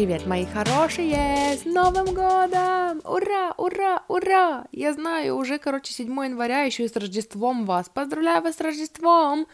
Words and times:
Привет, 0.00 0.26
мои 0.26 0.46
хорошие! 0.46 1.58
С 1.58 1.66
Новым 1.66 2.06
годом! 2.14 3.02
Ура, 3.04 3.52
ура, 3.58 4.02
ура! 4.08 4.64
Я 4.72 4.94
знаю, 4.94 5.36
уже, 5.36 5.58
короче, 5.58 5.92
7 5.92 6.06
января, 6.24 6.62
еще 6.62 6.86
и 6.86 6.88
с 6.88 6.96
Рождеством 6.96 7.66
вас. 7.66 7.90
Поздравляю 7.90 8.42
вас 8.42 8.56
с 8.56 8.60
Рождеством! 8.62 9.46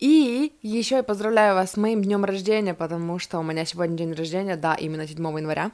И 0.00 0.52
еще 0.60 0.98
и 0.98 1.02
поздравляю 1.02 1.54
вас 1.54 1.70
с 1.70 1.76
моим 1.78 2.02
днем 2.02 2.22
рождения, 2.26 2.74
потому 2.74 3.18
что 3.18 3.38
у 3.38 3.42
меня 3.42 3.64
сегодня 3.64 3.96
день 3.96 4.12
рождения, 4.12 4.56
да, 4.56 4.74
именно 4.74 5.08
7 5.08 5.16
января. 5.38 5.70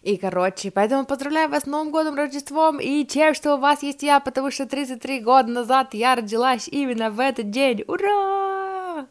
И, 0.00 0.16
короче, 0.16 0.70
поэтому 0.70 1.04
поздравляю 1.04 1.50
вас 1.50 1.64
с 1.64 1.66
Новым 1.66 1.90
годом, 1.90 2.14
Рождеством 2.14 2.80
и 2.80 3.04
тем, 3.04 3.34
что 3.34 3.56
у 3.56 3.58
вас 3.58 3.82
есть 3.82 4.02
я, 4.02 4.20
потому 4.20 4.50
что 4.50 4.64
33 4.64 5.20
года 5.20 5.50
назад 5.50 5.92
я 5.92 6.14
родилась 6.14 6.66
именно 6.66 7.10
в 7.10 7.20
этот 7.20 7.50
день. 7.50 7.84
Ура! 7.86 9.06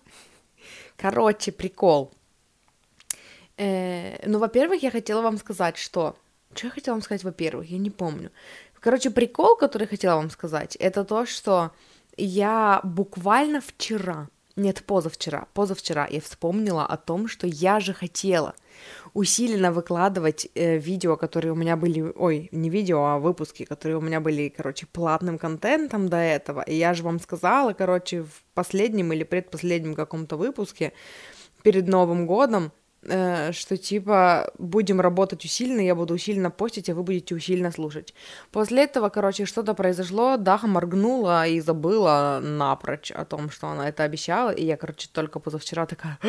Короче, 0.98 1.52
прикол. 1.52 2.12
Э, 3.62 4.18
ну, 4.26 4.40
во-первых, 4.40 4.82
я 4.82 4.90
хотела 4.90 5.22
вам 5.22 5.38
сказать, 5.38 5.78
что... 5.78 6.16
Что 6.56 6.68
я 6.68 6.72
хотела 6.72 6.96
вам 6.96 7.04
сказать, 7.04 7.24
во-первых, 7.24 7.70
я 7.70 7.78
не 7.78 7.92
помню. 7.92 8.32
Короче, 8.80 9.12
прикол, 9.12 9.56
который 9.56 9.84
я 9.84 9.88
хотела 9.88 10.16
вам 10.16 10.32
сказать, 10.32 10.76
это 10.78 11.06
то, 11.06 11.28
что 11.28 11.72
я 12.18 12.82
буквально 12.84 13.62
вчера, 13.62 14.28
нет, 14.56 14.84
позавчера, 14.86 15.48
позавчера 15.54 16.08
я 16.10 16.20
вспомнила 16.20 16.86
о 16.86 16.98
том, 16.98 17.28
что 17.28 17.46
я 17.46 17.80
же 17.80 17.94
хотела 17.94 18.56
усиленно 19.14 19.72
выкладывать 19.72 20.50
э, 20.56 20.78
видео, 20.78 21.16
которые 21.16 21.52
у 21.52 21.56
меня 21.56 21.78
были, 21.78 22.02
ой, 22.02 22.50
не 22.52 22.72
видео, 22.72 23.04
а 23.04 23.20
выпуски, 23.20 23.64
которые 23.64 23.98
у 23.98 24.02
меня 24.02 24.20
были, 24.20 24.50
короче, 24.50 24.88
платным 24.88 25.38
контентом 25.38 26.10
до 26.10 26.18
этого. 26.18 26.62
И 26.62 26.76
я 26.76 26.96
же 26.96 27.04
вам 27.04 27.20
сказала, 27.20 27.74
короче, 27.74 28.24
в 28.24 28.44
последнем 28.56 29.14
или 29.14 29.24
предпоследнем 29.24 29.94
каком-то 29.94 30.36
выпуске 30.36 30.94
перед 31.62 31.88
Новым 31.88 32.26
годом, 32.26 32.72
что 33.04 33.78
типа 33.78 34.52
будем 34.58 35.02
работать 35.02 35.44
усиленно, 35.44 35.82
я 35.82 35.96
буду 35.96 36.14
усиленно 36.14 36.52
постить, 36.52 36.90
а 36.90 36.94
вы 36.94 37.04
будете 37.04 37.34
усиленно 37.34 37.72
слушать. 37.72 38.14
После 38.52 38.84
этого, 38.84 39.10
короче, 39.10 39.46
что-то 39.46 39.74
произошло, 39.74 40.38
Даха 40.38 40.68
моргнула 40.68 41.48
и 41.48 41.60
забыла 41.60 42.40
напрочь 42.44 43.12
о 43.12 43.26
том, 43.26 43.50
что 43.50 43.68
она 43.68 43.90
это 43.90 44.04
обещала, 44.04 44.52
и 44.52 44.66
я, 44.66 44.78
короче, 44.78 45.10
только 45.12 45.40
позавчера 45.40 45.86
такая... 45.86 46.20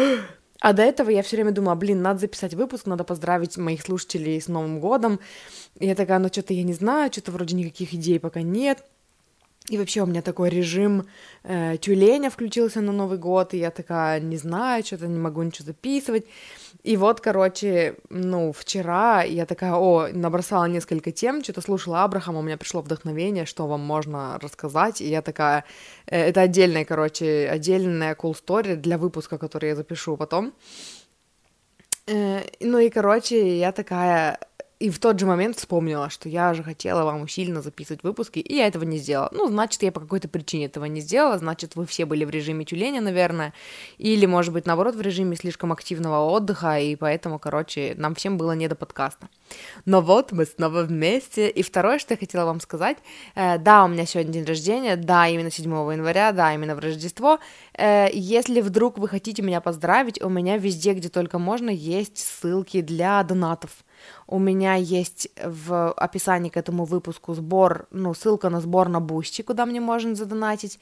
А 0.64 0.72
до 0.74 0.82
этого 0.82 1.10
я 1.10 1.24
все 1.24 1.34
время 1.34 1.50
думала, 1.50 1.74
блин, 1.74 2.02
надо 2.02 2.20
записать 2.20 2.54
выпуск, 2.54 2.86
надо 2.86 3.02
поздравить 3.02 3.56
моих 3.56 3.82
слушателей 3.82 4.40
с 4.40 4.46
Новым 4.46 4.78
годом. 4.78 5.18
И 5.80 5.88
я 5.88 5.96
такая, 5.96 6.20
ну 6.20 6.28
что-то 6.28 6.54
я 6.54 6.62
не 6.62 6.72
знаю, 6.72 7.10
что-то 7.10 7.32
вроде 7.32 7.56
никаких 7.56 7.92
идей 7.94 8.20
пока 8.20 8.42
нет. 8.42 8.84
И 9.68 9.78
вообще 9.78 10.02
у 10.02 10.06
меня 10.06 10.22
такой 10.22 10.50
режим 10.50 11.06
э, 11.44 11.76
тюленя 11.80 12.30
включился 12.30 12.80
на 12.80 12.92
Новый 12.92 13.18
год, 13.18 13.54
и 13.54 13.58
я 13.58 13.70
такая, 13.70 14.20
не 14.20 14.36
знаю, 14.36 14.84
что-то 14.84 15.06
не 15.06 15.18
могу 15.18 15.42
ничего 15.42 15.66
записывать. 15.66 16.26
И 16.82 16.96
вот, 16.96 17.20
короче, 17.20 17.94
ну, 18.10 18.52
вчера 18.52 19.22
я 19.22 19.46
такая, 19.46 19.74
о, 19.74 20.08
набросала 20.12 20.64
несколько 20.64 21.12
тем, 21.12 21.44
что-то 21.44 21.60
слушала 21.60 22.02
Абрахама, 22.02 22.40
у 22.40 22.42
меня 22.42 22.56
пришло 22.56 22.80
вдохновение, 22.80 23.46
что 23.46 23.68
вам 23.68 23.80
можно 23.80 24.36
рассказать, 24.40 25.00
и 25.00 25.08
я 25.08 25.22
такая, 25.22 25.64
э, 26.06 26.20
это 26.20 26.40
отдельная, 26.40 26.84
короче, 26.84 27.48
отдельная 27.48 28.16
cool 28.16 28.34
story 28.34 28.74
для 28.74 28.98
выпуска, 28.98 29.38
который 29.38 29.68
я 29.68 29.76
запишу 29.76 30.16
потом. 30.16 30.52
Э, 32.08 32.40
ну 32.60 32.78
и, 32.78 32.90
короче, 32.90 33.58
я 33.58 33.70
такая, 33.70 34.38
и 34.82 34.90
в 34.90 34.98
тот 34.98 35.20
же 35.20 35.26
момент 35.26 35.56
вспомнила, 35.56 36.10
что 36.10 36.28
я 36.28 36.54
же 36.54 36.64
хотела 36.64 37.04
вам 37.04 37.22
усиленно 37.22 37.62
записывать 37.62 38.02
выпуски, 38.02 38.40
и 38.40 38.56
я 38.56 38.66
этого 38.66 38.82
не 38.82 38.98
сделала. 38.98 39.28
Ну, 39.30 39.46
значит, 39.46 39.80
я 39.84 39.92
по 39.92 40.00
какой-то 40.00 40.26
причине 40.28 40.66
этого 40.66 40.86
не 40.86 41.00
сделала, 41.00 41.38
значит, 41.38 41.76
вы 41.76 41.86
все 41.86 42.04
были 42.04 42.24
в 42.24 42.30
режиме 42.30 42.64
тюленя, 42.64 43.00
наверное, 43.00 43.52
или, 43.98 44.26
может 44.26 44.52
быть, 44.52 44.66
наоборот, 44.66 44.96
в 44.96 45.00
режиме 45.00 45.36
слишком 45.36 45.70
активного 45.70 46.28
отдыха, 46.28 46.80
и 46.80 46.96
поэтому, 46.96 47.38
короче, 47.38 47.94
нам 47.96 48.16
всем 48.16 48.36
было 48.36 48.52
не 48.52 48.66
до 48.66 48.74
подкаста. 48.74 49.28
Но 49.84 50.00
вот 50.00 50.32
мы 50.32 50.46
снова 50.46 50.82
вместе, 50.82 51.48
и 51.48 51.62
второе, 51.62 52.00
что 52.00 52.14
я 52.14 52.18
хотела 52.18 52.44
вам 52.46 52.58
сказать, 52.58 52.96
э, 53.36 53.58
да, 53.58 53.84
у 53.84 53.88
меня 53.88 54.04
сегодня 54.04 54.32
день 54.32 54.44
рождения, 54.44 54.96
да, 54.96 55.28
именно 55.28 55.52
7 55.52 55.92
января, 55.92 56.32
да, 56.32 56.54
именно 56.54 56.74
в 56.74 56.80
Рождество. 56.80 57.38
Э, 57.78 58.08
если 58.12 58.60
вдруг 58.60 58.98
вы 58.98 59.06
хотите 59.06 59.42
меня 59.42 59.60
поздравить, 59.60 60.20
у 60.20 60.28
меня 60.28 60.56
везде, 60.56 60.94
где 60.94 61.08
только 61.08 61.38
можно, 61.38 61.70
есть 61.70 62.18
ссылки 62.18 62.80
для 62.80 63.22
донатов. 63.22 63.70
У 64.32 64.38
меня 64.38 64.76
есть 64.76 65.28
в 65.44 65.92
описании 65.92 66.48
к 66.48 66.56
этому 66.56 66.86
выпуску 66.86 67.34
сбор, 67.34 67.86
ну, 67.90 68.14
ссылка 68.14 68.48
на 68.48 68.62
сбор 68.62 68.88
на 68.88 68.98
Бусти, 68.98 69.42
куда 69.42 69.66
мне 69.66 69.78
можно 69.78 70.14
задонатить. 70.14 70.80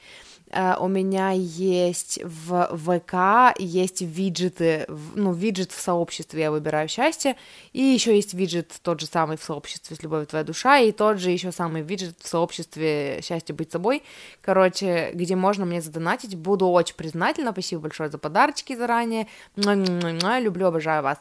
Э, 0.51 0.77
у 0.81 0.89
меня 0.89 1.31
есть 1.31 2.19
в 2.25 2.75
ВК, 2.75 3.57
есть 3.57 4.01
виджеты, 4.01 4.85
ну, 5.15 5.31
виджет 5.31 5.71
в 5.71 5.79
сообществе 5.79 6.41
«Я 6.41 6.51
выбираю 6.51 6.89
счастье», 6.89 7.37
и 7.71 7.81
еще 7.81 8.13
есть 8.13 8.33
виджет 8.33 8.73
тот 8.81 8.99
же 8.99 9.05
самый 9.05 9.37
в 9.37 9.43
сообществе 9.43 9.95
«С 9.95 10.03
любовью 10.03 10.27
твоя 10.27 10.43
душа», 10.43 10.77
и 10.79 10.91
тот 10.91 11.19
же 11.19 11.31
еще 11.31 11.53
самый 11.53 11.83
виджет 11.83 12.17
в 12.19 12.27
сообществе 12.27 13.21
«Счастье 13.23 13.55
быть 13.55 13.71
собой», 13.71 14.03
короче, 14.41 15.11
где 15.13 15.37
можно 15.37 15.65
мне 15.65 15.81
задонатить. 15.81 16.35
Буду 16.35 16.67
очень 16.67 16.95
признательна, 16.95 17.53
спасибо 17.53 17.83
большое 17.83 18.09
за 18.09 18.17
подарочки 18.17 18.75
заранее. 18.75 19.27
Люблю, 19.55 20.67
обожаю 20.67 21.03
вас. 21.03 21.17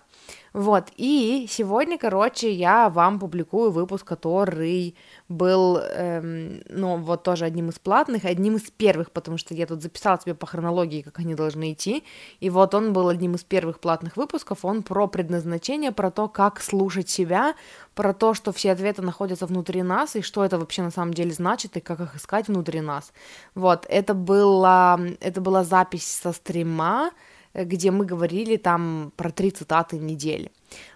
Вот, 0.52 0.86
и 0.96 1.46
сегодня, 1.48 1.98
короче, 1.98 2.19
я 2.42 2.88
вам 2.88 3.18
публикую 3.18 3.70
выпуск, 3.70 4.04
который 4.04 4.94
был, 5.28 5.78
эм, 5.78 6.62
ну, 6.68 6.96
вот 6.96 7.22
тоже 7.22 7.44
одним 7.44 7.68
из 7.68 7.78
платных, 7.78 8.24
одним 8.24 8.56
из 8.56 8.70
первых, 8.70 9.10
потому 9.10 9.38
что 9.38 9.54
я 9.54 9.66
тут 9.66 9.82
записала 9.82 10.18
себе 10.20 10.34
по 10.34 10.46
хронологии, 10.46 11.02
как 11.02 11.18
они 11.18 11.34
должны 11.34 11.72
идти, 11.72 12.04
и 12.40 12.50
вот 12.50 12.74
он 12.74 12.92
был 12.92 13.08
одним 13.08 13.34
из 13.34 13.44
первых 13.44 13.80
платных 13.80 14.16
выпусков, 14.16 14.64
он 14.64 14.82
про 14.82 15.06
предназначение, 15.06 15.92
про 15.92 16.10
то, 16.10 16.28
как 16.28 16.60
слушать 16.60 17.08
себя, 17.08 17.54
про 17.94 18.12
то, 18.12 18.34
что 18.34 18.52
все 18.52 18.72
ответы 18.72 19.02
находятся 19.02 19.46
внутри 19.46 19.82
нас, 19.82 20.16
и 20.16 20.22
что 20.22 20.44
это 20.44 20.58
вообще 20.58 20.82
на 20.82 20.90
самом 20.90 21.14
деле 21.14 21.32
значит, 21.32 21.76
и 21.76 21.80
как 21.80 22.00
их 22.00 22.16
искать 22.16 22.48
внутри 22.48 22.80
нас. 22.80 23.12
Вот, 23.54 23.86
это 23.88 24.14
была, 24.14 24.98
это 25.20 25.40
была 25.40 25.64
запись 25.64 26.06
со 26.06 26.32
стрима, 26.32 27.10
где 27.54 27.90
мы 27.90 28.04
говорили 28.04 28.56
там 28.56 29.12
про 29.16 29.30
три 29.30 29.50
цитаты 29.50 29.98
недели. 29.98 30.50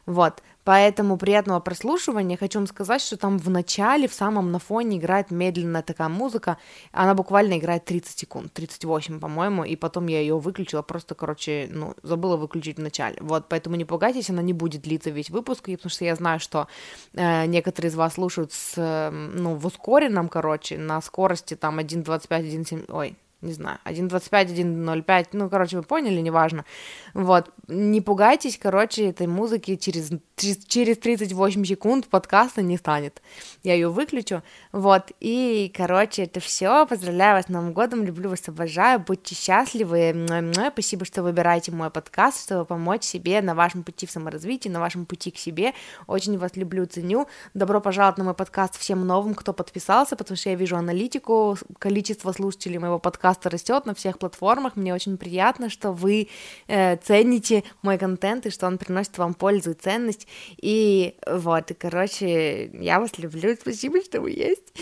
Вот, 0.06 0.42
поэтому 0.64 1.16
приятного 1.16 1.60
прослушивания. 1.60 2.36
Хочу 2.36 2.58
вам 2.58 2.66
сказать, 2.66 3.00
что 3.00 3.16
там 3.16 3.38
в 3.38 3.50
начале, 3.50 4.08
в 4.08 4.14
самом 4.14 4.50
на 4.50 4.58
фоне 4.58 4.98
играет 4.98 5.30
медленная 5.30 5.82
такая 5.82 6.08
музыка, 6.08 6.58
она 6.92 7.14
буквально 7.14 7.58
играет 7.58 7.84
30 7.84 8.18
секунд, 8.18 8.52
38, 8.52 9.20
по-моему, 9.20 9.64
и 9.64 9.76
потом 9.76 10.06
я 10.08 10.20
ее 10.20 10.38
выключила, 10.38 10.82
просто, 10.82 11.14
короче, 11.14 11.68
ну, 11.70 11.94
забыла 12.02 12.36
выключить 12.36 12.78
в 12.78 12.82
начале. 12.82 13.16
Вот, 13.20 13.48
поэтому 13.48 13.76
не 13.76 13.84
пугайтесь, 13.84 14.30
она 14.30 14.42
не 14.42 14.52
будет 14.52 14.82
длиться 14.82 15.10
весь 15.10 15.30
выпуск, 15.30 15.64
потому 15.64 15.90
что 15.90 16.04
я 16.04 16.14
знаю, 16.16 16.40
что 16.40 16.66
э, 17.12 17.46
некоторые 17.46 17.90
из 17.90 17.94
вас 17.94 18.14
слушают 18.14 18.52
с, 18.52 18.74
э, 18.76 19.10
ну, 19.10 19.54
в 19.54 19.66
ускоренном, 19.66 20.28
короче, 20.28 20.78
на 20.78 21.00
скорости 21.00 21.54
там 21.54 21.78
1.25, 21.78 22.28
1.7, 22.28 22.84
ой, 22.92 23.16
не 23.40 23.52
знаю, 23.52 23.78
1.25, 23.84 24.54
1.05, 24.54 25.26
ну, 25.32 25.50
короче, 25.50 25.76
вы 25.76 25.82
поняли, 25.82 26.20
неважно. 26.20 26.64
Вот, 27.12 27.50
не 27.68 28.00
пугайтесь, 28.00 28.58
короче, 28.58 29.10
этой 29.10 29.26
музыки 29.26 29.76
через, 29.76 30.10
через 30.36 30.98
38 30.98 31.64
секунд 31.64 32.08
подкаста 32.08 32.62
не 32.62 32.78
станет. 32.78 33.20
Я 33.62 33.74
ее 33.74 33.90
выключу, 33.90 34.42
вот, 34.72 35.12
и, 35.20 35.70
короче, 35.76 36.24
это 36.24 36.40
все. 36.40 36.86
Поздравляю 36.86 37.36
вас 37.36 37.46
с 37.46 37.48
Новым 37.48 37.72
годом, 37.74 38.04
люблю 38.04 38.30
вас, 38.30 38.48
обожаю, 38.48 39.00
будьте 39.00 39.34
счастливы. 39.34 40.26
Спасибо, 40.72 41.04
что 41.04 41.22
выбираете 41.22 41.70
мой 41.70 41.90
подкаст, 41.90 42.44
чтобы 42.44 42.64
помочь 42.64 43.04
себе 43.04 43.42
на 43.42 43.54
вашем 43.54 43.82
пути 43.82 44.06
в 44.06 44.10
саморазвитии, 44.10 44.70
на 44.70 44.80
вашем 44.80 45.04
пути 45.04 45.30
к 45.30 45.36
себе. 45.36 45.74
Очень 46.06 46.38
вас 46.38 46.56
люблю, 46.56 46.86
ценю. 46.86 47.28
Добро 47.52 47.80
пожаловать 47.82 48.16
на 48.16 48.24
мой 48.24 48.34
подкаст 48.34 48.78
всем 48.78 49.06
новым, 49.06 49.34
кто 49.34 49.52
подписался, 49.52 50.16
потому 50.16 50.36
что 50.36 50.48
я 50.48 50.56
вижу 50.56 50.76
аналитику, 50.76 51.58
количество 51.78 52.32
слушателей 52.32 52.78
моего 52.78 52.98
подкаста 52.98 53.33
подкаста 53.34 53.50
растет 53.50 53.86
на 53.86 53.94
всех 53.94 54.18
платформах. 54.18 54.76
Мне 54.76 54.94
очень 54.94 55.16
приятно, 55.16 55.68
что 55.68 55.92
вы 55.92 56.28
э, 56.68 56.96
цените 56.96 57.64
мой 57.82 57.98
контент 57.98 58.46
и 58.46 58.50
что 58.50 58.66
он 58.66 58.78
приносит 58.78 59.18
вам 59.18 59.34
пользу 59.34 59.70
и 59.70 59.74
ценность. 59.74 60.28
И 60.62 61.14
вот, 61.26 61.70
и, 61.70 61.74
короче, 61.74 62.70
я 62.72 63.00
вас 63.00 63.18
люблю. 63.18 63.56
Спасибо, 63.60 64.00
что 64.00 64.20
вы 64.20 64.30
есть. 64.30 64.72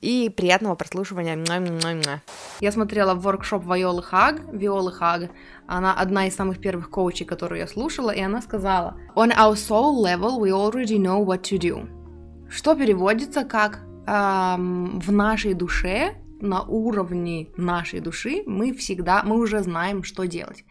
И 0.00 0.28
приятного 0.36 0.74
прослушивания. 0.74 1.38
Я 2.60 2.72
смотрела 2.72 3.14
воркшоп 3.14 3.64
Виолы 3.64 4.02
Хаг, 4.02 4.40
Виолы 4.52 4.92
Хаг. 4.92 5.30
Она 5.66 5.94
одна 5.94 6.26
из 6.26 6.34
самых 6.34 6.60
первых 6.60 6.90
коучей, 6.90 7.26
которую 7.26 7.60
я 7.60 7.66
слушала, 7.66 8.10
и 8.10 8.20
она 8.20 8.42
сказала 8.42 8.96
«On 9.14 9.30
our 9.30 9.54
soul 9.54 10.02
level, 10.02 10.40
we 10.40 10.50
already 10.50 10.98
know 10.98 11.24
what 11.24 11.42
to 11.42 11.58
do». 11.58 11.86
Что 12.50 12.74
переводится 12.74 13.44
как 13.44 13.78
эм, 14.06 14.98
«в 14.98 15.12
нашей 15.12 15.54
душе 15.54 16.16
на 16.42 16.62
уровне 16.62 17.48
нашей 17.56 18.00
души 18.00 18.42
мы 18.46 18.72
всегда, 18.72 19.22
мы 19.22 19.38
уже 19.38 19.62
знаем, 19.62 20.02
что 20.02 20.26
делать. 20.26 20.64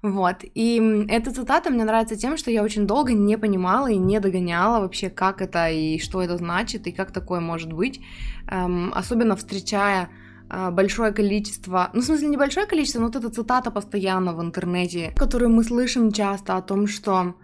Вот, 0.00 0.36
и 0.54 1.06
эта 1.08 1.32
цитата 1.32 1.70
мне 1.70 1.84
нравится 1.84 2.14
тем, 2.14 2.36
что 2.36 2.52
я 2.52 2.62
очень 2.62 2.86
долго 2.86 3.12
не 3.12 3.36
понимала 3.36 3.90
и 3.90 3.96
не 3.96 4.20
догоняла 4.20 4.80
вообще, 4.80 5.10
как 5.10 5.42
это 5.42 5.70
и 5.70 5.98
что 5.98 6.22
это 6.22 6.36
значит, 6.36 6.86
и 6.86 6.92
как 6.92 7.10
такое 7.10 7.40
может 7.40 7.72
быть, 7.72 8.00
эм, 8.48 8.92
особенно 8.94 9.34
встречая 9.34 10.08
э, 10.50 10.70
большое 10.70 11.12
количество, 11.12 11.90
ну, 11.94 12.00
в 12.00 12.04
смысле, 12.04 12.28
небольшое 12.28 12.66
количество, 12.66 13.00
но 13.00 13.06
вот 13.06 13.16
эта 13.16 13.28
цитата 13.28 13.72
постоянно 13.72 14.34
в 14.34 14.40
интернете, 14.40 15.12
которую 15.16 15.50
мы 15.50 15.64
слышим 15.64 16.12
часто 16.12 16.56
о 16.56 16.62
том, 16.62 16.86
что 16.86 17.34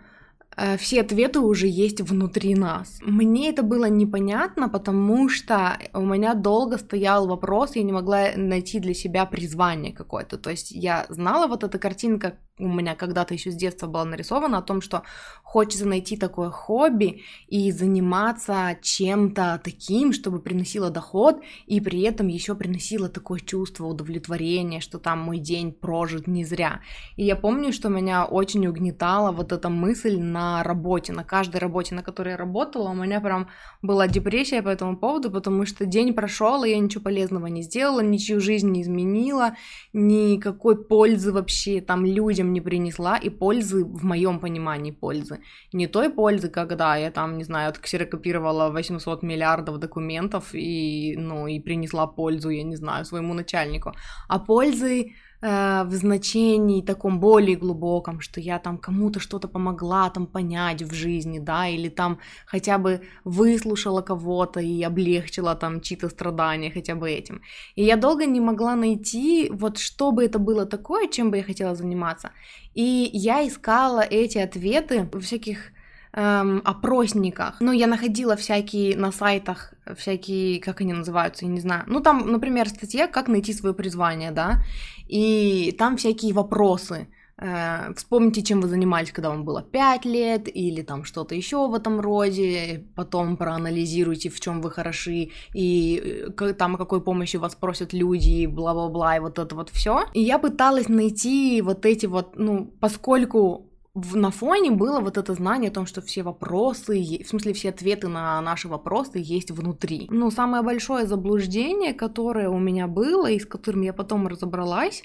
все 0.79 1.01
ответы 1.01 1.41
уже 1.41 1.67
есть 1.67 2.01
внутри 2.01 2.55
нас. 2.55 2.99
Мне 3.03 3.51
это 3.51 3.63
было 3.63 3.87
непонятно, 3.87 4.69
потому 4.69 5.29
что 5.29 5.79
у 5.93 6.03
меня 6.03 6.35
долго 6.35 6.79
стоял 6.79 7.27
вопрос, 7.27 7.77
я 7.77 7.83
не 7.83 7.93
могла 7.93 8.29
найти 8.37 8.81
для 8.81 8.95
себя 8.95 9.27
призвание 9.27 9.93
какое-то. 9.93 10.39
То 10.39 10.51
есть 10.51 10.71
я 10.71 11.07
знала 11.09 11.47
вот 11.47 11.65
эта 11.65 11.79
картинка, 11.79 12.39
у 12.59 12.69
меня 12.69 12.95
когда-то 12.95 13.35
еще 13.35 13.51
с 13.51 13.57
детства 13.57 13.89
была 13.89 14.05
нарисована 14.05 14.59
о 14.59 14.63
том, 14.63 14.81
что 14.81 15.03
хочется 15.43 15.89
найти 15.89 16.17
такое 16.17 16.51
хобби 16.51 17.23
и 17.49 17.73
заниматься 17.73 18.77
чем-то 18.81 19.61
таким, 19.65 20.13
чтобы 20.13 20.39
приносило 20.39 20.89
доход 20.89 21.43
и 21.67 21.81
при 21.81 22.03
этом 22.03 22.29
еще 22.29 22.55
приносило 22.55 23.09
такое 23.09 23.41
чувство 23.41 23.87
удовлетворения, 23.87 24.81
что 24.81 25.01
там 25.01 25.19
мой 25.19 25.39
день 25.39 25.73
прожит 25.73 26.29
не 26.29 26.45
зря. 26.45 26.81
И 27.17 27.25
я 27.25 27.35
помню, 27.35 27.73
что 27.73 27.89
меня 27.89 28.25
очень 28.25 28.65
угнетала 28.69 29.33
вот 29.33 29.51
эта 29.51 29.69
мысль 29.69 30.21
на 30.21 30.63
работе, 30.63 31.13
на 31.13 31.25
каждой 31.25 31.57
работе, 31.57 31.97
на 31.97 32.05
которой 32.05 32.31
я 32.31 32.37
работала, 32.37 32.91
у 32.91 32.95
меня 32.95 33.21
прям 33.21 33.49
была 33.83 34.07
депрессия 34.07 34.63
по 34.63 34.69
этому 34.69 34.97
поводу, 34.97 35.29
потому 35.29 35.67
что 35.67 35.87
день 35.87 36.15
прошел, 36.15 36.63
и 36.63 36.71
я 36.71 36.79
ничего 36.79 37.03
полезного 37.03 37.49
не 37.49 37.63
сделала, 37.63 38.01
ничью 38.01 38.41
жизнь 38.41 38.71
не 38.71 38.83
изменила, 38.83 39.57
никакой 39.93 40.85
пользы 40.85 41.33
вообще 41.33 41.81
там 41.81 42.05
людям 42.05 42.44
людям 42.45 42.53
не 42.53 42.61
принесла, 42.61 43.19
и 43.25 43.31
пользы, 43.31 43.85
в 43.85 44.05
моем 44.05 44.41
понимании 44.41 44.93
пользы, 44.93 45.39
не 45.73 45.87
той 45.87 46.09
пользы, 46.09 46.49
когда 46.49 46.97
я 46.97 47.11
там, 47.11 47.39
не 47.39 47.45
знаю, 47.45 47.69
отксерокопировала 47.69 48.71
800 48.71 49.23
миллиардов 49.23 49.79
документов 49.79 50.55
и, 50.55 51.17
ну, 51.19 51.49
и 51.49 51.61
принесла 51.61 52.07
пользу, 52.07 52.51
я 52.51 52.65
не 52.65 52.77
знаю, 52.77 53.05
своему 53.05 53.35
начальнику, 53.35 53.93
а 54.29 54.39
пользы 54.39 55.13
в 55.41 55.91
значении 55.91 56.81
таком 56.81 57.21
более 57.21 57.57
глубоком, 57.57 58.21
что 58.21 58.41
я 58.41 58.59
там 58.59 58.79
кому-то 58.79 59.21
что-то 59.21 59.47
помогла 59.47 60.09
там 60.09 60.27
понять 60.27 60.83
в 60.83 60.95
жизни, 60.95 61.39
да, 61.39 61.69
или 61.69 61.91
там 61.91 62.19
хотя 62.47 62.79
бы 62.79 63.03
выслушала 63.25 64.01
кого-то 64.01 64.61
и 64.61 64.83
облегчила 64.83 65.55
там 65.55 65.81
чьи-то 65.81 66.09
страдания 66.09 66.71
хотя 66.71 66.95
бы 66.95 67.11
этим. 67.11 67.43
И 67.75 67.85
я 67.85 67.97
долго 67.97 68.25
не 68.25 68.41
могла 68.41 68.75
найти, 68.75 69.51
вот 69.53 69.79
что 69.79 70.13
бы 70.13 70.25
это 70.25 70.39
было 70.39 70.65
такое, 70.65 71.09
чем 71.09 71.31
бы 71.31 71.37
я 71.37 71.43
хотела 71.43 71.75
заниматься. 71.75 72.31
И 72.73 73.11
я 73.13 73.47
искала 73.47 74.01
эти 74.01 74.39
ответы 74.39 75.09
в 75.13 75.21
всяких 75.21 75.74
эм, 76.15 76.63
опросниках. 76.65 77.57
Ну, 77.61 77.73
я 77.73 77.87
находила 77.87 78.37
всякие 78.37 78.97
на 78.97 79.13
сайтах, 79.13 79.75
всякие, 79.97 80.61
как 80.61 80.81
они 80.81 80.93
называются, 80.93 81.45
я 81.45 81.51
не 81.51 81.61
знаю. 81.61 81.85
Ну, 81.87 82.01
там, 82.01 82.31
например, 82.31 82.69
статья 82.69 83.07
«Как 83.07 83.29
найти 83.29 83.53
свое 83.53 83.75
призвание», 83.75 84.31
да, 84.31 84.63
и 85.09 85.75
там 85.79 85.97
всякие 85.97 86.33
вопросы. 86.33 87.09
Э, 87.37 87.93
вспомните, 87.97 88.43
чем 88.43 88.61
вы 88.61 88.69
занимались, 88.69 89.11
когда 89.11 89.31
вам 89.31 89.45
было 89.45 89.61
5 89.63 90.05
лет, 90.05 90.49
или 90.57 90.83
там 90.83 91.05
что-то 91.05 91.35
еще 91.35 91.69
в 91.69 91.75
этом 91.75 92.01
роде, 92.01 92.85
потом 92.95 93.37
проанализируйте, 93.37 94.29
в 94.29 94.39
чем 94.39 94.63
вы 94.63 94.71
хороши, 94.71 95.31
и 95.53 96.31
э, 96.41 96.53
там 96.53 96.77
какой 96.77 97.01
помощи 97.01 97.37
вас 97.39 97.57
просят 97.57 97.93
люди, 97.93 98.47
бла-бла-бла, 98.47 99.17
и 99.17 99.21
вот 99.21 99.39
это 99.41 99.55
вот 99.57 99.71
все. 99.71 100.05
И 100.15 100.21
я 100.21 100.39
пыталась 100.39 100.89
найти 100.89 101.61
вот 101.61 101.85
эти 101.87 102.07
вот, 102.07 102.37
ну, 102.37 102.73
поскольку 102.81 103.69
в, 103.95 104.17
на 104.17 104.31
фоне 104.31 104.73
было 104.73 105.01
вот 105.01 105.17
это 105.17 105.35
знание 105.35 105.71
о 105.71 105.75
том, 105.75 105.87
что 105.87 106.03
все 106.03 106.23
вопросы, 106.25 107.23
в 107.25 107.29
смысле 107.29 107.53
все 107.53 107.69
ответы 107.69 108.09
на 108.09 108.41
наши 108.41 108.69
вопросы 108.69 109.19
есть 109.23 109.53
внутри. 109.53 110.09
Ну, 110.11 110.31
самое 110.31 110.65
большое 110.65 111.07
заблуждение, 111.07 111.95
которое 111.95 112.49
у 112.49 112.59
меня 112.59 112.89
было 112.89 113.31
и 113.31 113.39
с 113.39 113.47
которым 113.47 113.83
я 113.83 113.93
потом 113.93 114.27
разобралась, 114.27 115.05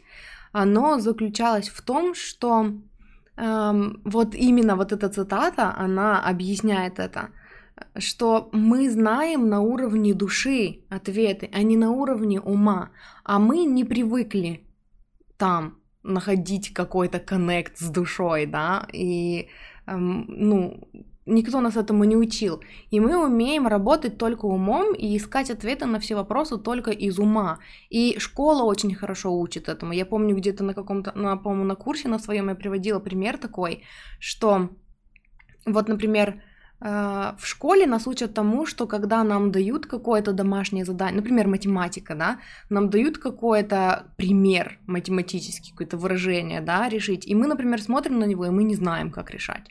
оно 0.51 0.99
заключалось 0.99 1.69
в 1.69 1.81
том, 1.83 2.15
что 2.15 2.71
эм, 3.37 4.01
вот 4.05 4.33
именно 4.33 4.75
вот 4.75 4.91
эта 4.91 5.07
цитата, 5.09 5.75
она 5.77 6.19
объясняет 6.19 6.97
это, 6.97 7.29
что 7.95 8.49
мы 8.51 8.89
знаем 8.89 9.49
на 9.49 9.61
уровне 9.61 10.15
души 10.15 10.79
ответы, 10.89 11.47
а 11.53 11.61
не 11.61 11.77
на 11.77 11.91
уровне 11.91 12.41
ума, 12.41 12.89
а 13.23 13.37
мы 13.37 13.65
не 13.65 13.85
привыкли 13.85 14.67
там 15.37 15.78
находить 16.03 16.73
какой-то 16.73 17.19
коннект 17.19 17.77
с 17.77 17.89
душой, 17.89 18.45
да, 18.45 18.87
и, 18.93 19.49
эм, 19.87 20.25
ну, 20.27 20.89
никто 21.25 21.61
нас 21.61 21.77
этому 21.77 22.03
не 22.03 22.15
учил. 22.15 22.61
И 22.89 22.99
мы 22.99 23.17
умеем 23.17 23.67
работать 23.67 24.17
только 24.17 24.45
умом 24.45 24.93
и 24.93 25.15
искать 25.15 25.49
ответы 25.49 25.85
на 25.85 25.99
все 25.99 26.15
вопросы 26.15 26.57
только 26.57 26.91
из 26.91 27.19
ума. 27.19 27.59
И 27.89 28.17
школа 28.19 28.63
очень 28.63 28.95
хорошо 28.95 29.37
учит 29.39 29.69
этому. 29.69 29.93
Я 29.93 30.05
помню 30.05 30.35
где-то 30.35 30.63
на 30.63 30.73
каком-то, 30.73 31.11
на, 31.15 31.37
по-моему, 31.37 31.65
на 31.65 31.75
курсе 31.75 32.07
на 32.07 32.19
своем 32.19 32.49
я 32.49 32.55
приводила 32.55 32.99
пример 32.99 33.37
такой, 33.37 33.83
что 34.19 34.69
вот, 35.65 35.87
например, 35.87 36.41
в 36.81 37.39
школе 37.43 37.85
нас 37.85 38.07
учат 38.07 38.33
тому, 38.33 38.65
что 38.65 38.87
когда 38.87 39.23
нам 39.23 39.51
дают 39.51 39.85
какое-то 39.85 40.31
домашнее 40.31 40.85
задание, 40.85 41.17
например, 41.17 41.47
математика, 41.47 42.15
да, 42.15 42.39
нам 42.69 42.89
дают 42.89 43.17
какой-то 43.17 44.05
пример 44.15 44.79
математический, 44.87 45.71
какое-то 45.71 45.97
выражение, 45.97 46.61
да, 46.61 46.87
решить, 46.89 47.27
и 47.27 47.35
мы, 47.35 47.47
например, 47.47 47.81
смотрим 47.81 48.19
на 48.19 48.25
него, 48.25 48.45
и 48.45 48.49
мы 48.49 48.63
не 48.63 48.75
знаем, 48.75 49.11
как 49.11 49.31
решать. 49.31 49.67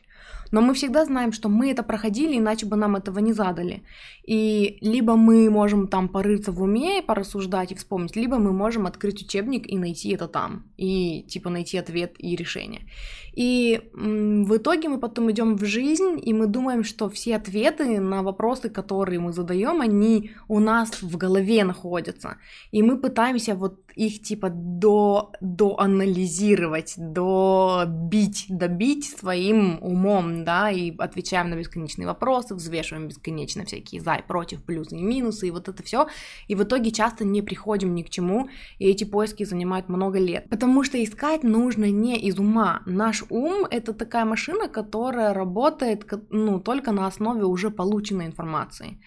Но 0.51 0.61
мы 0.61 0.73
всегда 0.73 1.05
знаем, 1.05 1.31
что 1.31 1.49
мы 1.49 1.71
это 1.71 1.83
проходили, 1.83 2.37
иначе 2.37 2.65
бы 2.65 2.75
нам 2.75 2.95
этого 2.95 3.19
не 3.19 3.33
задали. 3.33 3.83
И 4.25 4.77
либо 4.81 5.15
мы 5.15 5.49
можем 5.49 5.87
там 5.87 6.09
порыться 6.09 6.51
в 6.51 6.61
уме 6.61 6.99
и 6.99 7.05
порассуждать 7.05 7.71
и 7.71 7.75
вспомнить, 7.75 8.15
либо 8.15 8.37
мы 8.37 8.51
можем 8.51 8.85
открыть 8.85 9.21
учебник 9.23 9.67
и 9.67 9.77
найти 9.77 10.09
это 10.09 10.27
там, 10.27 10.63
и 10.77 11.23
типа 11.23 11.49
найти 11.49 11.77
ответ 11.77 12.15
и 12.17 12.35
решение. 12.35 12.81
И 13.33 13.81
в 13.93 14.57
итоге 14.57 14.89
мы 14.89 14.99
потом 14.99 15.31
идем 15.31 15.55
в 15.55 15.65
жизнь, 15.65 16.19
и 16.21 16.33
мы 16.33 16.47
думаем, 16.47 16.83
что 16.83 17.09
все 17.09 17.37
ответы 17.37 17.99
на 17.99 18.21
вопросы, 18.21 18.69
которые 18.69 19.19
мы 19.19 19.33
задаем, 19.33 19.81
они 19.81 20.31
у 20.47 20.59
нас 20.59 21.01
в 21.01 21.17
голове 21.17 21.63
находятся. 21.63 22.37
И 22.71 22.83
мы 22.83 22.97
пытаемся 22.97 23.55
вот 23.55 23.79
их 23.95 24.21
типа 24.21 24.49
до, 24.49 25.31
доанализировать, 25.41 26.95
добить, 26.97 28.45
добить 28.49 29.05
своим 29.05 29.77
умом, 29.81 30.38
да, 30.43 30.69
и 30.69 30.95
отвечаем 30.97 31.49
на 31.49 31.55
бесконечные 31.55 32.07
вопросы, 32.07 32.55
взвешиваем 32.55 33.07
бесконечно 33.07 33.65
всякие 33.65 34.01
за 34.01 34.15
и 34.15 34.21
против, 34.21 34.63
плюсы 34.63 34.97
и 34.97 35.01
минусы, 35.01 35.47
и 35.47 35.51
вот 35.51 35.67
это 35.67 35.83
все. 35.83 36.07
И 36.47 36.55
в 36.55 36.63
итоге 36.63 36.91
часто 36.91 37.25
не 37.25 37.41
приходим 37.41 37.93
ни 37.95 38.03
к 38.03 38.09
чему, 38.09 38.49
и 38.79 38.87
эти 38.89 39.03
поиски 39.03 39.43
занимают 39.43 39.89
много 39.89 40.19
лет. 40.19 40.49
Потому 40.49 40.83
что 40.83 41.03
искать 41.03 41.43
нужно 41.43 41.89
не 41.91 42.17
из 42.17 42.39
ума. 42.39 42.81
Наш 42.85 43.23
ум— 43.29 43.65
это 43.71 43.93
такая 43.93 44.25
машина, 44.25 44.67
которая 44.67 45.33
работает, 45.33 46.05
ну, 46.29 46.59
только 46.59 46.91
на 46.91 47.07
основе 47.07 47.43
уже 47.43 47.69
полученной 47.69 48.25
информации. 48.25 48.99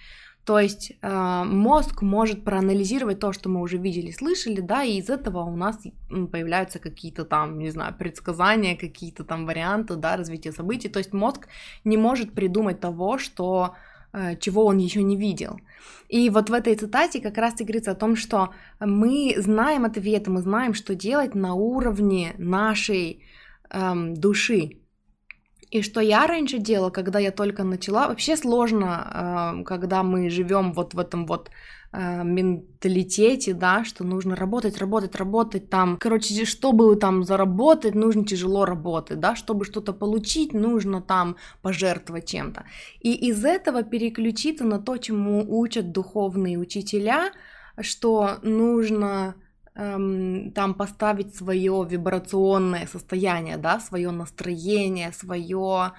То 0.45 0.59
есть 0.59 0.93
э, 1.01 1.45
мозг 1.45 2.03
может 2.03 2.45
проанализировать 2.45 3.21
то, 3.21 3.33
что 3.33 3.49
мы 3.49 3.61
уже 3.61 3.79
видели, 3.79 4.11
слышали, 4.11 4.61
да, 4.61 4.83
и 4.83 4.99
из 4.99 5.09
этого 5.09 5.45
у 5.45 5.55
нас 5.57 5.79
появляются 6.09 6.81
какие-то 6.81 7.25
там, 7.25 7.59
не 7.59 7.71
знаю, 7.71 7.95
предсказания, 7.97 8.77
какие-то 8.77 9.23
там 9.23 9.47
варианты, 9.47 9.95
да, 9.95 10.17
развития 10.17 10.51
событий. 10.51 10.89
То 10.89 10.99
есть 10.99 11.13
мозг 11.13 11.47
не 11.85 11.97
может 11.97 12.33
придумать 12.33 12.81
того, 12.81 13.19
что 13.19 13.77
э, 14.13 14.37
чего 14.37 14.67
он 14.67 14.79
еще 14.79 15.05
не 15.05 15.17
видел. 15.17 15.61
И 16.09 16.29
вот 16.29 16.51
в 16.51 16.53
этой 16.53 16.75
цитате 16.75 17.21
как 17.21 17.39
раз 17.39 17.61
и 17.61 17.65
говорится 17.65 17.93
о 17.93 17.95
том, 17.95 18.17
что 18.17 18.51
мы 18.81 19.35
знаем 19.37 19.85
ответы, 19.85 20.31
мы 20.31 20.43
знаем, 20.43 20.75
что 20.75 20.97
делать 20.97 21.37
на 21.37 21.55
уровне 21.55 22.35
нашей 22.37 23.23
эм, 23.71 24.15
души, 24.15 24.82
и 25.73 25.81
что 25.81 26.01
я 26.01 26.27
раньше 26.27 26.59
делала, 26.59 26.91
когда 26.91 27.19
я 27.19 27.31
только 27.31 27.65
начала, 27.65 28.09
вообще 28.09 28.37
сложно, 28.37 29.61
э, 29.61 29.65
когда 29.65 30.03
мы 30.03 30.29
живем 30.29 30.75
вот 30.75 30.93
в 30.93 30.99
этом 30.99 31.25
вот 31.27 31.51
э, 31.93 32.23
менталитете, 32.25 33.55
да, 33.55 33.83
что 33.83 34.05
нужно 34.05 34.37
работать, 34.37 34.77
работать, 34.77 35.17
работать 35.17 35.71
там. 35.71 35.97
Короче, 35.97 36.45
чтобы 36.45 36.95
там 36.97 37.25
заработать, 37.25 37.95
нужно 37.95 38.27
тяжело 38.27 38.67
работать, 38.67 39.19
да, 39.19 39.35
чтобы 39.35 39.65
что-то 39.65 39.95
получить, 39.95 40.53
нужно 40.53 41.01
там 41.01 41.37
пожертвовать 41.63 42.27
чем-то. 42.27 42.65
И 43.01 43.31
из 43.31 43.43
этого 43.43 43.83
переключиться 43.83 44.65
на 44.65 44.79
то, 44.79 44.99
чему 44.99 45.43
учат 45.49 45.91
духовные 45.91 46.59
учителя, 46.59 47.33
что 47.81 48.39
нужно 48.43 49.37
эм, 49.75 50.53
там 50.53 50.75
поставить 50.75 51.35
свое 51.35 51.87
вибрационное 51.89 52.87
состояние, 52.87 53.57
да, 53.57 53.81
свое 53.81 54.11
настроение, 54.11 55.13
свое 55.13 55.93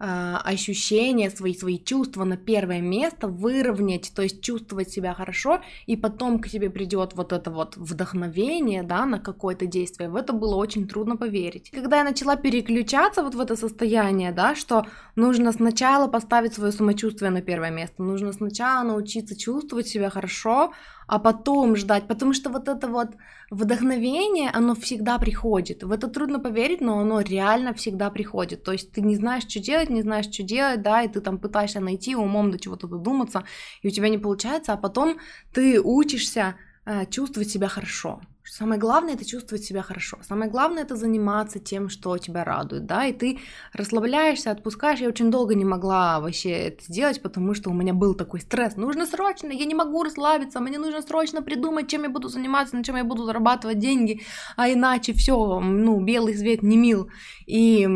э, 0.00 0.36
ощущения, 0.44 1.30
свои, 1.30 1.54
свои 1.54 1.78
чувства 1.78 2.24
на 2.24 2.36
первое 2.36 2.80
место, 2.80 3.28
выровнять, 3.28 4.12
то 4.14 4.22
есть 4.22 4.42
чувствовать 4.42 4.90
себя 4.90 5.14
хорошо, 5.14 5.60
и 5.86 5.96
потом 5.96 6.40
к 6.40 6.48
тебе 6.48 6.70
придет 6.70 7.12
вот 7.14 7.32
это 7.32 7.50
вот 7.50 7.76
вдохновение, 7.76 8.82
да, 8.82 9.06
на 9.06 9.18
какое-то 9.20 9.66
действие. 9.66 10.08
В 10.08 10.16
это 10.16 10.32
было 10.32 10.56
очень 10.56 10.88
трудно 10.88 11.16
поверить. 11.16 11.70
Когда 11.70 11.98
я 11.98 12.04
начала 12.04 12.36
переключаться 12.36 13.22
вот 13.22 13.34
в 13.34 13.40
это 13.40 13.56
состояние, 13.56 14.32
да, 14.32 14.54
что 14.54 14.86
нужно 15.16 15.52
сначала 15.52 16.08
поставить 16.08 16.54
свое 16.54 16.72
самочувствие 16.72 17.30
на 17.30 17.42
первое 17.42 17.70
место, 17.70 18.02
нужно 18.02 18.32
сначала 18.32 18.84
научиться 18.84 19.36
чувствовать 19.36 19.86
себя 19.86 20.10
хорошо, 20.10 20.72
а 21.10 21.18
потом 21.18 21.74
ждать, 21.74 22.06
потому 22.06 22.32
что 22.32 22.50
вот 22.50 22.68
это 22.68 22.86
вот 22.86 23.08
вдохновение, 23.50 24.48
оно 24.48 24.76
всегда 24.76 25.18
приходит. 25.18 25.82
В 25.82 25.90
это 25.90 26.06
трудно 26.06 26.38
поверить, 26.38 26.80
но 26.80 27.00
оно 27.00 27.20
реально 27.20 27.74
всегда 27.74 28.10
приходит. 28.10 28.62
То 28.62 28.70
есть 28.70 28.92
ты 28.92 29.00
не 29.00 29.16
знаешь, 29.16 29.42
что 29.42 29.58
делать, 29.58 29.90
не 29.90 30.02
знаешь, 30.02 30.26
что 30.32 30.44
делать, 30.44 30.82
да, 30.82 31.02
и 31.02 31.08
ты 31.08 31.20
там 31.20 31.38
пытаешься 31.38 31.80
найти 31.80 32.14
умом 32.14 32.52
до 32.52 32.60
чего-то 32.60 32.86
додуматься, 32.86 33.42
и 33.82 33.88
у 33.88 33.90
тебя 33.90 34.08
не 34.08 34.18
получается, 34.18 34.72
а 34.72 34.76
потом 34.76 35.18
ты 35.52 35.80
учишься 35.80 36.54
э, 36.86 37.06
чувствовать 37.06 37.50
себя 37.50 37.66
хорошо. 37.66 38.20
Самое 38.50 38.80
главное 38.80 39.14
это 39.14 39.24
чувствовать 39.24 39.64
себя 39.64 39.80
хорошо. 39.80 40.18
Самое 40.22 40.50
главное 40.50 40.82
это 40.82 40.96
заниматься 40.96 41.60
тем, 41.60 41.88
что 41.88 42.18
тебя 42.18 42.42
радует, 42.42 42.84
да, 42.84 43.06
и 43.06 43.12
ты 43.12 43.38
расслабляешься, 43.72 44.50
отпускаешь. 44.50 44.98
Я 44.98 45.08
очень 45.08 45.30
долго 45.30 45.54
не 45.54 45.64
могла 45.64 46.18
вообще 46.18 46.50
это 46.50 46.84
сделать, 46.84 47.22
потому 47.22 47.54
что 47.54 47.70
у 47.70 47.72
меня 47.72 47.94
был 47.94 48.14
такой 48.14 48.40
стресс. 48.40 48.74
Нужно 48.74 49.06
срочно, 49.06 49.52
я 49.52 49.64
не 49.66 49.76
могу 49.76 50.02
расслабиться, 50.02 50.58
мне 50.58 50.78
нужно 50.78 51.00
срочно 51.00 51.42
придумать, 51.42 51.88
чем 51.88 52.02
я 52.02 52.10
буду 52.10 52.28
заниматься, 52.28 52.74
на 52.74 52.82
чем 52.82 52.96
я 52.96 53.04
буду 53.04 53.24
зарабатывать 53.24 53.78
деньги, 53.78 54.22
а 54.56 54.68
иначе 54.68 55.12
все, 55.12 55.60
ну, 55.60 56.00
белый 56.00 56.36
свет 56.36 56.64
не 56.64 56.76
мил. 56.76 57.08
И 57.46 57.86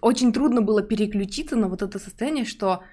очень 0.00 0.32
трудно 0.32 0.62
было 0.62 0.80
переключиться 0.80 1.56
на 1.56 1.68
вот 1.68 1.82
это 1.82 1.98
состояние, 1.98 2.46
что 2.46 2.84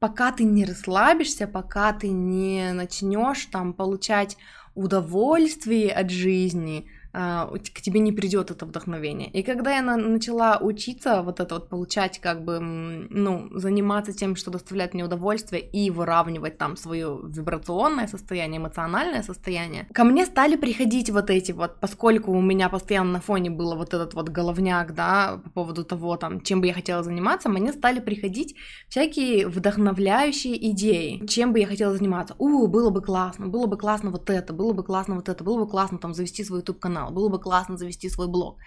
пока 0.00 0.32
ты 0.32 0.42
не 0.42 0.64
расслабишься, 0.64 1.46
пока 1.46 1.92
ты 1.92 2.08
не 2.08 2.72
начнешь 2.72 3.46
там 3.46 3.72
получать 3.74 4.36
удовольствие 4.76 5.90
от 5.90 6.10
жизни, 6.10 6.86
к 7.16 7.80
тебе 7.80 8.00
не 8.00 8.12
придет 8.12 8.50
это 8.50 8.66
вдохновение. 8.66 9.30
И 9.30 9.42
когда 9.42 9.76
я 9.76 9.82
начала 9.82 10.58
учиться 10.60 11.22
вот 11.22 11.40
это 11.40 11.54
вот 11.54 11.68
получать, 11.68 12.20
как 12.20 12.44
бы, 12.44 12.60
ну, 12.60 13.48
заниматься 13.54 14.12
тем, 14.12 14.36
что 14.36 14.50
доставляет 14.50 14.94
мне 14.94 15.04
удовольствие, 15.04 15.62
и 15.62 15.90
выравнивать 15.90 16.58
там 16.58 16.76
свое 16.76 17.18
вибрационное 17.24 18.06
состояние, 18.06 18.60
эмоциональное 18.60 19.22
состояние, 19.22 19.86
ко 19.92 20.04
мне 20.04 20.26
стали 20.26 20.56
приходить 20.56 21.10
вот 21.10 21.30
эти 21.30 21.52
вот, 21.52 21.80
поскольку 21.80 22.32
у 22.32 22.42
меня 22.42 22.68
постоянно 22.68 23.12
на 23.12 23.20
фоне 23.20 23.50
было 23.50 23.74
вот 23.74 23.94
этот 23.94 24.14
вот 24.14 24.28
головняк, 24.28 24.94
да, 24.94 25.40
по 25.44 25.50
поводу 25.50 25.84
того, 25.84 26.16
там, 26.16 26.40
чем 26.40 26.60
бы 26.60 26.66
я 26.66 26.74
хотела 26.74 27.02
заниматься, 27.02 27.48
мне 27.48 27.72
стали 27.72 28.00
приходить 28.00 28.56
всякие 28.88 29.48
вдохновляющие 29.48 30.70
идеи, 30.70 31.24
чем 31.26 31.52
бы 31.52 31.60
я 31.60 31.66
хотела 31.66 31.94
заниматься. 31.94 32.34
У, 32.38 32.66
было 32.66 32.90
бы 32.90 33.00
классно, 33.00 33.46
было 33.46 33.66
бы 33.66 33.76
классно 33.76 34.10
вот 34.10 34.28
это, 34.30 34.52
было 34.52 34.72
бы 34.72 34.82
классно 34.82 35.16
вот 35.16 35.28
это, 35.28 35.42
было 35.44 35.64
бы 35.64 35.68
классно 35.68 35.98
там 35.98 36.14
завести 36.14 36.44
свой 36.44 36.60
YouTube-канал, 36.60 37.05
канал, 37.06 37.12
было 37.12 37.28
бы 37.28 37.38
классно 37.38 37.76
завести 37.76 38.08
свой 38.08 38.28
блог. 38.28 38.58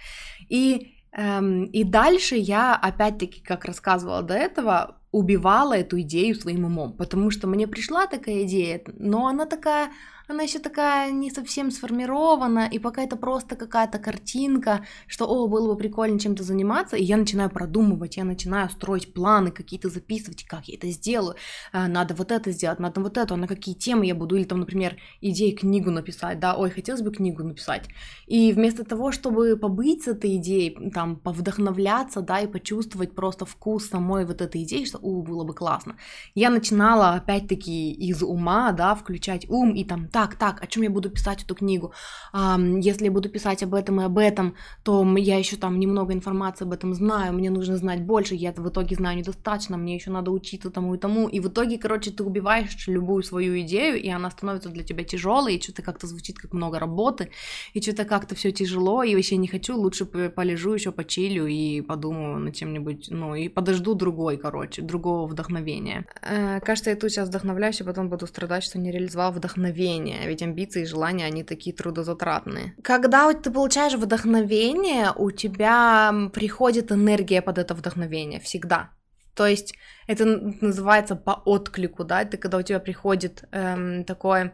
И, 0.50 0.94
эм, 1.12 1.66
и 1.66 1.84
дальше 1.84 2.36
я, 2.36 2.76
опять-таки, 2.76 3.42
как 3.42 3.66
рассказывала 3.66 4.22
до 4.22 4.34
этого, 4.34 4.99
убивала 5.12 5.74
эту 5.74 6.00
идею 6.02 6.36
своим 6.36 6.66
умом, 6.66 6.94
потому 6.94 7.32
что 7.32 7.48
мне 7.48 7.68
пришла 7.68 8.08
такая 8.08 8.44
идея, 8.44 8.82
но 8.98 9.28
она 9.28 9.46
такая 9.46 9.92
она 10.30 10.44
еще 10.44 10.60
такая 10.60 11.12
не 11.12 11.32
совсем 11.32 11.72
сформирована, 11.72 12.70
и 12.72 12.78
пока 12.78 13.02
это 13.02 13.16
просто 13.16 13.56
какая-то 13.56 13.98
картинка, 13.98 14.86
что, 15.08 15.26
о, 15.26 15.48
было 15.48 15.74
бы 15.74 15.78
прикольно 15.78 16.20
чем-то 16.20 16.44
заниматься, 16.44 16.96
и 16.96 17.04
я 17.04 17.18
начинаю 17.18 17.50
продумывать, 17.50 18.18
я 18.18 18.24
начинаю 18.24 18.70
строить 18.70 19.12
планы, 19.12 19.50
какие-то 19.50 19.90
записывать, 19.90 20.44
как 20.46 20.68
я 20.68 20.76
это 20.76 20.88
сделаю, 20.90 21.36
а, 21.74 21.88
надо 21.88 22.14
вот 22.14 22.32
это 22.32 22.52
сделать, 22.52 22.80
надо 22.80 23.02
вот 23.02 23.18
это, 23.18 23.36
на 23.36 23.48
какие 23.48 23.74
темы 23.74 24.06
я 24.06 24.14
буду, 24.14 24.36
или 24.36 24.44
там, 24.44 24.60
например, 24.60 24.98
идеи 25.20 25.50
книгу 25.50 25.90
написать, 25.90 26.40
да, 26.40 26.56
ой, 26.56 26.70
хотелось 26.70 27.02
бы 27.02 27.12
книгу 27.12 27.44
написать, 27.44 27.88
и 28.28 28.54
вместо 28.54 28.86
того, 28.86 29.12
чтобы 29.12 29.58
побыть 29.58 30.04
с 30.04 30.10
этой 30.10 30.36
идеей, 30.36 30.92
там, 30.92 31.16
повдохновляться, 31.16 32.22
да, 32.22 32.42
и 32.42 32.48
почувствовать 32.48 33.16
просто 33.16 33.46
вкус 33.46 33.88
самой 33.88 34.26
вот 34.28 34.42
этой 34.42 34.62
идеи, 34.62 34.86
что, 34.86 34.99
у, 35.02 35.22
было 35.24 35.44
бы 35.44 35.54
классно, 35.54 35.96
я 36.36 36.50
начинала, 36.50 37.14
опять-таки, 37.14 37.92
из 37.92 38.24
ума, 38.24 38.72
да, 38.72 38.96
включать 38.96 39.50
ум, 39.50 39.74
и 39.74 39.84
там, 39.84 40.08
так, 40.08 40.36
так, 40.36 40.64
о 40.64 40.68
чем 40.68 40.84
я 40.84 40.90
буду 40.90 41.10
писать 41.10 41.44
эту 41.44 41.56
книгу? 41.56 41.94
А, 42.34 42.60
если 42.60 43.06
я 43.06 43.12
буду 43.12 43.30
писать 43.30 43.64
об 43.64 43.74
этом 43.74 44.02
и 44.02 44.04
об 44.04 44.18
этом, 44.18 44.56
то 44.84 45.06
я 45.18 45.38
еще 45.38 45.58
там 45.58 45.80
немного 45.80 46.14
информации 46.14 46.66
об 46.66 46.72
этом 46.72 46.94
знаю, 46.94 47.34
мне 47.34 47.50
нужно 47.50 47.78
знать 47.78 48.04
больше, 48.04 48.36
я 48.36 48.52
в 48.52 48.70
итоге 48.70 48.96
знаю 48.96 49.18
недостаточно, 49.18 49.78
мне 49.78 49.96
еще 49.96 50.12
надо 50.12 50.32
учиться 50.32 50.70
тому 50.70 50.96
и 50.96 50.98
тому, 50.98 51.28
и 51.28 51.40
в 51.40 51.48
итоге, 51.48 51.78
короче, 51.78 52.12
ты 52.12 52.24
убиваешь 52.24 52.88
любую 52.88 53.24
свою 53.24 53.60
идею, 53.62 54.02
и 54.02 54.10
она 54.10 54.30
становится 54.32 54.70
для 54.70 54.84
тебя 54.84 55.04
тяжелой, 55.04 55.56
и 55.56 55.62
что-то 55.62 55.82
как-то 55.82 56.08
звучит 56.08 56.38
как 56.38 56.54
много 56.54 56.80
работы, 56.80 57.32
и 57.74 57.82
что-то 57.82 58.06
как-то 58.06 58.36
все 58.36 58.52
тяжело, 58.52 59.04
и 59.04 59.16
вообще 59.16 59.38
не 59.38 59.48
хочу, 59.48 59.78
лучше 59.78 60.06
полежу 60.06 60.74
еще 60.74 60.92
почилю 60.92 61.48
и 61.48 61.82
подумаю 61.82 62.40
над 62.40 62.56
чем-нибудь, 62.56 63.08
ну, 63.10 63.36
и 63.36 63.50
подожду 63.50 63.94
другой, 63.94 64.38
короче, 64.38 64.82
другого 64.90 65.28
вдохновения. 65.28 66.06
Э, 66.22 66.60
кажется, 66.60 66.90
я 66.90 66.96
тут 66.96 67.12
сейчас 67.12 67.30
вдохновляюсь, 67.30 67.82
а 67.82 67.86
потом 67.86 68.10
буду 68.10 68.28
страдать, 68.28 68.64
что 68.64 68.80
не 68.80 68.92
реализовал 68.92 69.32
вдохновение 69.32 70.28
ведь 70.28 70.42
амбиции 70.44 70.84
и 70.84 70.86
желания, 70.86 71.26
они 71.26 71.44
такие 71.44 71.76
трудозатратные. 71.76 72.74
Когда 72.84 73.32
ты 73.34 73.52
получаешь 73.52 73.94
вдохновение, 73.94 75.12
у 75.16 75.32
тебя 75.32 76.14
приходит 76.34 76.92
энергия 76.92 77.42
под 77.42 77.58
это 77.58 77.74
вдохновение, 77.74 78.40
всегда. 78.40 78.90
То 79.36 79.48
есть 79.48 79.74
это 80.08 80.26
называется 80.26 81.16
по 81.16 81.32
отклику, 81.32 82.04
да, 82.04 82.24
это 82.24 82.38
когда 82.38 82.58
у 82.58 82.62
тебя 82.62 82.80
приходит 82.80 83.44
эм, 83.52 84.04
такое 84.04 84.54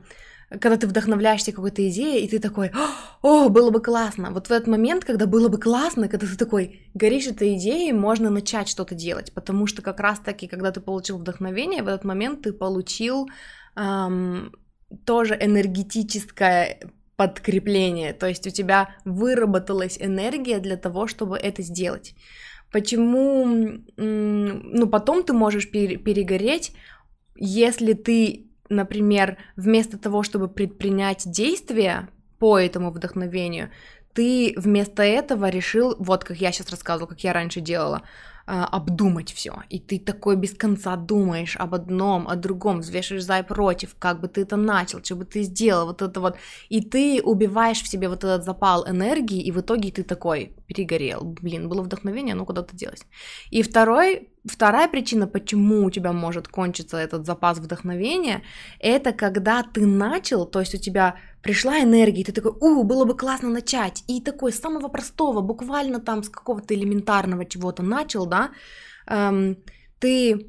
когда 0.49 0.77
ты 0.77 0.87
вдохновляешься 0.87 1.51
какой-то 1.51 1.87
идеей, 1.89 2.25
и 2.25 2.29
ты 2.29 2.39
такой, 2.39 2.71
о, 3.21 3.49
было 3.49 3.71
бы 3.71 3.81
классно. 3.81 4.31
Вот 4.31 4.47
в 4.47 4.51
этот 4.51 4.67
момент, 4.67 5.03
когда 5.03 5.25
было 5.25 5.49
бы 5.49 5.57
классно, 5.57 6.07
когда 6.07 6.27
ты 6.27 6.37
такой 6.37 6.87
горишь 6.93 7.27
этой 7.27 7.55
идеей, 7.55 7.93
можно 7.93 8.29
начать 8.29 8.67
что-то 8.69 8.95
делать, 8.95 9.33
потому 9.33 9.67
что 9.67 9.81
как 9.81 9.99
раз-таки, 9.99 10.47
когда 10.47 10.71
ты 10.71 10.81
получил 10.81 11.17
вдохновение, 11.17 11.83
в 11.83 11.87
этот 11.87 12.03
момент 12.03 12.43
ты 12.43 12.53
получил 12.53 13.27
эм, 13.75 14.51
тоже 15.05 15.37
энергетическое 15.39 16.79
подкрепление, 17.15 18.13
то 18.13 18.27
есть 18.27 18.45
у 18.45 18.49
тебя 18.49 18.89
выработалась 19.05 19.97
энергия 19.99 20.59
для 20.59 20.77
того, 20.77 21.07
чтобы 21.07 21.37
это 21.37 21.61
сделать. 21.61 22.13
Почему, 22.71 23.45
ну, 23.95 24.87
потом 24.87 25.23
ты 25.23 25.31
можешь 25.31 25.71
перегореть, 25.71 26.73
если 27.35 27.93
ты, 27.93 28.44
например, 28.69 29.37
вместо 29.55 29.97
того, 29.97 30.23
чтобы 30.23 30.47
предпринять 30.47 31.29
действия 31.29 32.09
по 32.39 32.59
этому 32.59 32.91
вдохновению, 32.91 33.71
ты 34.13 34.53
вместо 34.57 35.03
этого 35.03 35.49
решил, 35.49 35.95
вот 35.99 36.23
как 36.23 36.37
я 36.37 36.51
сейчас 36.51 36.69
рассказывала, 36.69 37.09
как 37.09 37.23
я 37.23 37.33
раньше 37.33 37.61
делала, 37.61 38.03
обдумать 38.45 39.33
все. 39.33 39.63
И 39.69 39.79
ты 39.79 39.99
такой 39.99 40.35
без 40.35 40.53
конца 40.53 40.95
думаешь 40.95 41.55
об 41.57 41.73
одном, 41.73 42.27
о 42.27 42.35
другом, 42.35 42.79
взвешиваешь 42.79 43.23
за 43.23 43.39
и 43.39 43.43
против, 43.43 43.95
как 43.97 44.21
бы 44.21 44.27
ты 44.27 44.41
это 44.41 44.55
начал, 44.55 45.03
что 45.03 45.15
бы 45.15 45.25
ты 45.25 45.43
сделал, 45.43 45.87
вот 45.87 46.01
это 46.01 46.19
вот. 46.19 46.37
И 46.69 46.81
ты 46.81 47.21
убиваешь 47.23 47.81
в 47.81 47.87
себе 47.87 48.07
вот 48.07 48.23
этот 48.23 48.43
запал 48.43 48.87
энергии, 48.87 49.41
и 49.41 49.51
в 49.51 49.59
итоге 49.59 49.91
ты 49.91 50.03
такой 50.03 50.53
перегорел. 50.67 51.23
Блин, 51.23 51.69
было 51.69 51.81
вдохновение, 51.81 52.35
ну 52.35 52.45
куда-то 52.45 52.75
делось. 52.75 53.05
И 53.49 53.63
второй 53.63 54.29
Вторая 54.47 54.87
причина, 54.87 55.25
почему 55.25 55.85
у 55.85 55.89
тебя 55.89 56.13
может 56.13 56.47
кончиться 56.47 56.97
этот 56.97 57.25
запас 57.25 57.57
вдохновения, 57.57 58.43
это 58.79 59.11
когда 59.11 59.63
ты 59.63 59.87
начал, 59.87 60.45
то 60.45 60.59
есть 60.59 60.75
у 60.75 60.77
тебя 60.77 61.15
пришла 61.45 61.79
энергия, 61.79 62.23
ты 62.23 62.31
такой, 62.31 62.53
у, 62.59 62.83
было 62.83 63.05
бы 63.05 63.15
классно 63.15 63.49
начать, 63.49 64.03
и 64.07 64.19
такой 64.19 64.51
с 64.51 64.59
самого 64.59 64.87
простого, 64.87 65.41
буквально 65.41 65.99
там 65.99 66.23
с 66.23 66.29
какого-то 66.29 66.73
элементарного 66.73 67.45
чего-то 67.45 67.83
начал, 67.83 68.25
да, 68.25 68.49
эм, 69.07 69.55
ты 69.99 70.47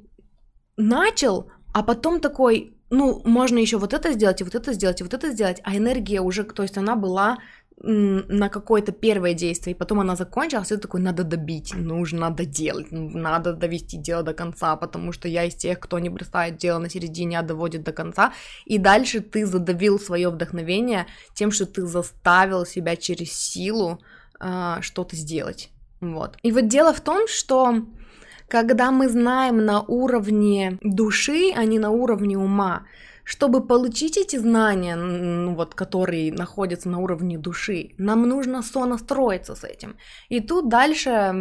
начал, 0.79 1.51
а 1.75 1.83
потом 1.83 2.21
такой, 2.21 2.79
ну, 2.89 3.21
можно 3.27 3.59
еще 3.59 3.77
вот 3.77 3.93
это 3.93 4.13
сделать, 4.13 4.41
и 4.41 4.45
вот 4.45 4.55
это 4.55 4.73
сделать, 4.73 5.01
и 5.01 5.05
вот 5.05 5.13
это 5.13 5.33
сделать, 5.33 5.61
а 5.65 5.77
энергия 5.77 6.23
уже, 6.23 6.45
то 6.45 6.63
есть 6.63 6.79
она 6.79 6.97
была 6.97 7.39
на 7.83 8.49
какое-то 8.49 8.93
первое 8.93 9.35
действие, 9.35 9.75
и 9.75 9.79
потом 9.79 10.01
она 10.01 10.17
закончилась, 10.17 10.73
и 10.73 10.77
такой, 10.77 11.01
надо 11.01 11.25
добить, 11.25 11.75
нужно 11.75 12.31
доделать, 12.31 12.87
надо 12.91 13.53
довести 13.53 13.99
дело 13.99 14.23
до 14.23 14.33
конца, 14.33 14.77
потому 14.77 15.13
что 15.13 15.29
я 15.29 15.45
из 15.45 15.55
тех, 15.55 15.79
кто 15.79 15.99
не 15.99 16.09
бросает 16.09 16.57
дело 16.57 16.79
на 16.79 16.89
середине, 16.89 17.39
а 17.39 17.43
доводит 17.43 17.85
до 17.85 17.93
конца, 17.93 18.33
и 18.65 18.79
дальше 18.79 19.21
ты 19.21 19.45
задавил 19.45 20.01
свое 20.01 20.31
вдохновение 20.31 21.07
тем, 21.35 21.51
что 21.51 21.67
ты 21.67 21.87
заставил 21.87 22.65
себя 22.65 22.97
через 22.97 23.33
силу 23.33 24.01
э, 24.41 24.79
что-то 24.81 25.15
сделать, 25.17 25.71
вот. 26.01 26.39
И 26.43 26.53
вот 26.53 26.69
дело 26.69 26.95
в 26.95 27.01
том, 27.01 27.29
что 27.29 27.83
когда 28.49 28.91
мы 28.91 29.09
знаем 29.09 29.65
на 29.65 29.83
уровне 29.83 30.79
души, 30.83 31.53
а 31.55 31.65
не 31.65 31.79
на 31.79 31.91
уровне 31.91 32.39
ума, 32.39 32.87
чтобы 33.27 33.67
получить 33.67 34.17
эти 34.17 34.37
знания, 34.37 34.95
ну, 34.95 35.57
вот, 35.57 35.75
которые 35.75 36.33
находятся 36.33 36.89
на 36.89 37.01
уровне 37.01 37.37
души, 37.37 37.91
нам 37.99 38.23
нужно 38.29 38.63
сонастроиться 38.63 39.57
с 39.57 39.65
этим. 39.65 39.97
И 40.29 40.39
тут 40.41 40.69
дальше 40.69 41.35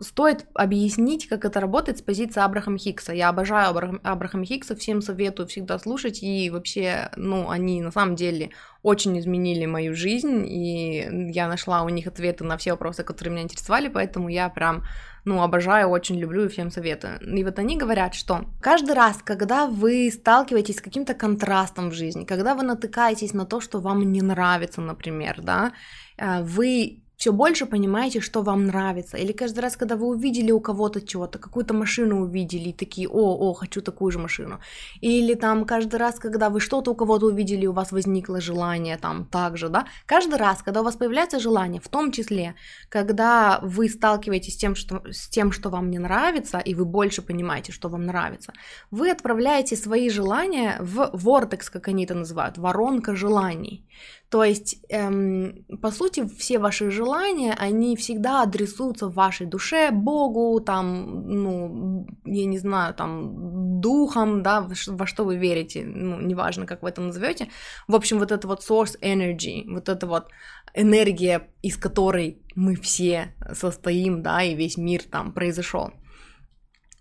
стоит 0.00 0.46
объяснить, 0.54 1.28
как 1.28 1.44
это 1.44 1.60
работает 1.60 1.98
с 1.98 2.02
позиции 2.02 2.40
Абрахама 2.40 2.78
Хиггса. 2.78 3.12
Я 3.12 3.28
обожаю 3.28 3.68
Абрахам, 4.02 4.42
Хиггса, 4.42 4.74
всем 4.74 5.02
советую 5.02 5.48
всегда 5.48 5.78
слушать, 5.78 6.22
и 6.22 6.48
вообще, 6.48 7.10
ну, 7.16 7.50
они 7.50 7.82
на 7.82 7.92
самом 7.92 8.16
деле 8.16 8.50
очень 8.88 9.18
изменили 9.18 9.66
мою 9.66 9.94
жизнь, 9.94 10.46
и 10.46 11.30
я 11.32 11.48
нашла 11.48 11.82
у 11.82 11.88
них 11.88 12.06
ответы 12.06 12.44
на 12.44 12.56
все 12.56 12.72
вопросы, 12.72 13.04
которые 13.04 13.32
меня 13.32 13.42
интересовали, 13.42 13.88
поэтому 13.88 14.28
я 14.28 14.48
прям 14.48 14.82
ну, 15.24 15.42
обожаю, 15.42 15.88
очень 15.88 16.18
люблю 16.18 16.44
и 16.44 16.48
всем 16.48 16.70
советую. 16.70 17.20
И 17.20 17.44
вот 17.44 17.58
они 17.58 17.76
говорят, 17.76 18.14
что 18.14 18.46
каждый 18.60 18.94
раз, 18.94 19.18
когда 19.22 19.66
вы 19.66 20.10
сталкиваетесь 20.10 20.76
с 20.76 20.80
каким-то 20.80 21.14
контрастом 21.14 21.90
в 21.90 21.94
жизни, 21.94 22.24
когда 22.24 22.54
вы 22.54 22.62
натыкаетесь 22.62 23.34
на 23.34 23.44
то, 23.44 23.60
что 23.60 23.80
вам 23.80 24.10
не 24.12 24.22
нравится, 24.22 24.80
например, 24.80 25.40
да, 25.42 25.72
э, 26.16 26.42
вы 26.42 27.02
все 27.18 27.32
больше 27.32 27.66
понимаете, 27.66 28.20
что 28.20 28.42
вам 28.42 28.66
нравится. 28.66 29.16
Или 29.16 29.32
каждый 29.32 29.58
раз, 29.58 29.76
когда 29.76 29.96
вы 29.96 30.06
увидели 30.06 30.52
у 30.52 30.60
кого-то 30.60 31.00
что-то, 31.00 31.40
какую-то 31.40 31.74
машину 31.74 32.20
увидели, 32.22 32.68
и 32.68 32.72
такие, 32.72 33.08
о, 33.08 33.50
о, 33.50 33.54
хочу 33.54 33.82
такую 33.82 34.12
же 34.12 34.20
машину. 34.20 34.60
Или 35.00 35.34
там 35.34 35.64
каждый 35.64 35.96
раз, 35.96 36.20
когда 36.20 36.48
вы 36.48 36.60
что-то 36.60 36.92
у 36.92 36.94
кого-то 36.94 37.26
увидели, 37.26 37.66
у 37.66 37.72
вас 37.72 37.90
возникло 37.90 38.40
желание 38.40 38.96
там 38.98 39.26
так 39.26 39.56
же, 39.56 39.68
да. 39.68 39.86
Каждый 40.06 40.36
раз, 40.36 40.62
когда 40.62 40.80
у 40.80 40.84
вас 40.84 40.94
появляется 40.94 41.40
желание, 41.40 41.80
в 41.80 41.88
том 41.88 42.12
числе, 42.12 42.54
когда 42.88 43.58
вы 43.62 43.88
сталкиваетесь 43.88 44.54
с 44.54 44.56
тем, 44.56 44.76
что, 44.76 45.02
с 45.10 45.28
тем, 45.28 45.50
что 45.50 45.70
вам 45.70 45.90
не 45.90 45.98
нравится, 45.98 46.58
и 46.58 46.74
вы 46.74 46.84
больше 46.84 47.22
понимаете, 47.22 47.72
что 47.72 47.88
вам 47.88 48.06
нравится, 48.06 48.52
вы 48.92 49.10
отправляете 49.10 49.74
свои 49.74 50.08
желания 50.08 50.76
в 50.78 51.10
вортекс, 51.12 51.68
как 51.68 51.88
они 51.88 52.04
это 52.04 52.14
называют, 52.14 52.58
воронка 52.58 53.16
желаний. 53.16 53.84
То 54.30 54.44
есть, 54.44 54.76
эм, 54.90 55.64
по 55.80 55.90
сути, 55.90 56.26
все 56.26 56.58
ваши 56.58 56.90
желания, 56.90 57.54
они 57.58 57.96
всегда 57.96 58.42
адресуются 58.42 59.08
в 59.08 59.14
вашей 59.14 59.46
душе, 59.46 59.90
Богу, 59.90 60.60
там, 60.60 61.26
ну, 61.26 62.06
я 62.26 62.44
не 62.44 62.58
знаю, 62.58 62.94
там, 62.94 63.80
духом, 63.80 64.42
да, 64.42 64.68
во 64.86 65.06
что 65.06 65.24
вы 65.24 65.36
верите, 65.36 65.82
ну, 65.84 66.20
неважно, 66.20 66.66
как 66.66 66.82
вы 66.82 66.90
это 66.90 67.00
назовете. 67.00 67.48
В 67.86 67.94
общем, 67.94 68.18
вот 68.18 68.30
это 68.30 68.46
вот 68.46 68.60
source 68.60 69.00
energy, 69.00 69.64
вот 69.66 69.88
это 69.88 70.06
вот 70.06 70.26
энергия, 70.74 71.48
из 71.62 71.78
которой 71.78 72.42
мы 72.54 72.74
все 72.74 73.34
состоим, 73.54 74.22
да, 74.22 74.42
и 74.42 74.54
весь 74.54 74.76
мир 74.76 75.02
там 75.10 75.32
произошел. 75.32 75.92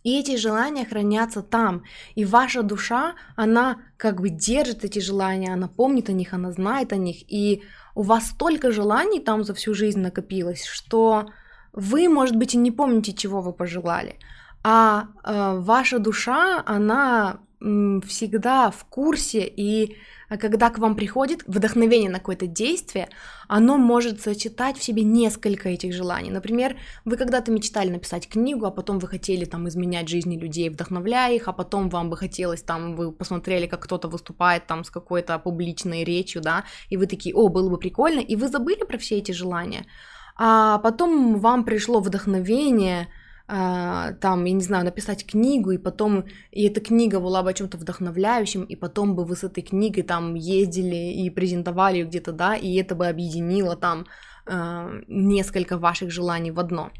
И 0.08 0.20
эти 0.20 0.38
желания 0.38 0.86
хранятся 0.86 1.42
там. 1.42 1.84
И 2.16 2.24
ваша 2.24 2.64
душа, 2.64 3.16
она 3.36 3.76
как 3.98 4.22
бы 4.22 4.30
держит 4.30 4.86
эти 4.86 5.00
желания, 5.00 5.54
она 5.54 5.68
помнит 5.68 6.10
о 6.10 6.14
них, 6.14 6.34
она 6.34 6.54
знает 6.54 6.94
о 6.94 6.96
них. 6.96 7.30
И 7.30 7.62
у 7.94 8.04
вас 8.04 8.28
столько 8.28 8.72
желаний 8.72 9.20
там 9.20 9.44
за 9.44 9.54
всю 9.54 9.74
жизнь 9.74 10.00
накопилось, 10.00 10.64
что 10.64 11.26
вы, 11.74 12.08
может 12.08 12.38
быть, 12.38 12.54
и 12.54 12.58
не 12.58 12.72
помните, 12.72 13.12
чего 13.12 13.42
вы 13.42 13.52
пожелали. 13.52 14.16
А 14.64 15.08
э, 15.26 15.60
ваша 15.60 16.00
душа, 16.00 16.64
она 16.66 17.42
всегда 17.60 18.72
в 18.72 18.86
курсе 18.86 19.46
и 19.46 19.98
а 20.30 20.38
когда 20.38 20.70
к 20.70 20.78
вам 20.78 20.96
приходит 20.96 21.44
вдохновение 21.48 22.10
на 22.10 22.20
какое-то 22.20 22.48
действие, 22.48 23.10
оно 23.48 23.78
может 23.78 24.22
сочетать 24.22 24.78
в 24.78 24.84
себе 24.84 25.04
несколько 25.04 25.70
этих 25.70 25.94
желаний. 25.94 26.32
Например, 26.32 26.76
вы 27.06 27.18
когда-то 27.18 27.52
мечтали 27.52 27.90
написать 27.90 28.28
книгу, 28.28 28.66
а 28.66 28.72
потом 28.72 29.00
вы 29.00 29.08
хотели 29.08 29.46
там 29.46 29.68
изменять 29.68 30.10
жизни 30.10 30.38
людей, 30.38 30.70
вдохновляя 30.70 31.34
их, 31.34 31.48
а 31.48 31.54
потом 31.54 31.90
вам 31.90 32.10
бы 32.10 32.18
хотелось 32.18 32.62
там, 32.62 32.96
вы 32.96 33.12
посмотрели, 33.12 33.68
как 33.68 33.84
кто-то 33.84 34.08
выступает 34.08 34.68
там 34.68 34.84
с 34.84 34.90
какой-то 34.90 35.40
публичной 35.40 36.04
речью, 36.04 36.42
да, 36.42 36.66
и 36.90 36.98
вы 36.98 37.08
такие, 37.08 37.34
о, 37.36 37.48
было 37.48 37.70
бы 37.70 37.78
прикольно, 37.78 38.20
и 38.20 38.36
вы 38.36 38.48
забыли 38.48 38.84
про 38.84 38.98
все 38.98 39.18
эти 39.18 39.32
желания. 39.32 39.86
А 40.36 40.78
потом 40.80 41.40
вам 41.40 41.64
пришло 41.64 42.00
вдохновение, 42.00 43.08
там, 43.48 44.44
я 44.44 44.52
не 44.52 44.62
знаю, 44.62 44.84
написать 44.84 45.26
книгу, 45.26 45.72
и 45.72 45.78
потом, 45.78 46.26
и 46.52 46.68
эта 46.68 46.82
книга 46.82 47.22
была 47.22 47.44
бы 47.44 47.50
о 47.50 47.54
чем-то 47.54 47.78
вдохновляющем, 47.78 48.64
и 48.64 48.76
потом 48.76 49.16
бы 49.16 49.24
вы 49.24 49.38
с 49.38 49.44
этой 49.46 49.64
книгой 49.64 50.04
там 50.04 50.36
ездили 50.36 51.14
и 51.14 51.30
презентовали 51.30 52.00
ее 52.00 52.06
где-то, 52.06 52.34
да, 52.34 52.56
и 52.56 52.76
это 52.76 52.94
бы 52.94 53.08
объединило 53.08 53.78
там 53.78 54.06
э, 54.48 55.02
несколько 55.08 55.78
ваших 55.78 56.12
желаний 56.12 56.52
в 56.52 56.60
одно. 56.60 56.92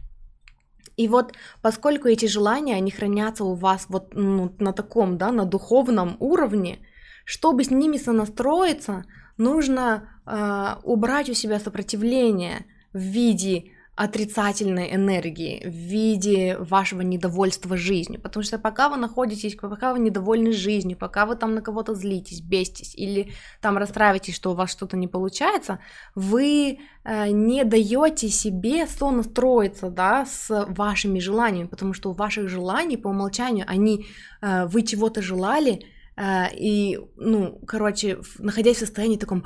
И 0.96 1.10
вот 1.10 1.34
поскольку 1.62 2.08
эти 2.08 2.28
желания, 2.28 2.76
они 2.76 2.92
хранятся 2.92 3.44
у 3.44 3.54
вас 3.54 3.86
вот 3.90 4.14
ну, 4.14 4.56
на 4.58 4.72
таком, 4.72 5.18
да, 5.18 5.32
на 5.34 5.46
духовном 5.46 6.16
уровне, 6.20 6.80
чтобы 7.26 7.66
с 7.66 7.72
ними 7.72 7.98
сонастроиться, 7.98 9.04
нужно 9.38 10.10
э, 10.26 10.76
убрать 10.84 11.30
у 11.30 11.34
себя 11.34 11.60
сопротивление 11.60 12.66
в 12.94 13.00
виде 13.00 13.72
отрицательной 13.98 14.94
энергии 14.94 15.64
в 15.66 15.74
виде 15.74 16.56
вашего 16.60 17.02
недовольства 17.02 17.76
жизнью. 17.76 18.22
Потому 18.22 18.44
что 18.44 18.60
пока 18.60 18.90
вы 18.90 18.98
находитесь, 18.98 19.56
пока 19.56 19.92
вы 19.92 20.00
недовольны 20.00 20.52
жизнью, 20.52 20.96
пока 20.98 21.26
вы 21.26 21.36
там 21.36 21.56
на 21.56 21.62
кого-то 21.62 21.96
злитесь, 21.96 22.42
бестись 22.42 22.94
или 22.96 23.32
там 23.60 23.76
расстраиваетесь, 23.76 24.36
что 24.36 24.52
у 24.52 24.54
вас 24.54 24.72
что-то 24.72 24.98
не 24.98 25.08
получается, 25.08 25.80
вы 26.14 26.78
э, 27.04 27.30
не 27.30 27.64
даете 27.64 28.30
себе 28.30 28.86
сонастроиться 28.86 29.90
да, 29.90 30.28
с 30.28 30.66
вашими 30.70 31.18
желаниями, 31.18 31.68
потому 31.68 31.94
что 31.94 32.12
у 32.12 32.14
ваших 32.14 32.50
желаний 32.50 32.98
по 32.98 33.08
умолчанию 33.08 33.66
они, 33.68 34.06
э, 34.42 34.68
вы 34.68 34.84
чего-то 34.84 35.24
желали, 35.24 35.88
э, 36.16 36.56
и, 36.56 37.00
ну, 37.16 37.60
короче, 37.66 38.20
находясь 38.38 38.78
в 38.78 38.82
состоянии 38.82 39.18
таком, 39.18 39.44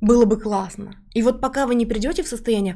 было 0.00 0.24
бы 0.24 0.40
классно. 0.40 0.96
И 1.12 1.20
вот 1.20 1.42
пока 1.42 1.66
вы 1.66 1.74
не 1.74 1.84
придете 1.84 2.22
в 2.22 2.28
состояние, 2.28 2.74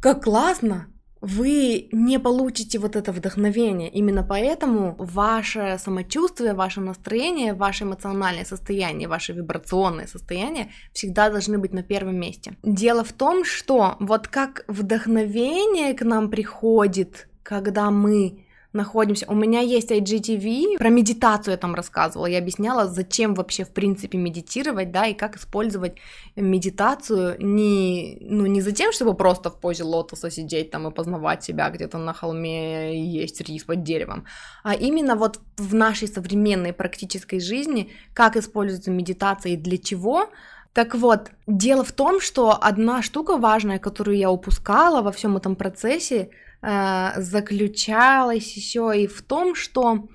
как 0.00 0.24
классно, 0.24 0.86
вы 1.20 1.88
не 1.92 2.18
получите 2.18 2.78
вот 2.78 2.96
это 2.96 3.12
вдохновение. 3.12 3.90
Именно 3.90 4.22
поэтому 4.22 4.94
ваше 4.98 5.76
самочувствие, 5.78 6.54
ваше 6.54 6.80
настроение, 6.80 7.54
ваше 7.54 7.84
эмоциональное 7.84 8.44
состояние, 8.44 9.08
ваше 9.08 9.32
вибрационное 9.32 10.06
состояние 10.06 10.70
всегда 10.92 11.30
должны 11.30 11.58
быть 11.58 11.72
на 11.72 11.82
первом 11.82 12.20
месте. 12.20 12.56
Дело 12.62 13.02
в 13.02 13.12
том, 13.12 13.44
что 13.44 13.96
вот 13.98 14.28
как 14.28 14.64
вдохновение 14.68 15.94
к 15.94 16.02
нам 16.02 16.30
приходит, 16.30 17.28
когда 17.42 17.90
мы 17.90 18.44
находимся. 18.72 19.26
У 19.28 19.34
меня 19.34 19.60
есть 19.60 19.90
IGTV, 19.90 20.76
про 20.78 20.90
медитацию 20.90 21.52
я 21.52 21.58
там 21.58 21.74
рассказывала, 21.74 22.26
я 22.26 22.38
объясняла, 22.38 22.86
зачем 22.86 23.34
вообще 23.34 23.64
в 23.64 23.70
принципе 23.70 24.18
медитировать, 24.18 24.92
да, 24.92 25.06
и 25.06 25.14
как 25.14 25.36
использовать 25.36 25.96
медитацию. 26.36 27.36
Не, 27.38 28.18
ну, 28.20 28.46
не 28.46 28.60
за 28.60 28.72
тем, 28.72 28.92
чтобы 28.92 29.14
просто 29.14 29.50
в 29.50 29.58
позе 29.58 29.84
лотоса 29.84 30.30
сидеть 30.30 30.70
там 30.70 30.86
и 30.86 30.90
познавать 30.90 31.42
себя 31.44 31.70
где-то 31.70 31.98
на 31.98 32.12
холме 32.12 32.94
и 32.94 33.00
есть 33.00 33.40
рис 33.40 33.64
под 33.64 33.82
деревом, 33.82 34.24
а 34.62 34.74
именно 34.74 35.16
вот 35.16 35.40
в 35.56 35.74
нашей 35.74 36.08
современной 36.08 36.72
практической 36.72 37.40
жизни, 37.40 37.90
как 38.12 38.36
используется 38.36 38.90
медитация 38.90 39.52
и 39.52 39.56
для 39.56 39.78
чего, 39.78 40.28
так 40.74 40.94
вот, 40.94 41.30
дело 41.46 41.82
в 41.82 41.92
том, 41.92 42.20
что 42.20 42.56
одна 42.60 43.02
штука 43.02 43.36
важная, 43.36 43.78
которую 43.78 44.16
я 44.16 44.30
упускала 44.30 45.02
во 45.02 45.10
всем 45.10 45.36
этом 45.36 45.56
процессе, 45.56 46.30
заключалась 47.16 48.52
еще 48.56 48.92
и 48.96 49.06
в 49.06 49.22
том, 49.22 49.54
что 49.54 50.08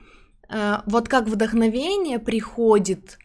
э, 0.50 0.78
вот 0.86 1.08
как 1.08 1.28
вдохновение 1.28 2.20
приходит 2.20 3.18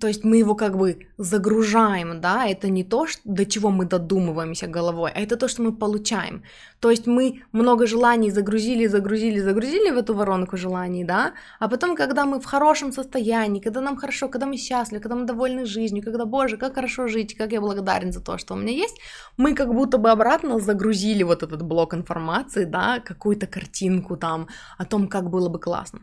то 0.00 0.08
есть 0.08 0.24
мы 0.24 0.38
его 0.38 0.54
как 0.54 0.76
бы 0.76 1.08
загружаем, 1.18 2.20
да, 2.20 2.46
это 2.46 2.68
не 2.68 2.84
то, 2.84 3.06
что, 3.06 3.20
до 3.24 3.44
чего 3.44 3.70
мы 3.70 3.84
додумываемся 3.84 4.66
головой, 4.66 5.10
а 5.14 5.20
это 5.20 5.36
то, 5.36 5.48
что 5.48 5.62
мы 5.62 5.72
получаем. 5.72 6.42
То 6.80 6.90
есть 6.90 7.06
мы 7.06 7.42
много 7.52 7.86
желаний 7.86 8.30
загрузили, 8.30 8.86
загрузили, 8.86 9.38
загрузили 9.38 9.90
в 9.90 9.98
эту 9.98 10.14
воронку 10.14 10.56
желаний, 10.56 11.04
да, 11.04 11.34
а 11.60 11.68
потом, 11.68 11.94
когда 11.94 12.24
мы 12.24 12.40
в 12.40 12.44
хорошем 12.44 12.92
состоянии, 12.92 13.60
когда 13.60 13.80
нам 13.80 13.96
хорошо, 13.96 14.28
когда 14.28 14.46
мы 14.46 14.56
счастливы, 14.56 15.02
когда 15.02 15.16
мы 15.16 15.26
довольны 15.26 15.66
жизнью, 15.66 16.02
когда, 16.02 16.24
боже, 16.24 16.56
как 16.56 16.74
хорошо 16.74 17.08
жить, 17.08 17.36
как 17.36 17.52
я 17.52 17.60
благодарен 17.60 18.12
за 18.12 18.20
то, 18.20 18.38
что 18.38 18.54
у 18.54 18.56
меня 18.56 18.72
есть, 18.72 18.96
мы 19.36 19.54
как 19.54 19.74
будто 19.74 19.98
бы 19.98 20.10
обратно 20.10 20.58
загрузили 20.58 21.22
вот 21.22 21.42
этот 21.42 21.62
блок 21.62 21.94
информации, 21.94 22.64
да, 22.64 23.00
какую-то 23.00 23.46
картинку 23.46 24.16
там 24.16 24.48
о 24.78 24.84
том, 24.84 25.08
как 25.08 25.30
было 25.30 25.48
бы 25.48 25.58
классно. 25.58 26.00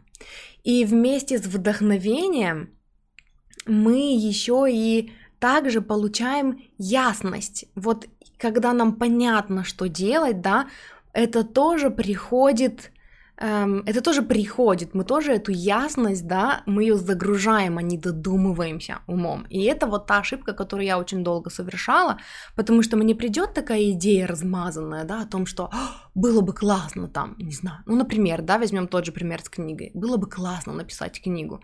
И 0.64 0.86
вместе 0.86 1.38
с 1.38 1.46
вдохновением 1.46 2.70
мы 3.70 4.16
еще 4.16 4.68
и 4.70 5.12
также 5.40 5.82
получаем 5.82 6.62
ясность. 6.78 7.66
Вот 7.76 8.08
когда 8.38 8.74
нам 8.74 8.94
понятно, 8.94 9.64
что 9.64 9.88
делать, 9.88 10.42
да, 10.42 10.68
это 11.14 11.44
тоже 11.44 11.90
приходит, 11.90 12.92
эм, 13.38 13.84
это 13.86 14.02
тоже 14.02 14.22
приходит, 14.22 14.94
мы 14.94 15.04
тоже 15.04 15.34
эту 15.34 15.52
ясность, 15.52 16.28
да, 16.28 16.62
мы 16.66 16.84
ее 16.84 16.96
загружаем, 16.96 17.78
а 17.78 17.82
не 17.82 17.98
додумываемся 17.98 19.00
умом. 19.08 19.46
И 19.50 19.64
это 19.64 19.88
вот 19.88 20.08
та 20.08 20.20
ошибка, 20.20 20.54
которую 20.54 20.86
я 20.86 20.98
очень 20.98 21.24
долго 21.24 21.50
совершала, 21.50 22.18
потому 22.56 22.84
что 22.84 22.98
мне 22.98 23.16
придет 23.16 23.54
такая 23.54 23.92
идея 23.92 24.28
размазанная, 24.28 25.04
да, 25.06 25.22
о 25.22 25.26
том, 25.26 25.46
что 25.46 25.70
было 26.20 26.42
бы 26.42 26.54
классно 26.54 27.08
там, 27.08 27.36
не 27.40 27.54
знаю, 27.54 27.78
ну, 27.86 27.96
например, 27.96 28.42
да, 28.42 28.58
возьмем 28.58 28.88
тот 28.88 29.06
же 29.06 29.12
пример 29.12 29.42
с 29.42 29.50
книгой, 29.50 29.92
было 29.94 30.18
бы 30.18 30.28
классно 30.28 30.74
написать 30.74 31.22
книгу. 31.22 31.62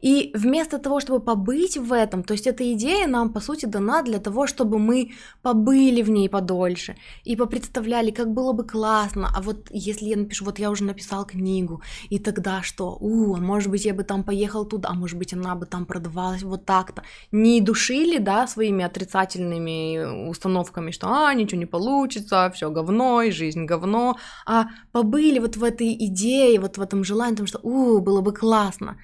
И 0.00 0.30
вместо 0.34 0.78
того, 0.78 1.00
чтобы 1.00 1.20
побыть 1.20 1.76
в 1.76 1.92
этом, 1.92 2.22
то 2.22 2.34
есть 2.34 2.46
эта 2.46 2.72
идея 2.72 3.06
нам, 3.06 3.32
по 3.32 3.40
сути, 3.40 3.66
дана 3.66 4.02
для 4.02 4.18
того, 4.18 4.46
чтобы 4.46 4.78
мы 4.78 5.10
побыли 5.42 6.02
в 6.02 6.10
ней 6.10 6.28
подольше 6.28 6.96
и 7.24 7.36
попредставляли, 7.36 8.10
как 8.10 8.32
было 8.32 8.52
бы 8.52 8.64
классно, 8.64 9.28
а 9.36 9.42
вот 9.42 9.68
если 9.70 10.06
я 10.06 10.16
напишу, 10.16 10.44
вот 10.44 10.58
я 10.58 10.70
уже 10.70 10.84
написал 10.84 11.24
книгу, 11.24 11.82
и 12.10 12.18
тогда 12.18 12.62
что? 12.62 12.96
У, 13.00 13.34
а 13.34 13.38
может 13.38 13.70
быть, 13.70 13.84
я 13.84 13.94
бы 13.94 14.04
там 14.04 14.22
поехал 14.22 14.64
туда, 14.64 14.90
а 14.90 14.94
может 14.94 15.18
быть, 15.18 15.34
она 15.34 15.54
бы 15.54 15.66
там 15.66 15.84
продавалась 15.86 16.42
вот 16.42 16.64
так-то. 16.64 17.02
Не 17.32 17.60
душили, 17.60 18.18
да, 18.18 18.46
своими 18.46 18.84
отрицательными 18.84 20.28
установками, 20.28 20.92
что, 20.92 21.08
а, 21.08 21.34
ничего 21.34 21.58
не 21.58 21.66
получится, 21.66 22.50
все 22.54 22.70
говно, 22.70 23.22
и 23.22 23.30
жизнь 23.30 23.64
говно, 23.64 23.95
а 24.46 24.66
побыли 24.92 25.38
вот 25.38 25.56
в 25.56 25.64
этой 25.64 25.92
идее, 26.06 26.60
вот 26.60 26.78
в 26.78 26.80
этом 26.80 27.04
желании, 27.04 27.34
потому 27.34 27.48
что, 27.48 27.60
у, 27.62 28.00
было 28.00 28.20
бы 28.20 28.32
классно. 28.32 28.96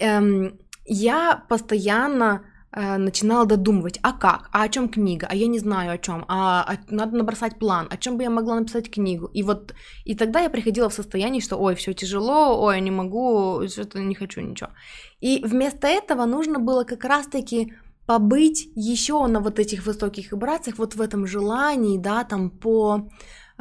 Эм, 0.00 0.58
я 0.84 1.44
постоянно 1.48 2.42
э, 2.72 2.96
начинала 2.98 3.46
додумывать, 3.46 3.98
а 4.02 4.12
как, 4.12 4.48
а 4.52 4.62
о 4.62 4.68
чем 4.68 4.88
книга, 4.88 5.26
а 5.30 5.34
я 5.34 5.46
не 5.46 5.58
знаю 5.58 5.92
о 5.92 5.98
чем, 5.98 6.24
а, 6.28 6.64
а 6.68 6.76
надо 6.88 7.16
набросать 7.16 7.58
план, 7.58 7.86
о 7.90 7.96
чем 7.96 8.16
бы 8.16 8.22
я 8.22 8.30
могла 8.30 8.56
написать 8.56 8.90
книгу. 8.90 9.26
И 9.26 9.42
вот 9.42 9.74
и 10.04 10.14
тогда 10.14 10.40
я 10.40 10.50
приходила 10.50 10.88
в 10.88 10.94
состояние, 10.94 11.42
что 11.42 11.56
ой, 11.56 11.74
все 11.74 11.92
тяжело, 11.92 12.62
ой, 12.62 12.80
не 12.80 12.90
могу, 12.90 13.62
что-то 13.68 14.00
не 14.00 14.14
хочу 14.14 14.40
ничего. 14.40 14.70
И 15.20 15.42
вместо 15.44 15.86
этого 15.86 16.24
нужно 16.26 16.58
было 16.58 16.84
как 16.84 17.04
раз-таки 17.04 17.72
побыть 18.06 18.68
еще 18.74 19.26
на 19.26 19.40
вот 19.40 19.58
этих 19.58 19.86
высоких 19.86 20.32
вибрациях, 20.32 20.78
вот 20.78 20.94
в 20.94 21.00
этом 21.00 21.26
желании, 21.26 21.98
да, 21.98 22.24
там 22.24 22.50
по 22.50 23.08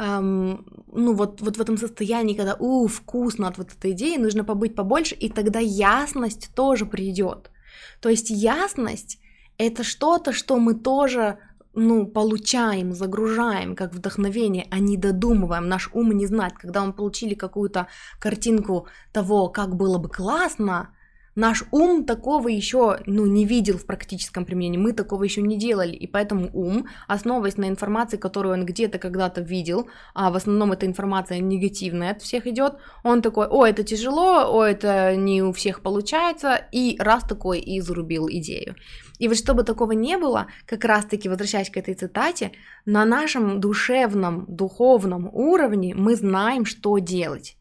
эм, 0.01 0.65
ну 0.91 1.13
вот, 1.13 1.41
вот 1.41 1.57
в 1.57 1.61
этом 1.61 1.77
состоянии, 1.77 2.35
когда, 2.35 2.55
у, 2.59 2.87
вкусно 2.87 3.47
от 3.47 3.57
вот 3.57 3.71
этой 3.71 3.91
идеи, 3.91 4.17
нужно 4.17 4.43
побыть 4.43 4.75
побольше, 4.75 5.15
и 5.15 5.29
тогда 5.29 5.59
ясность 5.59 6.49
тоже 6.55 6.85
придет. 6.85 7.51
То 7.99 8.09
есть 8.09 8.29
ясность— 8.29 9.19
это 9.57 9.83
что-то, 9.83 10.33
что 10.33 10.57
мы 10.57 10.73
тоже 10.73 11.37
ну, 11.73 12.05
получаем, 12.05 12.93
загружаем 12.93 13.75
как 13.75 13.93
вдохновение, 13.93 14.67
а 14.71 14.79
не 14.79 14.97
додумываем. 14.97 15.69
Наш 15.69 15.89
ум 15.93 16.11
не 16.11 16.25
знает, 16.25 16.53
когда 16.57 16.83
мы 16.85 16.93
получили 16.93 17.33
какую-то 17.33 17.87
картинку 18.19 18.87
того, 19.13 19.49
как 19.49 19.75
было 19.75 19.97
бы 19.97 20.09
классно, 20.09 20.89
Наш 21.35 21.63
ум 21.71 22.03
такого 22.03 22.49
еще 22.49 22.99
ну, 23.05 23.25
не 23.25 23.45
видел 23.45 23.77
в 23.77 23.85
практическом 23.85 24.43
применении, 24.45 24.77
мы 24.77 24.91
такого 24.91 25.23
еще 25.23 25.41
не 25.41 25.57
делали, 25.57 25.93
и 25.93 26.05
поэтому 26.05 26.49
ум, 26.53 26.87
основываясь 27.07 27.55
на 27.55 27.69
информации, 27.69 28.17
которую 28.17 28.53
он 28.53 28.65
где-то 28.65 28.99
когда-то 28.99 29.39
видел, 29.41 29.87
а 30.13 30.29
в 30.29 30.35
основном 30.35 30.73
эта 30.73 30.85
информация 30.85 31.39
негативная 31.39 32.11
от 32.11 32.21
всех 32.21 32.47
идет, 32.47 32.75
он 33.03 33.21
такой, 33.21 33.47
о, 33.47 33.65
это 33.65 33.83
тяжело, 33.83 34.53
о, 34.53 34.63
это 34.65 35.15
не 35.15 35.41
у 35.41 35.53
всех 35.53 35.81
получается, 35.81 36.55
и 36.73 36.97
раз 36.99 37.23
такой 37.23 37.59
и 37.59 37.79
зарубил 37.79 38.27
идею. 38.29 38.75
И 39.17 39.27
вот 39.27 39.37
чтобы 39.37 39.63
такого 39.63 39.93
не 39.93 40.17
было, 40.17 40.47
как 40.65 40.83
раз-таки 40.83 41.29
возвращаясь 41.29 41.69
к 41.69 41.77
этой 41.77 41.93
цитате, 41.93 42.51
на 42.85 43.05
нашем 43.05 43.61
душевном, 43.61 44.45
духовном 44.49 45.29
уровне 45.31 45.93
мы 45.95 46.15
знаем, 46.15 46.65
что 46.65 46.97
делать. 46.97 47.55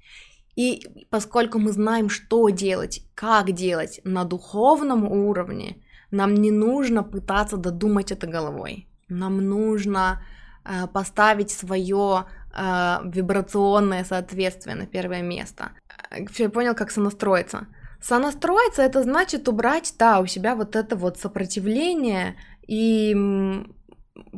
И 0.57 1.07
поскольку 1.11 1.59
мы 1.59 1.73
знаем, 1.73 2.09
что 2.09 2.49
делать, 2.49 3.03
как 3.15 3.53
делать 3.53 4.01
на 4.05 4.25
духовном 4.25 5.05
уровне, 5.05 5.77
нам 6.11 6.35
не 6.35 6.51
нужно 6.51 7.03
пытаться 7.03 7.57
додумать 7.57 8.13
это 8.13 8.27
головой. 8.27 8.89
Нам 9.09 9.39
нужно 9.39 10.23
э, 10.65 10.87
поставить 10.89 11.51
свое 11.51 12.27
э, 12.53 12.97
вибрационное 13.05 14.05
соответствие 14.05 14.75
на 14.77 14.87
первое 14.87 15.23
место. 15.23 15.71
Все, 16.31 16.45
я 16.45 16.51
понял, 16.51 16.75
как 16.75 16.91
сонастроиться. 16.91 17.67
Сонастроиться 18.01 18.83
это 18.83 19.03
значит 19.03 19.49
убрать, 19.49 19.95
да, 19.99 20.21
у 20.21 20.27
себя 20.27 20.55
вот 20.55 20.75
это 20.75 20.97
вот 20.97 21.19
сопротивление 21.19 22.37
и 22.67 23.15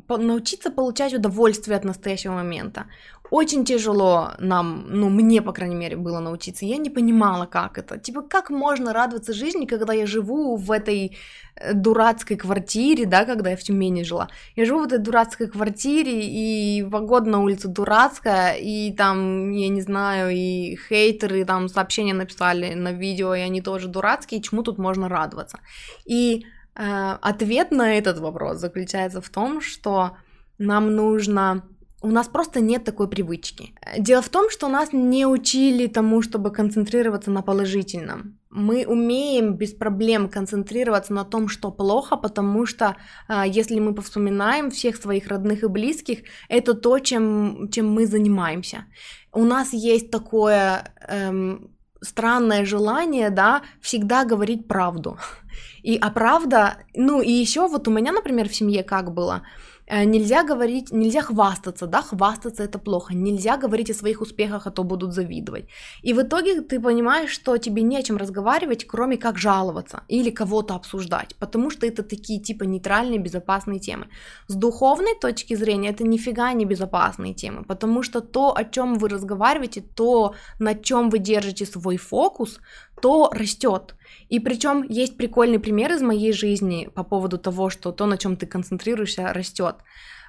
научиться 0.09 0.71
получать 0.71 1.15
удовольствие 1.15 1.77
от 1.77 1.85
настоящего 1.85 2.35
момента. 2.35 2.87
Очень 3.33 3.65
тяжело 3.65 4.33
нам, 4.39 4.85
ну, 4.91 5.09
мне, 5.09 5.41
по 5.41 5.53
крайней 5.53 5.75
мере, 5.75 5.97
было 5.97 6.21
научиться. 6.21 6.67
Я 6.67 6.77
не 6.77 6.91
понимала, 6.91 7.47
как 7.47 7.79
это. 7.79 7.97
Типа, 7.97 8.21
как 8.21 8.51
можно 8.51 8.93
радоваться 8.93 9.33
жизни, 9.33 9.65
когда 9.65 9.95
я 9.95 10.07
живу 10.07 10.57
в 10.57 10.71
этой 10.71 11.17
э, 11.57 11.73
дурацкой 11.73 12.37
квартире, 12.37 13.07
да, 13.07 13.25
когда 13.25 13.49
я 13.49 13.57
в 13.57 13.63
Тюмени 13.63 14.03
жила. 14.03 14.29
Я 14.55 14.67
живу 14.67 14.81
в 14.81 14.85
этой 14.85 14.99
дурацкой 14.99 15.47
квартире, 15.47 16.21
и 16.23 16.85
погода 16.85 17.31
на 17.31 17.41
улице 17.41 17.69
дурацкая, 17.69 18.57
и 18.61 18.93
там, 18.93 19.51
я 19.53 19.71
не 19.71 19.81
знаю, 19.81 20.31
и 20.31 20.77
хейтеры 20.77 21.47
там 21.47 21.69
сообщения 21.69 22.13
написали 22.13 22.75
на 22.75 22.93
видео, 22.93 23.35
и 23.35 23.41
они 23.41 23.63
тоже 23.63 23.89
дурацкие, 23.89 24.43
чему 24.43 24.63
тут 24.63 24.77
можно 24.77 25.09
радоваться. 25.09 25.59
И 26.05 26.45
ответ 26.75 27.71
на 27.71 27.99
этот 27.99 28.19
вопрос 28.19 28.59
заключается 28.59 29.21
в 29.21 29.29
том, 29.29 29.61
что 29.61 30.17
нам 30.59 30.95
нужно 30.95 31.63
у 32.03 32.09
нас 32.09 32.29
просто 32.29 32.61
нет 32.61 32.85
такой 32.85 33.09
привычки. 33.09 33.75
Дело 33.99 34.23
в 34.23 34.29
том, 34.29 34.51
что 34.51 34.69
нас 34.69 34.93
не 34.93 35.25
учили 35.25 35.87
тому, 35.87 36.21
чтобы 36.21 36.51
концентрироваться 36.51 37.31
на 37.31 37.43
положительном. 37.43 38.39
Мы 38.51 38.85
умеем 38.87 39.55
без 39.55 39.73
проблем 39.73 40.29
концентрироваться 40.29 41.13
на 41.13 41.25
том, 41.25 41.49
что 41.49 41.71
плохо, 41.71 42.17
потому 42.17 42.67
что 42.67 42.97
а, 43.29 43.47
если 43.47 43.79
мы 43.79 43.95
повспоминаем 43.95 44.71
всех 44.71 44.97
своих 44.97 45.29
родных 45.29 45.63
и 45.63 45.69
близких, 45.69 46.19
это 46.49 46.75
то, 46.75 46.99
чем, 46.99 47.69
чем 47.71 47.91
мы 47.91 48.07
занимаемся. 48.07 48.85
У 49.33 49.45
нас 49.45 49.73
есть 49.73 50.11
такое 50.11 50.93
эм, 51.09 51.71
странное 52.03 52.65
желание, 52.65 53.31
да, 53.31 53.63
всегда 53.81 54.25
говорить 54.25 54.69
правду. 54.69 55.19
И 55.83 55.97
а 55.97 56.11
правда, 56.11 56.77
ну 56.95 57.21
и 57.21 57.31
еще 57.31 57.67
вот 57.67 57.89
у 57.89 57.91
меня, 57.91 58.13
например, 58.13 58.49
в 58.49 58.55
семье 58.55 58.85
как 58.85 59.13
было, 59.13 59.43
нельзя 59.93 60.43
говорить, 60.43 60.93
нельзя 60.93 61.21
хвастаться, 61.21 61.87
да, 61.87 62.03
хвастаться 62.03 62.63
это 62.63 62.79
плохо, 62.79 63.15
нельзя 63.15 63.57
говорить 63.57 63.91
о 63.91 63.95
своих 63.95 64.21
успехах, 64.21 64.67
а 64.67 64.71
то 64.71 64.85
будут 64.85 65.13
завидовать. 65.13 65.69
И 66.03 66.15
в 66.15 66.23
итоге 66.23 66.63
ты 66.63 66.81
понимаешь, 66.81 67.31
что 67.31 67.59
тебе 67.59 67.83
не 67.83 67.99
о 67.99 68.03
чем 68.03 68.17
разговаривать, 68.17 68.87
кроме 68.87 69.17
как 69.17 69.39
жаловаться 69.39 70.03
или 70.09 70.31
кого-то 70.31 70.75
обсуждать, 70.75 71.37
потому 71.39 71.71
что 71.71 71.87
это 71.87 72.03
такие 72.03 72.41
типа 72.41 72.65
нейтральные, 72.65 73.19
безопасные 73.19 73.81
темы. 73.81 74.09
С 74.49 74.55
духовной 74.55 75.15
точки 75.21 75.55
зрения 75.55 75.91
это 75.91 76.05
нифига 76.05 76.53
не 76.55 76.65
безопасные 76.65 77.35
темы, 77.35 77.65
потому 77.65 78.03
что 78.03 78.21
то, 78.21 78.57
о 78.57 78.65
чем 78.65 78.95
вы 78.95 79.09
разговариваете, 79.09 79.83
то, 79.83 80.35
на 80.59 80.75
чем 80.75 81.11
вы 81.11 81.19
держите 81.19 81.67
свой 81.67 81.99
фокус, 81.99 82.61
то 83.03 83.31
растет. 83.33 83.95
И 84.29 84.41
причем 84.41 84.85
есть 84.89 85.17
прикольный 85.17 85.59
пример 85.59 85.93
из 85.93 86.03
моей 86.03 86.33
жизни 86.33 86.89
по 86.95 87.05
поводу 87.05 87.39
того, 87.39 87.71
что 87.71 87.93
то, 87.93 88.07
на 88.07 88.17
чем 88.17 88.37
ты 88.37 88.47
концентрируешься, 88.47 89.33
растет. 89.33 89.77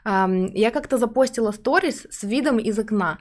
Я 0.06 0.72
как-то 0.72 0.98
запостила 0.98 1.52
сторис 1.52 2.06
с 2.10 2.24
видом 2.24 2.60
из 2.60 2.78
окна, 2.78 3.20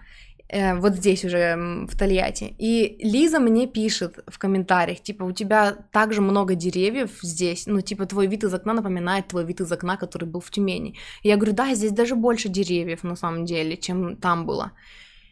э, 0.48 0.74
вот 0.74 0.94
здесь 0.94 1.24
уже 1.24 1.86
в 1.88 1.96
Тольятти. 1.96 2.56
И 2.58 2.98
Лиза 3.00 3.38
мне 3.38 3.68
пишет 3.68 4.24
в 4.26 4.38
комментариях, 4.38 5.00
типа, 5.00 5.22
у 5.22 5.32
тебя 5.32 5.76
также 5.92 6.20
много 6.20 6.56
деревьев 6.56 7.10
здесь, 7.22 7.66
ну, 7.66 7.80
типа, 7.80 8.06
твой 8.06 8.26
вид 8.26 8.42
из 8.44 8.52
окна 8.52 8.74
напоминает 8.74 9.28
твой 9.28 9.44
вид 9.44 9.60
из 9.60 9.70
окна, 9.70 9.96
который 9.96 10.24
был 10.24 10.40
в 10.40 10.50
Тюмени. 10.50 10.96
И 11.22 11.28
я 11.28 11.36
говорю, 11.36 11.52
да, 11.52 11.74
здесь 11.74 11.92
даже 11.92 12.16
больше 12.16 12.48
деревьев 12.48 13.04
на 13.04 13.16
самом 13.16 13.44
деле, 13.44 13.76
чем 13.76 14.16
там 14.16 14.44
было. 14.44 14.72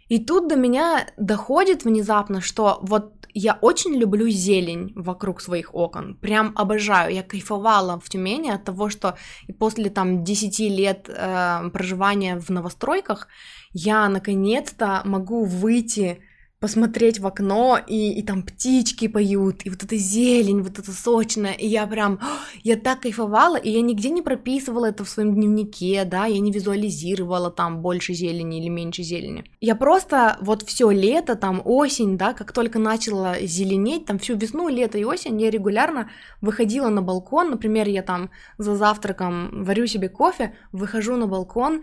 И 0.09 0.19
тут 0.19 0.49
до 0.49 0.57
меня 0.57 1.07
доходит 1.17 1.85
внезапно, 1.85 2.41
что 2.41 2.79
вот 2.83 3.20
я 3.35 3.59
очень 3.61 3.95
люблю 3.95 4.29
зелень 4.29 4.93
вокруг 4.95 5.41
своих 5.41 5.75
окон, 5.75 6.15
прям 6.15 6.53
обожаю. 6.57 7.15
Я 7.15 7.23
кайфовала 7.23 7.99
в 8.01 8.09
Тюмени 8.09 8.51
от 8.51 8.65
того, 8.65 8.91
что 8.91 9.17
после 9.59 9.91
там 9.91 10.25
10 10.25 10.59
лет 10.61 11.09
э, 11.09 11.71
проживания 11.73 12.39
в 12.39 12.51
новостройках 12.51 13.29
я 13.73 14.09
наконец-то 14.09 15.03
могу 15.05 15.45
выйти 15.45 16.21
посмотреть 16.61 17.19
в 17.19 17.27
окно, 17.27 17.79
и, 17.87 18.13
и 18.13 18.23
там 18.23 18.43
птички 18.43 19.09
поют, 19.09 19.63
и 19.65 19.71
вот 19.71 19.83
эта 19.83 19.97
зелень, 19.97 20.61
вот 20.61 20.79
эта 20.79 20.93
сочная, 20.93 21.53
и 21.53 21.67
я 21.67 21.87
прям, 21.87 22.21
я 22.63 22.77
так 22.77 23.01
кайфовала, 23.01 23.57
и 23.57 23.71
я 23.71 23.81
нигде 23.81 24.11
не 24.11 24.21
прописывала 24.21 24.87
это 24.87 25.03
в 25.05 25.09
своем 25.09 25.35
дневнике, 25.35 26.05
да, 26.05 26.27
я 26.27 26.39
не 26.39 26.53
визуализировала 26.53 27.51
там 27.51 27.81
больше 27.81 28.13
зелени 28.13 28.61
или 28.61 28.69
меньше 28.69 29.03
зелени. 29.03 29.45
Я 29.61 29.75
просто 29.75 30.37
вот 30.43 30.63
все 30.63 30.91
лето, 30.91 31.35
там 31.35 31.63
осень, 31.65 32.19
да, 32.19 32.35
как 32.35 32.53
только 32.53 32.79
начала 32.79 33.41
зеленеть, 33.41 34.05
там 34.05 34.19
всю 34.19 34.37
весну, 34.37 34.69
лето 34.69 34.99
и 34.99 35.05
осень, 35.05 35.41
я 35.41 35.51
регулярно 35.51 36.11
выходила 36.43 36.91
на 36.91 37.01
балкон, 37.01 37.51
например, 37.51 37.89
я 37.89 38.03
там 38.03 38.31
за 38.59 38.77
завтраком 38.77 39.65
варю 39.65 39.87
себе 39.87 40.11
кофе, 40.11 40.55
выхожу 40.73 41.17
на 41.17 41.27
балкон, 41.27 41.83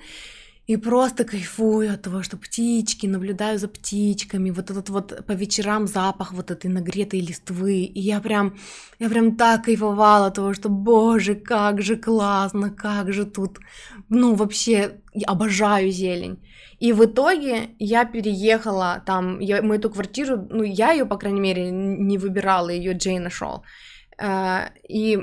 и 0.67 0.75
просто 0.75 1.23
кайфую 1.23 1.93
от 1.93 2.01
того, 2.01 2.23
что 2.23 2.36
птички, 2.38 3.08
наблюдаю 3.08 3.58
за 3.58 3.69
птичками, 3.69 4.51
вот 4.51 4.69
этот 4.69 4.89
вот 4.89 5.25
по 5.25 5.32
вечерам 5.32 5.88
запах 5.88 6.34
вот 6.34 6.51
этой 6.51 6.69
нагретой 6.69 7.21
листвы, 7.21 7.84
и 7.84 7.99
я 8.01 8.19
прям, 8.19 8.58
я 8.99 9.10
прям 9.10 9.38
так 9.38 9.63
кайфовала 9.63 10.27
от 10.27 10.36
того, 10.36 10.53
что, 10.53 10.67
боже, 10.67 11.36
как 11.36 11.82
же 11.82 11.95
классно, 11.95 12.69
как 12.69 13.13
же 13.13 13.25
тут, 13.25 13.60
ну, 14.10 14.36
вообще, 14.36 14.99
я 15.13 15.27
обожаю 15.27 15.89
зелень. 15.89 16.43
И 16.80 16.91
в 16.91 17.06
итоге 17.06 17.69
я 17.80 18.03
переехала 18.03 19.01
там, 19.06 19.39
я, 19.39 19.62
мы 19.62 19.77
эту 19.77 19.89
квартиру, 19.89 20.47
ну, 20.49 20.63
я 20.63 20.91
ее, 20.91 21.06
по 21.06 21.17
крайней 21.17 21.39
мере, 21.39 21.71
не 21.71 22.17
выбирала, 22.17 22.69
ее 22.69 22.91
Джей 22.91 23.19
нашел. 23.19 23.63
Uh, 24.19 24.71
и 24.89 25.19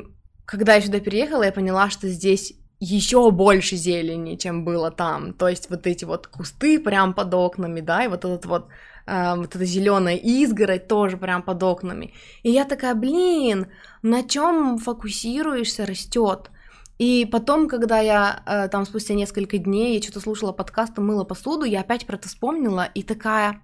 когда 0.46 0.76
я 0.76 0.80
сюда 0.80 1.00
переехала, 1.00 1.42
я 1.42 1.52
поняла, 1.52 1.90
что 1.90 2.09
здесь 2.09 2.54
еще 2.80 3.30
больше 3.30 3.76
зелени, 3.76 4.37
чем 4.37 4.64
было 4.64 4.90
там. 4.90 5.32
То 5.32 5.48
есть 5.48 5.70
вот 5.70 5.87
эти 5.87 6.04
вот 6.04 6.26
кусты 6.26 6.78
прям 6.78 7.14
под 7.14 7.32
окнами, 7.34 7.80
да, 7.80 8.04
и 8.04 8.08
вот 8.08 8.24
этот 8.24 8.46
вот 8.46 8.68
э, 9.06 9.34
вот 9.37 9.54
эта 9.54 9.64
зеленая 9.64 10.16
изгородь 10.16 10.88
тоже 10.88 11.16
прям 11.16 11.42
под 11.42 11.62
окнами. 11.62 12.12
И 12.42 12.50
я 12.50 12.64
такая, 12.64 12.94
блин, 12.94 13.68
на 14.02 14.22
чем 14.22 14.78
фокусируешься, 14.78 15.87
растет. 15.87 16.50
И 16.98 17.26
потом, 17.30 17.68
когда 17.68 18.00
я 18.00 18.42
э, 18.46 18.68
там 18.68 18.84
спустя 18.84 19.14
несколько 19.14 19.58
дней, 19.58 19.96
я 19.96 20.02
что-то 20.02 20.20
слушала 20.20 20.52
подкаст, 20.52 20.96
мыла 20.98 21.24
посуду, 21.24 21.64
я 21.64 21.80
опять 21.80 22.06
про 22.06 22.16
это 22.16 22.28
вспомнила 22.28 22.88
и 22.94 23.02
такая, 23.02 23.60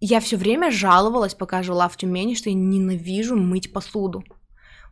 я 0.00 0.20
все 0.20 0.36
время 0.36 0.70
жаловалась, 0.70 1.34
пока 1.34 1.62
жила 1.62 1.88
в 1.88 1.96
Тюмени, 1.96 2.34
что 2.34 2.48
я 2.48 2.54
ненавижу 2.54 3.36
мыть 3.36 3.72
посуду 3.72 4.24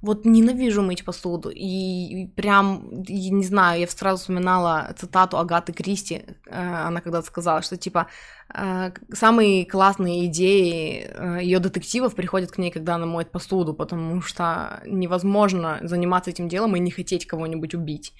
вот 0.00 0.24
ненавижу 0.24 0.82
мыть 0.82 1.04
посуду. 1.04 1.50
И 1.50 2.26
прям, 2.36 3.02
я 3.08 3.30
не 3.30 3.44
знаю, 3.44 3.80
я 3.80 3.88
сразу 3.88 4.20
вспоминала 4.20 4.94
цитату 4.96 5.38
Агаты 5.38 5.72
Кристи, 5.72 6.22
э, 6.46 6.86
она 6.86 7.00
когда-то 7.00 7.26
сказала, 7.26 7.62
что 7.62 7.76
типа 7.76 8.06
э, 8.54 8.92
самые 9.12 9.66
классные 9.66 10.26
идеи 10.26 11.06
э, 11.08 11.38
ее 11.42 11.58
детективов 11.58 12.14
приходят 12.14 12.52
к 12.52 12.58
ней, 12.58 12.70
когда 12.70 12.94
она 12.94 13.06
моет 13.06 13.32
посуду, 13.32 13.74
потому 13.74 14.22
что 14.22 14.80
невозможно 14.86 15.78
заниматься 15.82 16.30
этим 16.30 16.48
делом 16.48 16.76
и 16.76 16.80
не 16.80 16.90
хотеть 16.90 17.26
кого-нибудь 17.26 17.74
убить. 17.74 18.12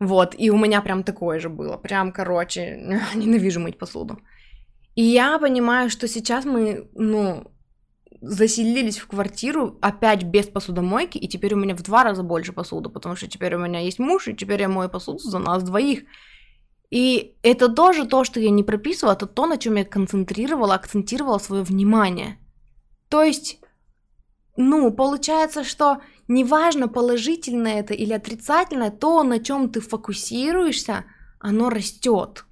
Вот, 0.00 0.34
и 0.38 0.50
у 0.50 0.56
меня 0.56 0.80
прям 0.80 1.02
такое 1.02 1.40
же 1.40 1.48
было. 1.48 1.76
Прям, 1.76 2.12
короче, 2.12 3.00
ненавижу 3.14 3.60
мыть 3.60 3.78
посуду. 3.78 4.18
И 4.94 5.02
я 5.02 5.38
понимаю, 5.38 5.90
что 5.90 6.08
сейчас 6.08 6.44
мы, 6.44 6.88
ну, 6.94 7.52
заселились 8.20 8.98
в 8.98 9.06
квартиру 9.06 9.78
опять 9.80 10.24
без 10.24 10.46
посудомойки, 10.46 11.18
и 11.18 11.28
теперь 11.28 11.54
у 11.54 11.56
меня 11.56 11.74
в 11.74 11.82
два 11.82 12.04
раза 12.04 12.22
больше 12.22 12.52
посуды, 12.52 12.88
потому 12.88 13.16
что 13.16 13.28
теперь 13.28 13.54
у 13.54 13.58
меня 13.58 13.80
есть 13.80 13.98
муж, 13.98 14.28
и 14.28 14.34
теперь 14.34 14.60
я 14.60 14.68
мою 14.68 14.88
посуду 14.88 15.18
за 15.18 15.38
нас 15.38 15.62
двоих. 15.62 16.04
И 16.90 17.36
это 17.42 17.68
тоже 17.68 18.06
то, 18.06 18.24
что 18.24 18.40
я 18.40 18.50
не 18.50 18.62
прописывала, 18.62 19.14
это 19.14 19.26
то, 19.26 19.46
на 19.46 19.58
чем 19.58 19.76
я 19.76 19.84
концентрировала, 19.84 20.74
акцентировала 20.74 21.38
свое 21.38 21.62
внимание. 21.62 22.38
То 23.08 23.22
есть, 23.22 23.60
ну, 24.56 24.90
получается, 24.90 25.64
что 25.64 25.98
неважно, 26.28 26.88
положительное 26.88 27.80
это 27.80 27.94
или 27.94 28.12
отрицательное, 28.12 28.90
то, 28.90 29.22
на 29.22 29.38
чем 29.38 29.70
ты 29.70 29.80
фокусируешься, 29.80 31.04
оно 31.40 31.68
растет. 31.68 32.44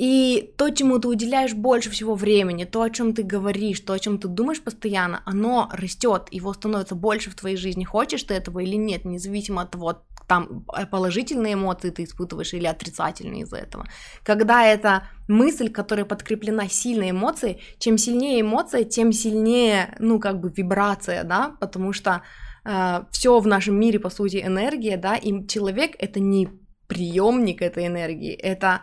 И 0.00 0.54
то, 0.56 0.70
чему 0.70 0.98
ты 0.98 1.08
уделяешь 1.08 1.52
больше 1.52 1.90
всего 1.90 2.14
времени, 2.14 2.64
то, 2.64 2.80
о 2.80 2.88
чем 2.88 3.12
ты 3.12 3.22
говоришь, 3.22 3.80
то, 3.80 3.92
о 3.92 3.98
чем 3.98 4.16
ты 4.18 4.28
думаешь 4.28 4.62
постоянно, 4.62 5.22
оно 5.26 5.68
растет, 5.72 6.28
его 6.30 6.54
становится 6.54 6.94
больше 6.94 7.28
в 7.28 7.34
твоей 7.34 7.58
жизни, 7.58 7.84
хочешь 7.84 8.22
ты 8.22 8.32
этого 8.32 8.60
или 8.60 8.76
нет, 8.76 9.04
независимо 9.04 9.60
от 9.60 9.72
того, 9.72 10.02
там 10.26 10.64
э, 10.74 10.86
положительные 10.86 11.52
эмоции 11.52 11.90
ты 11.90 12.04
испытываешь 12.04 12.54
или 12.54 12.64
отрицательные 12.64 13.42
из-за 13.42 13.58
этого. 13.58 13.84
Когда 14.22 14.64
это 14.64 15.02
мысль, 15.28 15.68
которая 15.68 16.06
подкреплена 16.06 16.66
сильной 16.66 17.10
эмоцией, 17.10 17.60
чем 17.78 17.98
сильнее 17.98 18.40
эмоция, 18.40 18.84
тем 18.84 19.12
сильнее, 19.12 19.94
ну, 19.98 20.18
как 20.18 20.40
бы 20.40 20.50
вибрация, 20.56 21.24
да, 21.24 21.56
потому 21.60 21.92
что 21.92 22.22
э, 22.64 23.02
все 23.10 23.38
в 23.38 23.46
нашем 23.46 23.78
мире, 23.78 23.98
по 23.98 24.08
сути, 24.08 24.42
энергия, 24.42 24.96
да, 24.96 25.16
и 25.16 25.46
человек 25.46 25.94
это 25.98 26.20
не 26.20 26.48
приемник 26.86 27.60
этой 27.60 27.86
энергии, 27.86 28.32
это 28.32 28.80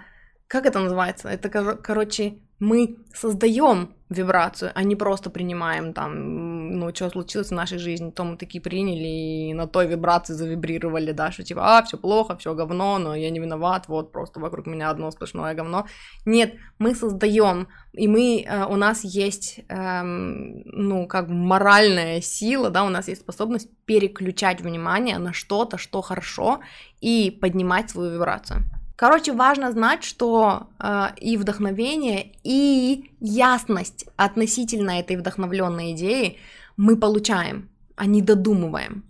как 0.47 0.65
это 0.65 0.79
называется? 0.79 1.29
Это, 1.29 1.49
короче, 1.75 2.37
мы 2.59 2.97
создаем 3.13 3.93
вибрацию, 4.09 4.71
а 4.73 4.83
не 4.83 4.95
просто 4.95 5.29
принимаем 5.29 5.93
там, 5.93 6.79
ну, 6.79 6.95
что 6.95 7.09
случилось 7.09 7.49
в 7.49 7.53
нашей 7.53 7.77
жизни, 7.77 8.09
то 8.09 8.23
мы 8.23 8.37
такие 8.37 8.61
приняли 8.61 9.49
и 9.49 9.53
на 9.53 9.67
той 9.67 9.87
вибрации 9.87 10.33
завибрировали, 10.33 11.11
да, 11.11 11.31
что 11.31 11.43
типа, 11.43 11.77
а, 11.77 11.83
все 11.83 11.97
плохо, 11.97 12.37
все 12.37 12.55
говно, 12.55 12.99
но 12.99 13.15
я 13.15 13.29
не 13.29 13.39
виноват, 13.39 13.89
вот 13.89 14.13
просто 14.13 14.39
вокруг 14.39 14.65
меня 14.65 14.89
одно 14.89 15.11
сплошное 15.11 15.53
говно. 15.55 15.87
Нет, 16.25 16.53
мы 16.79 16.95
создаем, 16.95 17.67
и 17.91 18.07
мы, 18.07 18.45
э, 18.47 18.65
у 18.65 18.77
нас 18.77 19.03
есть, 19.03 19.59
эм, 19.67 20.61
ну, 20.65 21.05
как 21.05 21.27
моральная 21.27 22.21
сила, 22.21 22.69
да, 22.69 22.85
у 22.85 22.89
нас 22.89 23.09
есть 23.09 23.21
способность 23.21 23.69
переключать 23.85 24.61
внимание 24.61 25.17
на 25.17 25.33
что-то, 25.33 25.77
что 25.77 26.01
хорошо, 26.01 26.61
и 27.01 27.29
поднимать 27.41 27.89
свою 27.89 28.13
вибрацию. 28.13 28.63
Короче, 28.97 29.31
важно 29.31 29.71
знать, 29.71 30.03
что 30.03 30.69
э, 30.79 31.09
и 31.17 31.37
вдохновение, 31.37 32.31
и 32.43 33.11
ясность 33.19 34.07
относительно 34.15 34.99
этой 34.99 35.17
вдохновленной 35.17 35.91
идеи 35.91 36.39
мы 36.77 36.97
получаем, 36.97 37.69
а 37.95 38.07
не 38.07 38.23
додумываем. 38.23 39.03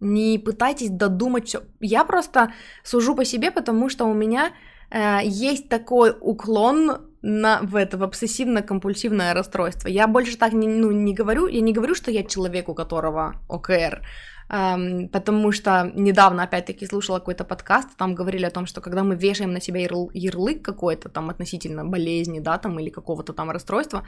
Не 0.00 0.38
пытайтесь 0.38 0.88
додумать 0.88 1.46
все. 1.46 1.60
Я 1.78 2.04
просто 2.04 2.54
сужу 2.82 3.14
по 3.14 3.26
себе, 3.26 3.50
потому 3.50 3.90
что 3.90 4.06
у 4.06 4.14
меня 4.14 4.52
э, 4.90 5.18
есть 5.24 5.68
такой 5.68 6.16
уклон 6.18 6.92
на, 7.20 7.60
в 7.60 7.76
это 7.76 7.98
в 7.98 8.02
обсессивно-компульсивное 8.04 9.34
расстройство. 9.34 9.88
Я 9.88 10.06
больше 10.06 10.38
так 10.38 10.54
не, 10.54 10.68
ну, 10.68 10.90
не 10.90 11.12
говорю, 11.12 11.48
я 11.48 11.60
не 11.60 11.74
говорю, 11.74 11.94
что 11.94 12.10
я 12.10 12.24
человек, 12.24 12.70
у 12.70 12.74
которого 12.74 13.34
ОКР, 13.48 14.00
потому 14.48 15.52
что 15.52 15.92
недавно, 15.94 16.44
опять-таки, 16.44 16.86
слушала 16.86 17.18
какой-то 17.18 17.44
подкаст, 17.44 17.96
там 17.96 18.14
говорили 18.14 18.46
о 18.46 18.50
том, 18.50 18.66
что 18.66 18.80
когда 18.80 19.04
мы 19.04 19.14
вешаем 19.14 19.52
на 19.52 19.60
себя 19.60 19.80
ярл- 19.84 20.10
ярлык 20.14 20.62
какой-то 20.62 21.08
там 21.08 21.28
относительно 21.28 21.84
болезни, 21.84 22.40
да, 22.40 22.56
там, 22.58 22.78
или 22.80 22.88
какого-то 22.88 23.32
там 23.32 23.50
расстройства, 23.50 24.04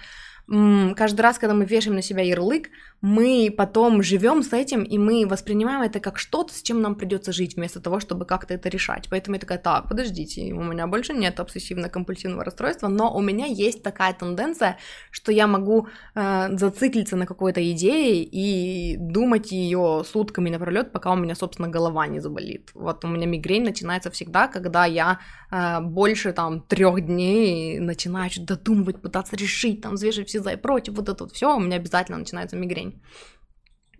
каждый 0.96 1.20
раз, 1.20 1.38
когда 1.38 1.54
мы 1.54 1.64
вешаем 1.64 1.94
на 1.94 2.02
себя 2.02 2.22
ярлык, 2.22 2.70
мы 3.02 3.54
потом 3.56 4.02
живем 4.02 4.42
с 4.42 4.52
этим, 4.52 4.82
и 4.82 4.98
мы 4.98 5.26
воспринимаем 5.26 5.82
это 5.82 6.00
как 6.00 6.18
что-то, 6.18 6.54
с 6.54 6.62
чем 6.62 6.80
нам 6.80 6.94
придется 6.94 7.32
жить, 7.32 7.56
вместо 7.56 7.80
того, 7.80 8.00
чтобы 8.00 8.24
как-то 8.24 8.54
это 8.54 8.68
решать. 8.68 9.08
Поэтому 9.10 9.36
я 9.36 9.40
такая, 9.40 9.58
так, 9.58 9.88
подождите, 9.88 10.52
у 10.52 10.62
меня 10.62 10.86
больше 10.86 11.12
нет 11.12 11.38
обсессивно-компульсивного 11.38 12.44
расстройства, 12.44 12.88
но 12.88 13.14
у 13.14 13.20
меня 13.20 13.46
есть 13.46 13.82
такая 13.82 14.12
тенденция, 14.12 14.78
что 15.10 15.32
я 15.32 15.46
могу 15.46 15.88
э, 16.14 16.56
зациклиться 16.56 17.16
на 17.16 17.26
какой-то 17.26 17.60
идее 17.72 18.22
и 18.22 18.96
думать 18.96 19.52
ее 19.52 20.02
сутками 20.04 20.29
напролет, 20.38 20.92
пока 20.92 21.12
у 21.12 21.16
меня, 21.16 21.34
собственно, 21.34 21.68
голова 21.68 22.06
не 22.06 22.20
заболит. 22.20 22.70
Вот 22.74 23.04
у 23.04 23.08
меня 23.08 23.26
мигрень 23.26 23.64
начинается 23.64 24.10
всегда, 24.10 24.48
когда 24.48 24.86
я 24.86 25.18
э, 25.50 25.80
больше 25.80 26.32
там 26.32 26.60
трех 26.62 27.00
дней 27.00 27.78
начинаю 27.80 28.30
что-то 28.30 28.56
додумывать, 28.56 29.02
пытаться 29.02 29.36
решить, 29.36 29.80
там, 29.82 29.94
взвешивать 29.94 30.28
все 30.28 30.40
за 30.40 30.52
и 30.52 30.56
против, 30.56 30.94
вот 30.94 31.08
это 31.08 31.24
вот 31.24 31.32
все, 31.32 31.56
у 31.56 31.60
меня 31.60 31.76
обязательно 31.76 32.18
начинается 32.18 32.56
мигрень. 32.56 33.00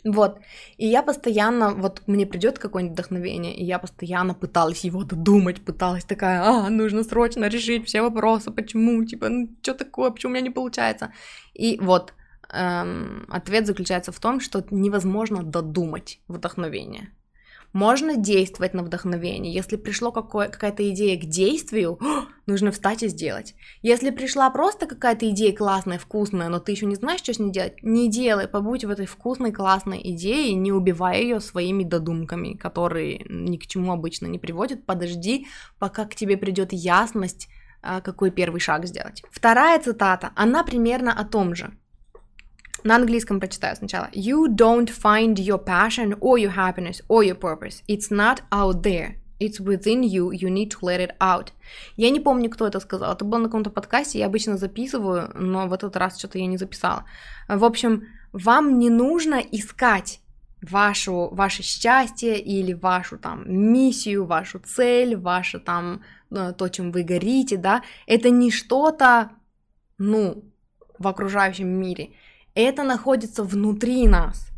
Вот. 0.05 0.39
И 0.79 0.87
я 0.87 1.03
постоянно, 1.03 1.75
вот 1.75 2.03
мне 2.07 2.27
придет 2.27 2.59
какое-нибудь 2.59 2.95
вдохновение, 2.95 3.55
и 3.55 3.65
я 3.65 3.79
постоянно 3.79 4.35
пыталась 4.35 4.85
его 4.85 5.05
додумать, 5.05 5.65
пыталась 5.65 6.05
такая, 6.05 6.43
а, 6.43 6.71
нужно 6.71 7.05
срочно 7.05 7.49
решить 7.49 7.87
все 7.87 8.01
вопросы, 8.03 8.51
почему, 8.51 9.05
типа, 9.05 9.29
ну, 9.29 9.49
что 9.63 9.75
такое, 9.75 10.11
почему 10.11 10.31
у 10.31 10.35
меня 10.35 10.45
не 10.45 10.51
получается. 10.51 11.13
И 11.55 11.79
вот, 11.81 12.15
эм, 12.53 13.27
ответ 13.29 13.67
заключается 13.67 14.13
в 14.13 14.21
том, 14.21 14.41
что 14.41 14.65
невозможно 14.71 15.43
додумать 15.43 16.21
вдохновение. 16.29 17.11
Можно 17.73 18.17
действовать 18.17 18.75
на 18.75 18.83
вдохновение. 18.83 19.53
Если 19.53 19.77
пришло 19.77 20.11
какая-то 20.11 20.91
идея 20.91 21.17
к 21.21 21.25
действию, 21.25 22.01
нужно 22.47 22.73
встать 22.73 23.05
и 23.05 23.09
сделать. 23.09 23.55
Если 23.81 24.11
пришла 24.11 24.51
просто 24.51 24.87
какая-то 24.87 25.31
идея 25.31 25.55
классная, 25.55 25.99
вкусная, 25.99 26.49
но 26.49 26.59
ты 26.59 26.73
еще 26.73 26.87
не 26.87 26.97
знаешь, 26.97 27.21
что 27.21 27.33
с 27.33 27.39
ней 27.39 27.53
делать, 27.53 27.81
не 27.83 28.11
делай, 28.11 28.49
побудь 28.49 28.85
в 28.85 28.91
этой 28.91 29.07
вкусной, 29.07 29.53
классной 29.53 30.01
идее, 30.03 30.53
не 30.55 30.73
убивай 30.73 31.23
ее 31.23 31.41
своими 31.41 31.85
додумками, 31.85 32.55
которые 32.55 33.25
ни 33.29 33.57
к 33.57 33.67
чему 33.69 33.93
обычно 33.93 34.27
не 34.27 34.41
приводят. 34.41 34.85
Подожди, 34.85 35.47
пока 35.79 36.07
к 36.07 36.17
тебе 36.17 36.37
придет 36.37 36.73
ясность, 36.73 37.49
а, 37.83 38.01
какой 38.01 38.31
первый 38.31 38.61
шаг 38.61 38.87
сделать. 38.87 39.23
Вторая 39.31 39.81
цитата, 39.81 40.33
она 40.35 40.65
примерно 40.65 41.13
о 41.13 41.25
том 41.25 41.55
же. 41.55 41.73
На 42.85 42.97
английском 42.97 43.41
прочитаю 43.41 43.77
сначала. 43.77 44.09
You 44.13 44.49
don't 44.49 44.89
find 44.89 45.35
your 45.35 45.63
passion 45.63 46.19
or 46.21 46.39
your 46.39 46.55
happiness 46.55 47.03
or 47.09 47.25
your 47.25 47.39
purpose. 47.39 47.83
It's 47.89 48.11
not 48.11 48.43
out 48.51 48.83
there. 48.83 49.17
It's 49.39 49.59
within 49.59 50.03
you. 50.03 50.31
You 50.33 50.51
need 50.51 50.71
to 50.71 50.81
let 50.83 51.01
it 51.01 51.17
out. 51.19 51.49
Я 51.97 52.11
не 52.11 52.21
помню, 52.21 52.51
кто 52.51 52.67
это 52.67 52.81
сказал. 52.81 53.13
Это 53.13 53.25
было 53.25 53.39
на 53.39 53.45
каком-то 53.47 53.71
подкасте. 53.71 54.19
Я 54.19 54.27
обычно 54.27 54.57
записываю, 54.57 55.31
но 55.35 55.67
в 55.67 55.73
этот 55.73 55.97
раз 55.97 56.19
что-то 56.19 56.39
я 56.39 56.47
не 56.47 56.59
записала. 56.59 57.05
В 57.49 57.65
общем, 57.65 58.07
вам 58.33 58.79
не 58.79 58.91
нужно 58.91 59.37
искать 59.37 60.21
вашу, 60.63 61.31
ваше 61.33 61.63
счастье 61.63 62.39
или 62.39 62.75
вашу 62.75 63.19
там 63.19 63.45
миссию, 63.47 64.27
вашу 64.27 64.59
цель, 64.59 65.17
ваше 65.17 65.59
там 65.59 66.03
э, 66.31 66.53
то, 66.53 66.69
чем 66.69 66.93
вы 66.93 67.03
горите, 67.03 67.57
да, 67.57 67.83
это 68.07 68.31
не 68.31 68.51
что-то, 68.51 69.31
ну, 69.99 70.45
в 70.99 71.09
окружающем 71.09 71.69
мире, 71.69 72.11
это 72.61 72.83
находится 72.83 73.45
внутри 73.45 74.07
нас. 74.07 74.49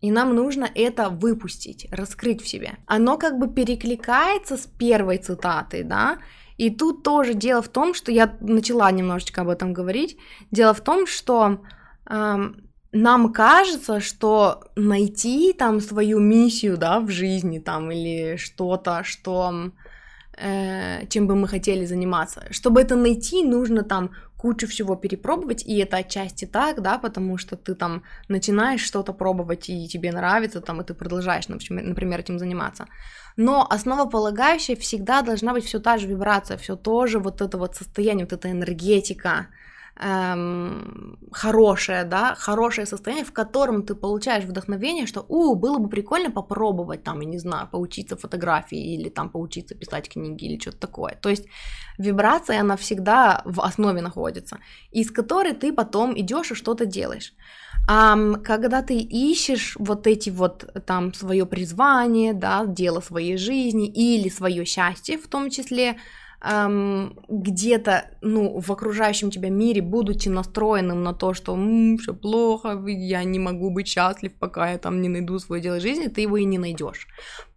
И 0.00 0.10
нам 0.10 0.34
нужно 0.34 0.68
это 0.74 1.08
выпустить, 1.08 1.88
раскрыть 1.90 2.42
в 2.42 2.48
себе. 2.48 2.78
Оно 2.86 3.16
как 3.16 3.38
бы 3.38 3.48
перекликается 3.48 4.56
с 4.56 4.66
первой 4.66 5.16
цитатой, 5.16 5.82
да, 5.82 6.18
и 6.56 6.70
тут 6.70 7.02
тоже 7.02 7.34
дело 7.34 7.62
в 7.62 7.68
том, 7.68 7.94
что 7.94 8.12
я 8.12 8.36
начала 8.40 8.90
немножечко 8.90 9.40
об 9.40 9.48
этом 9.48 9.72
говорить. 9.72 10.16
Дело 10.50 10.72
в 10.72 10.80
том, 10.80 11.06
что 11.06 11.62
эм, 12.08 12.64
нам 12.92 13.32
кажется, 13.32 14.00
что 14.00 14.64
найти 14.76 15.52
там 15.52 15.80
свою 15.80 16.20
миссию, 16.20 16.76
да, 16.76 17.00
в 17.00 17.10
жизни 17.10 17.58
там 17.58 17.90
или 17.90 18.36
что-то, 18.36 19.02
что 19.02 19.72
э, 20.38 21.06
чем 21.08 21.26
бы 21.26 21.34
мы 21.34 21.48
хотели 21.48 21.84
заниматься. 21.84 22.46
Чтобы 22.50 22.82
это 22.82 22.94
найти, 22.94 23.42
нужно 23.42 23.82
там 23.82 24.12
кучу 24.44 24.66
всего 24.66 24.96
перепробовать, 24.96 25.64
и 25.66 25.78
это 25.78 25.96
отчасти 25.96 26.44
так, 26.44 26.82
да, 26.82 26.98
потому 26.98 27.38
что 27.38 27.56
ты 27.56 27.74
там 27.74 28.02
начинаешь 28.28 28.82
что-то 28.82 29.14
пробовать, 29.14 29.70
и 29.70 29.88
тебе 29.88 30.12
нравится, 30.12 30.60
там, 30.60 30.80
и 30.80 30.84
ты 30.84 30.92
продолжаешь, 30.92 31.48
например, 31.48 32.20
этим 32.20 32.38
заниматься. 32.38 32.84
Но 33.36 33.66
основополагающая 33.70 34.76
всегда 34.76 35.22
должна 35.22 35.52
быть 35.52 35.64
все 35.64 35.78
та 35.80 35.96
же 35.96 36.06
вибрация, 36.06 36.58
все 36.58 36.76
то 36.76 37.06
же 37.06 37.18
вот 37.18 37.40
это 37.40 37.56
вот 37.56 37.74
состояние, 37.74 38.26
вот 38.26 38.34
эта 38.34 38.50
энергетика, 38.50 39.46
эм, 39.96 41.18
хорошее, 41.32 42.04
да, 42.04 42.34
хорошее 42.34 42.86
состояние, 42.86 43.24
в 43.24 43.32
котором 43.32 43.82
ты 43.82 43.94
получаешь 43.94 44.44
вдохновение, 44.44 45.06
что, 45.06 45.24
у, 45.28 45.54
было 45.54 45.78
бы 45.78 45.88
прикольно 45.88 46.30
попробовать 46.30 47.04
там, 47.04 47.20
я 47.20 47.26
не 47.26 47.38
знаю, 47.38 47.68
поучиться 47.70 48.16
фотографии 48.16 48.94
или 48.94 49.08
там 49.08 49.30
поучиться 49.30 49.74
писать 49.74 50.08
книги 50.08 50.44
или 50.46 50.60
что-то 50.60 50.78
такое. 50.78 51.18
То 51.20 51.28
есть 51.28 51.46
вибрация, 51.98 52.60
она 52.60 52.76
всегда 52.76 53.42
в 53.44 53.60
основе 53.60 54.00
находится, 54.00 54.58
из 54.90 55.10
которой 55.10 55.52
ты 55.52 55.72
потом 55.72 56.18
идешь 56.18 56.50
и 56.50 56.54
что-то 56.54 56.86
делаешь. 56.86 57.32
А 57.86 58.16
когда 58.42 58.82
ты 58.82 58.98
ищешь 58.98 59.76
вот 59.78 60.06
эти 60.06 60.30
вот 60.30 60.64
там 60.86 61.12
свое 61.12 61.44
призвание, 61.44 62.32
да, 62.32 62.64
дело 62.66 63.00
своей 63.00 63.36
жизни 63.36 63.88
или 63.88 64.30
свое 64.30 64.64
счастье 64.64 65.18
в 65.18 65.28
том 65.28 65.50
числе, 65.50 65.98
эм, 66.44 67.18
где-то, 67.28 68.10
ну, 68.20 68.60
в 68.60 68.70
окружающем 68.70 69.30
тебя 69.30 69.48
мире, 69.48 69.82
будучи 69.82 70.28
настроенным 70.28 71.02
на 71.02 71.14
то, 71.14 71.34
что 71.34 71.58
все 72.00 72.14
плохо, 72.14 72.82
я 72.86 73.24
не 73.24 73.38
могу 73.38 73.70
быть 73.70 73.88
счастлив, 73.88 74.32
пока 74.38 74.70
я 74.70 74.78
там 74.78 75.00
не 75.00 75.08
найду 75.08 75.38
свое 75.38 75.62
дело 75.62 75.80
жизни, 75.80 76.08
ты 76.08 76.20
его 76.20 76.36
и 76.36 76.44
не 76.44 76.58
найдешь. 76.58 77.06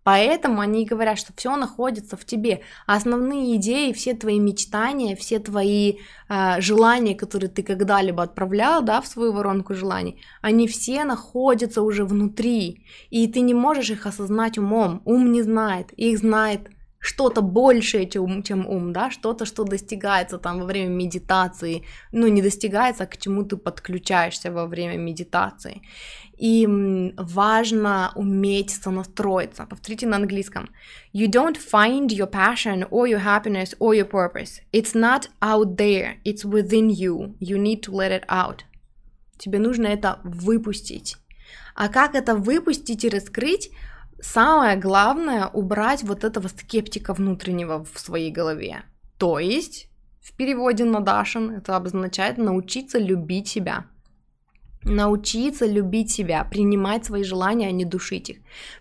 Поэтому 0.07 0.61
они 0.61 0.85
говорят, 0.85 1.19
что 1.19 1.33
все 1.35 1.57
находится 1.57 2.15
в 2.15 2.23
тебе. 2.23 2.61
Основные 2.85 3.57
идеи, 3.57 3.91
все 3.91 4.13
твои 4.13 4.39
мечтания, 4.39 5.17
все 5.17 5.39
твои 5.39 5.97
э, 6.29 6.61
желания, 6.61 7.13
которые 7.13 7.49
ты 7.49 7.61
когда-либо 7.61 8.23
отправлял, 8.23 8.81
да, 8.81 9.01
в 9.01 9.07
свою 9.07 9.33
воронку 9.33 9.73
желаний, 9.73 10.21
они 10.41 10.65
все 10.69 11.03
находятся 11.03 11.81
уже 11.81 12.05
внутри, 12.05 12.85
и 13.09 13.27
ты 13.27 13.41
не 13.41 13.53
можешь 13.53 13.89
их 13.89 14.05
осознать 14.05 14.57
умом. 14.57 15.01
Ум 15.03 15.29
не 15.33 15.41
знает, 15.41 15.91
их 15.97 16.19
знает 16.19 16.69
что-то 16.99 17.41
большее, 17.41 18.07
чем, 18.09 18.43
чем 18.43 18.67
ум, 18.67 18.93
да, 18.93 19.11
что-то, 19.11 19.45
что 19.45 19.63
достигается 19.63 20.37
там 20.37 20.59
во 20.59 20.65
время 20.65 20.89
медитации, 20.89 21.83
ну, 22.11 22.27
не 22.27 22.41
достигается, 22.41 23.03
а 23.03 23.07
к 23.07 23.17
чему 23.17 23.43
ты 23.43 23.57
подключаешься 23.57 24.51
во 24.51 24.65
время 24.65 24.97
медитации. 24.97 25.81
И 26.37 26.67
важно 27.17 28.11
уметь 28.15 28.71
сонастроиться. 28.71 29.65
Повторите 29.65 30.05
на 30.07 30.17
английском. 30.17 30.69
You 31.13 31.27
don't 31.27 31.57
find 31.57 32.07
your 32.07 32.29
passion 32.29 32.87
or 32.89 33.07
your 33.07 33.23
happiness 33.23 33.75
or 33.79 33.95
your 33.95 34.07
purpose. 34.07 34.61
It's 34.71 34.93
not 34.93 35.29
out 35.41 35.77
there, 35.77 36.17
it's 36.23 36.45
within 36.45 36.89
you. 36.89 37.35
You 37.39 37.57
need 37.57 37.81
to 37.83 37.91
let 37.91 38.11
it 38.11 38.25
out. 38.27 38.59
Тебе 39.37 39.59
нужно 39.59 39.87
это 39.87 40.19
выпустить. 40.23 41.17
А 41.75 41.89
как 41.89 42.15
это 42.15 42.35
выпустить 42.35 43.03
и 43.03 43.09
раскрыть? 43.09 43.71
Самое 44.19 44.77
главное 44.77 45.47
убрать 45.47 46.03
вот 46.03 46.23
этого 46.23 46.47
скептика 46.47 47.13
внутреннего 47.13 47.83
в 47.83 47.99
своей 47.99 48.31
голове. 48.31 48.83
То 49.17 49.39
есть, 49.39 49.89
в 50.21 50.35
переводе 50.35 50.85
на 50.85 51.01
Дашин, 51.01 51.51
это 51.51 51.75
обозначает 51.75 52.37
научиться 52.37 52.97
любить 52.97 53.47
себя. 53.47 53.85
Научиться 54.83 55.65
любить 55.65 56.11
себя, 56.11 56.43
принимать 56.43 57.05
свои 57.05 57.23
желания, 57.23 57.67
а 57.67 57.71
не 57.71 57.85
душить 57.85 58.29
их. 58.29 58.37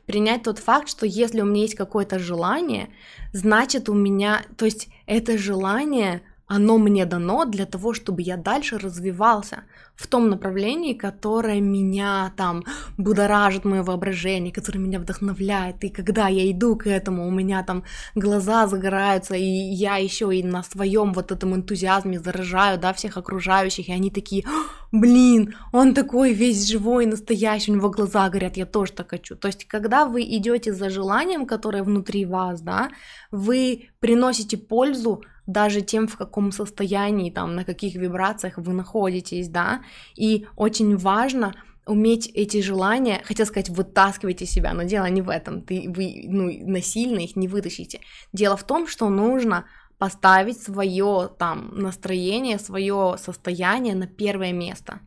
Принять 0.07 0.45
тот 0.45 0.59
факт, 0.59 0.89
что 0.89 1.05
если 1.05 1.41
у 1.41 1.45
меня 1.45 1.63
есть 1.63 1.75
какое-то 1.75 2.19
желание, 2.19 2.91
значит 3.33 3.89
у 3.89 3.95
меня, 3.95 4.43
то 4.57 4.65
есть 4.65 4.89
это 5.07 5.37
желание 5.37 6.23
оно 6.47 6.79
мне 6.79 7.07
дано 7.07 7.45
для 7.45 7.67
того, 7.67 7.93
чтобы 7.93 8.23
я 8.23 8.37
дальше 8.37 8.79
развивался 8.79 9.65
в 9.97 10.07
том 10.07 10.29
направлении, 10.29 10.93
которое 10.93 11.61
меня 11.61 12.33
там 12.37 12.65
будоражит 12.99 13.65
мое 13.65 13.83
воображение, 13.83 14.53
которое 14.53 14.79
меня 14.79 15.01
вдохновляет. 15.01 15.83
И 15.85 15.89
когда 15.89 16.29
я 16.29 16.51
иду 16.51 16.77
к 16.77 16.87
этому, 16.87 17.27
у 17.27 17.31
меня 17.31 17.63
там 17.63 17.83
глаза 18.15 18.67
загораются, 18.67 19.35
и 19.35 19.43
я 19.43 19.97
еще 19.97 20.35
и 20.37 20.43
на 20.43 20.63
своем 20.63 21.13
вот 21.13 21.33
этом 21.33 21.55
энтузиазме 21.55 22.21
заражаю, 22.21 22.79
да, 22.79 22.93
всех 22.93 23.17
окружающих, 23.17 23.89
и 23.89 23.93
они 23.93 24.11
такие, 24.11 24.45
блин, 24.93 25.55
он 25.73 25.95
такой 25.95 26.35
весь 26.35 26.69
живой, 26.69 27.07
настоящий, 27.07 27.73
у 27.73 27.77
него 27.77 27.91
глаза 27.91 28.29
горят, 28.29 28.57
я 28.57 28.67
тоже 28.67 28.93
так 28.93 29.11
хочу. 29.11 29.35
То 29.35 29.49
есть, 29.49 29.65
когда 29.65 30.05
вы 30.05 30.23
идете 30.23 30.75
за 30.75 30.91
желанием, 30.91 31.47
которое 31.47 31.83
внутри 31.83 32.27
вас, 32.27 32.61
да, 32.61 32.91
вы 33.31 33.89
приносите 34.01 34.59
пользу 34.59 35.23
даже 35.47 35.81
тем, 35.81 36.09
в 36.09 36.17
каком 36.17 36.53
состоянии, 36.53 37.31
там, 37.31 37.55
на 37.55 37.65
каких 37.65 37.95
вибрациях 37.95 38.59
вы 38.59 38.73
находитесь, 38.73 39.49
да, 39.49 39.83
и 40.17 40.47
очень 40.57 40.97
важно 40.97 41.55
уметь 41.87 42.27
эти 42.35 42.61
желания, 42.61 43.23
хотел 43.25 43.47
сказать, 43.47 43.71
вытаскивать 43.71 44.43
из 44.43 44.51
себя, 44.51 44.75
но 44.75 44.83
дело 44.83 45.07
не 45.07 45.23
в 45.23 45.29
этом, 45.29 45.63
ты, 45.63 45.89
вы 45.89 46.25
ну, 46.29 46.51
насильно 46.69 47.21
их 47.21 47.37
не 47.37 47.47
вытащите. 47.47 48.01
Дело 48.33 48.57
в 48.57 48.65
том, 48.65 48.89
что 48.89 49.09
нужно 49.09 49.67
поставить 49.99 50.61
свое 50.61 51.31
там 51.39 51.71
настроение, 51.75 52.59
свое 52.59 53.17
состояние 53.19 53.95
на 53.95 54.07
первое 54.07 54.53
место. 54.53 55.01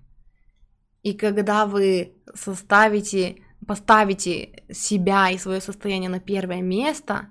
И 1.03 1.13
когда 1.13 1.65
вы 1.65 2.13
составите, 2.33 3.37
поставите 3.67 4.63
себя 4.71 5.29
и 5.29 5.37
свое 5.37 5.61
состояние 5.61 6.09
на 6.09 6.19
первое 6.19 6.61
место, 6.61 7.29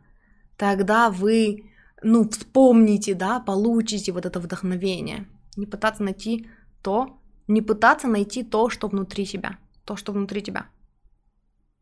тогда 0.57 1.11
вы 1.11 1.71
ну, 2.02 2.28
вспомните, 2.28 3.14
да, 3.14 3.40
получите 3.40 4.12
вот 4.12 4.26
это 4.26 4.40
вдохновение. 4.40 5.26
Не 5.56 5.66
пытаться 5.66 6.02
найти 6.02 6.48
то, 6.82 7.20
не 7.48 7.62
пытаться 7.62 8.06
найти 8.08 8.44
то, 8.44 8.70
что 8.70 8.88
внутри 8.88 9.24
себя, 9.24 9.58
то, 9.84 9.96
что 9.96 10.12
внутри 10.12 10.42
тебя. 10.42 10.66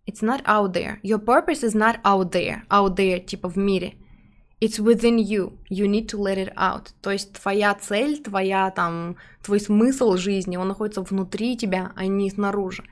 It's 0.06 0.22
not 0.22 0.42
out 0.44 0.72
there. 0.72 1.00
Your 1.02 1.18
purpose 1.18 1.62
is 1.62 1.74
not 1.74 2.00
out 2.02 2.30
there. 2.30 2.62
Out 2.70 2.96
there, 2.96 3.24
типа 3.24 3.48
в 3.48 3.56
мире. 3.56 3.94
It's 4.60 4.78
within 4.78 5.18
you. 5.18 5.58
You 5.68 5.86
need 5.86 6.08
to 6.08 6.18
let 6.18 6.38
it 6.38 6.54
out. 6.56 6.92
То 7.02 7.10
есть 7.10 7.32
твоя 7.32 7.74
цель, 7.74 8.22
твоя 8.22 8.70
там, 8.70 9.16
твой 9.42 9.60
смысл 9.60 10.16
жизни, 10.16 10.56
он 10.56 10.68
находится 10.68 11.02
внутри 11.02 11.56
тебя, 11.56 11.92
а 11.94 12.06
не 12.06 12.30
снаружи. 12.30 12.84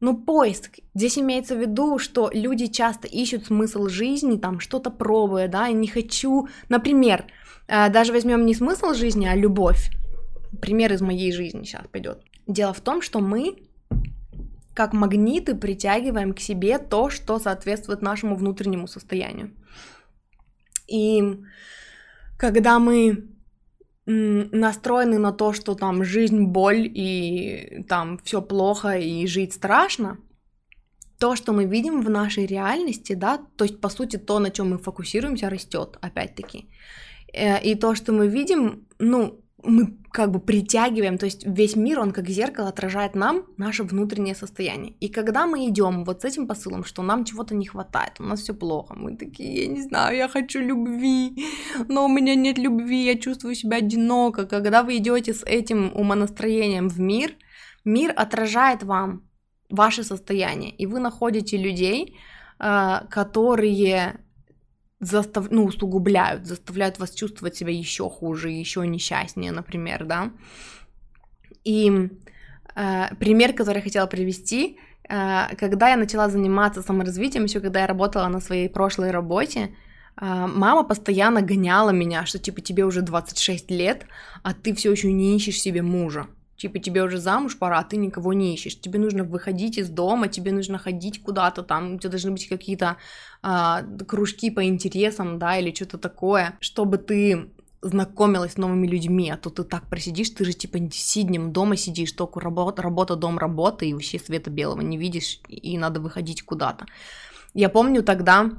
Ну, 0.00 0.16
поиск. 0.16 0.78
Здесь 0.94 1.18
имеется 1.18 1.56
в 1.56 1.60
виду, 1.60 1.98
что 1.98 2.30
люди 2.32 2.66
часто 2.66 3.08
ищут 3.08 3.46
смысл 3.46 3.88
жизни, 3.88 4.36
там 4.36 4.60
что-то 4.60 4.90
пробуя, 4.90 5.48
да, 5.48 5.68
и 5.68 5.74
не 5.74 5.88
хочу, 5.88 6.48
например, 6.68 7.26
э, 7.66 7.90
даже 7.90 8.12
возьмем 8.12 8.46
не 8.46 8.54
смысл 8.54 8.94
жизни, 8.94 9.26
а 9.26 9.34
любовь. 9.34 9.90
Пример 10.60 10.92
из 10.92 11.00
моей 11.00 11.32
жизни 11.32 11.64
сейчас 11.64 11.86
пойдет. 11.90 12.22
Дело 12.46 12.72
в 12.72 12.80
том, 12.80 13.02
что 13.02 13.18
мы 13.18 13.56
как 14.72 14.92
магниты 14.92 15.56
притягиваем 15.56 16.32
к 16.32 16.38
себе 16.38 16.78
то, 16.78 17.10
что 17.10 17.40
соответствует 17.40 18.00
нашему 18.00 18.36
внутреннему 18.36 18.86
состоянию. 18.86 19.50
И 20.86 21.40
когда 22.36 22.78
мы 22.78 23.24
настроены 24.10 25.18
на 25.18 25.32
то, 25.32 25.52
что 25.52 25.74
там 25.74 26.02
жизнь 26.04 26.44
боль 26.44 26.90
и 26.94 27.84
там 27.88 28.18
все 28.24 28.40
плохо 28.40 28.98
и 28.98 29.26
жить 29.26 29.52
страшно, 29.52 30.16
то, 31.18 31.36
что 31.36 31.52
мы 31.52 31.66
видим 31.66 32.00
в 32.00 32.10
нашей 32.10 32.46
реальности, 32.46 33.14
да, 33.14 33.38
то 33.56 33.64
есть 33.64 33.80
по 33.80 33.90
сути 33.90 34.16
то, 34.16 34.38
на 34.38 34.50
чем 34.50 34.70
мы 34.70 34.78
фокусируемся, 34.78 35.50
растет, 35.50 35.98
опять-таки. 36.00 36.70
Э, 37.34 37.60
и 37.60 37.74
то, 37.74 37.94
что 37.94 38.12
мы 38.12 38.28
видим, 38.28 38.86
ну, 38.98 39.40
мы 39.64 39.98
как 40.12 40.30
бы 40.30 40.38
притягиваем, 40.40 41.18
то 41.18 41.26
есть 41.26 41.44
весь 41.44 41.76
мир, 41.76 42.00
он 42.00 42.12
как 42.12 42.28
зеркало 42.28 42.68
отражает 42.68 43.14
нам 43.14 43.42
наше 43.56 43.82
внутреннее 43.82 44.34
состояние. 44.34 44.94
И 45.00 45.08
когда 45.08 45.46
мы 45.46 45.66
идем 45.68 46.04
вот 46.04 46.22
с 46.22 46.24
этим 46.24 46.46
посылом, 46.46 46.84
что 46.84 47.02
нам 47.02 47.24
чего-то 47.24 47.54
не 47.54 47.66
хватает, 47.66 48.14
у 48.20 48.22
нас 48.22 48.40
все 48.40 48.54
плохо, 48.54 48.94
мы 48.94 49.16
такие, 49.16 49.64
я 49.64 49.66
не 49.66 49.82
знаю, 49.82 50.16
я 50.16 50.28
хочу 50.28 50.60
любви, 50.60 51.44
но 51.88 52.04
у 52.04 52.08
меня 52.08 52.34
нет 52.36 52.58
любви, 52.58 53.04
я 53.04 53.18
чувствую 53.18 53.54
себя 53.54 53.78
одиноко. 53.78 54.46
Когда 54.46 54.82
вы 54.82 54.98
идете 54.98 55.34
с 55.34 55.42
этим 55.44 55.90
умонастроением 55.94 56.88
в 56.88 57.00
мир, 57.00 57.34
мир 57.84 58.12
отражает 58.16 58.84
вам 58.84 59.28
ваше 59.68 60.04
состояние, 60.04 60.70
и 60.70 60.86
вы 60.86 61.00
находите 61.00 61.56
людей, 61.56 62.16
э, 62.60 63.00
которые 63.10 64.20
застав... 65.00 65.50
ну, 65.50 65.64
усугубляют, 65.64 66.46
заставляют 66.46 66.98
вас 66.98 67.10
чувствовать 67.10 67.56
себя 67.56 67.72
еще 67.72 68.08
хуже, 68.08 68.50
еще 68.50 68.86
несчастнее, 68.86 69.52
например, 69.52 70.04
да. 70.04 70.30
И 71.64 72.10
э, 72.74 73.14
пример, 73.18 73.52
который 73.52 73.76
я 73.76 73.82
хотела 73.82 74.06
привести, 74.06 74.78
э, 75.08 75.56
когда 75.56 75.88
я 75.88 75.96
начала 75.96 76.28
заниматься 76.28 76.82
саморазвитием, 76.82 77.44
еще 77.44 77.60
когда 77.60 77.80
я 77.80 77.86
работала 77.86 78.28
на 78.28 78.40
своей 78.40 78.68
прошлой 78.68 79.10
работе, 79.10 79.60
э, 79.60 79.68
мама 80.46 80.84
постоянно 80.84 81.42
гоняла 81.42 81.90
меня, 81.90 82.26
что 82.26 82.38
типа 82.38 82.60
тебе 82.60 82.84
уже 82.84 83.02
26 83.02 83.70
лет, 83.70 84.06
а 84.42 84.52
ты 84.52 84.74
все 84.74 84.90
еще 84.90 85.12
не 85.12 85.36
ищешь 85.36 85.60
себе 85.60 85.82
мужа. 85.82 86.26
Типа 86.58 86.80
тебе 86.80 87.04
уже 87.04 87.18
замуж 87.18 87.56
пора, 87.56 87.78
а 87.78 87.84
ты 87.84 87.96
никого 87.96 88.32
не 88.32 88.52
ищешь. 88.52 88.80
Тебе 88.80 88.98
нужно 88.98 89.22
выходить 89.22 89.78
из 89.78 89.88
дома, 89.88 90.26
тебе 90.26 90.50
нужно 90.50 90.76
ходить 90.76 91.22
куда-то 91.22 91.62
там, 91.62 91.94
у 91.94 91.98
тебя 91.98 92.10
должны 92.10 92.32
быть 92.32 92.48
какие-то 92.48 92.96
а, 93.42 93.82
кружки 94.06 94.50
по 94.50 94.64
интересам, 94.64 95.38
да, 95.38 95.56
или 95.56 95.72
что-то 95.72 95.98
такое, 95.98 96.56
чтобы 96.60 96.98
ты 96.98 97.48
знакомилась 97.80 98.54
с 98.54 98.56
новыми 98.56 98.88
людьми, 98.88 99.30
а 99.30 99.36
то 99.36 99.50
ты 99.50 99.62
так 99.62 99.88
просидишь, 99.88 100.30
ты 100.30 100.44
же 100.44 100.52
типа 100.52 100.78
сиднем 100.90 101.52
дома 101.52 101.76
сидишь, 101.76 102.10
только 102.10 102.40
работа, 102.40 102.82
работа, 102.82 103.14
дом, 103.14 103.38
работа, 103.38 103.84
и 103.84 103.92
вообще 103.92 104.18
света 104.18 104.50
белого 104.50 104.80
не 104.80 104.98
видишь, 104.98 105.40
и 105.48 105.78
надо 105.78 106.00
выходить 106.00 106.42
куда-то. 106.42 106.86
Я 107.54 107.68
помню 107.68 108.02
тогда, 108.02 108.50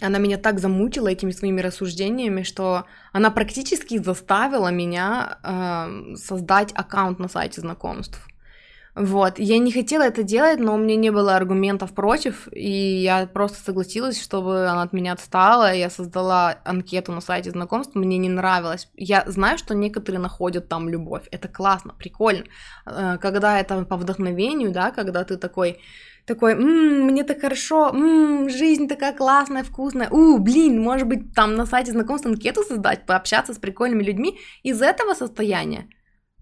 она 0.00 0.18
меня 0.18 0.38
так 0.38 0.58
замучила 0.58 1.08
этими 1.08 1.30
своими 1.30 1.60
рассуждениями, 1.60 2.42
что 2.42 2.84
она 3.12 3.30
практически 3.30 3.98
заставила 3.98 4.68
меня 4.68 5.38
э, 5.42 6.16
создать 6.16 6.72
аккаунт 6.72 7.18
на 7.18 7.28
сайте 7.28 7.60
знакомств. 7.60 8.26
Вот, 8.96 9.40
я 9.40 9.58
не 9.58 9.72
хотела 9.72 10.04
это 10.04 10.22
делать, 10.22 10.60
но 10.60 10.74
у 10.74 10.78
меня 10.78 10.94
не 10.94 11.10
было 11.10 11.34
аргументов 11.34 11.92
против, 11.92 12.46
и 12.52 13.02
я 13.02 13.26
просто 13.26 13.58
согласилась, 13.58 14.22
чтобы 14.22 14.68
она 14.68 14.82
от 14.82 14.92
меня 14.92 15.14
отстала, 15.14 15.74
я 15.74 15.90
создала 15.90 16.58
анкету 16.64 17.10
на 17.10 17.20
сайте 17.20 17.50
знакомств, 17.50 17.96
мне 17.96 18.18
не 18.18 18.28
нравилось. 18.28 18.88
Я 18.94 19.24
знаю, 19.26 19.58
что 19.58 19.74
некоторые 19.74 20.20
находят 20.20 20.68
там 20.68 20.88
любовь, 20.88 21.24
это 21.32 21.48
классно, 21.48 21.92
прикольно. 21.98 22.44
Э, 22.86 23.18
когда 23.20 23.58
это 23.58 23.84
по 23.84 23.96
вдохновению, 23.96 24.70
да, 24.70 24.92
когда 24.92 25.24
ты 25.24 25.38
такой, 25.38 25.80
такой, 26.24 26.52
м-м, 26.52 27.06
мне 27.06 27.24
так 27.24 27.40
хорошо, 27.40 27.88
м-м, 27.88 28.48
жизнь 28.48 28.86
такая 28.86 29.12
классная, 29.12 29.64
вкусная, 29.64 30.08
у, 30.10 30.38
блин, 30.38 30.80
может 30.80 31.08
быть, 31.08 31.34
там 31.34 31.56
на 31.56 31.66
сайте 31.66 31.90
знакомств 31.90 32.28
анкету 32.28 32.62
создать, 32.62 33.06
пообщаться 33.06 33.54
с 33.54 33.58
прикольными 33.58 34.04
людьми 34.04 34.38
из 34.62 34.80
этого 34.80 35.14
состояния 35.14 35.88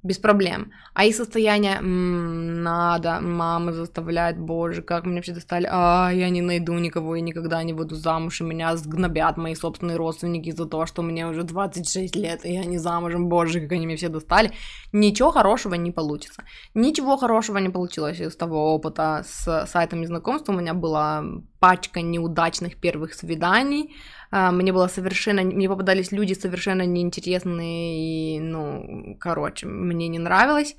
без 0.02 0.18
проблем. 0.18 0.72
А 0.94 1.04
их 1.04 1.14
состояние 1.14 1.76
м-м, 1.76 2.62
надо, 2.62 3.20
мама 3.20 3.72
заставляет, 3.72 4.38
боже, 4.38 4.82
как 4.82 5.06
меня 5.06 5.22
все 5.22 5.32
достали, 5.32 5.68
а 5.70 6.10
я 6.10 6.28
не 6.30 6.42
найду 6.42 6.72
никого 6.74 7.14
и 7.14 7.20
никогда 7.20 7.62
не 7.62 7.72
буду 7.72 7.94
замуж, 7.94 8.40
и 8.40 8.44
меня 8.44 8.76
сгнобят 8.76 9.36
мои 9.36 9.54
собственные 9.54 9.96
родственники 9.96 10.50
за 10.50 10.66
то, 10.66 10.86
что 10.86 11.02
мне 11.02 11.26
уже 11.26 11.44
26 11.44 12.16
лет, 12.16 12.44
и 12.44 12.52
я 12.52 12.64
не 12.64 12.78
замужем, 12.78 13.28
боже, 13.28 13.60
как 13.60 13.72
они 13.72 13.86
меня 13.86 13.96
все 13.96 14.08
достали. 14.08 14.52
Ничего 14.92 15.30
хорошего 15.30 15.74
не 15.74 15.92
получится. 15.92 16.42
Ничего 16.74 17.16
хорошего 17.16 17.58
не 17.58 17.68
получилось 17.68 18.20
из 18.20 18.36
того 18.36 18.74
опыта 18.74 19.24
с 19.24 19.66
сайтами 19.66 20.04
знакомств. 20.06 20.48
У 20.48 20.52
меня 20.52 20.74
была 20.74 21.24
пачка 21.60 22.02
неудачных 22.02 22.76
первых 22.76 23.14
свиданий, 23.14 23.94
мне 24.32 24.72
было 24.72 24.88
совершенно, 24.88 25.42
мне 25.42 25.68
попадались 25.68 26.10
люди 26.10 26.32
совершенно 26.32 26.86
неинтересные, 26.86 28.36
и, 28.36 28.40
ну, 28.40 29.16
короче, 29.20 29.66
мне 29.66 30.08
не 30.08 30.18
нравилось. 30.18 30.74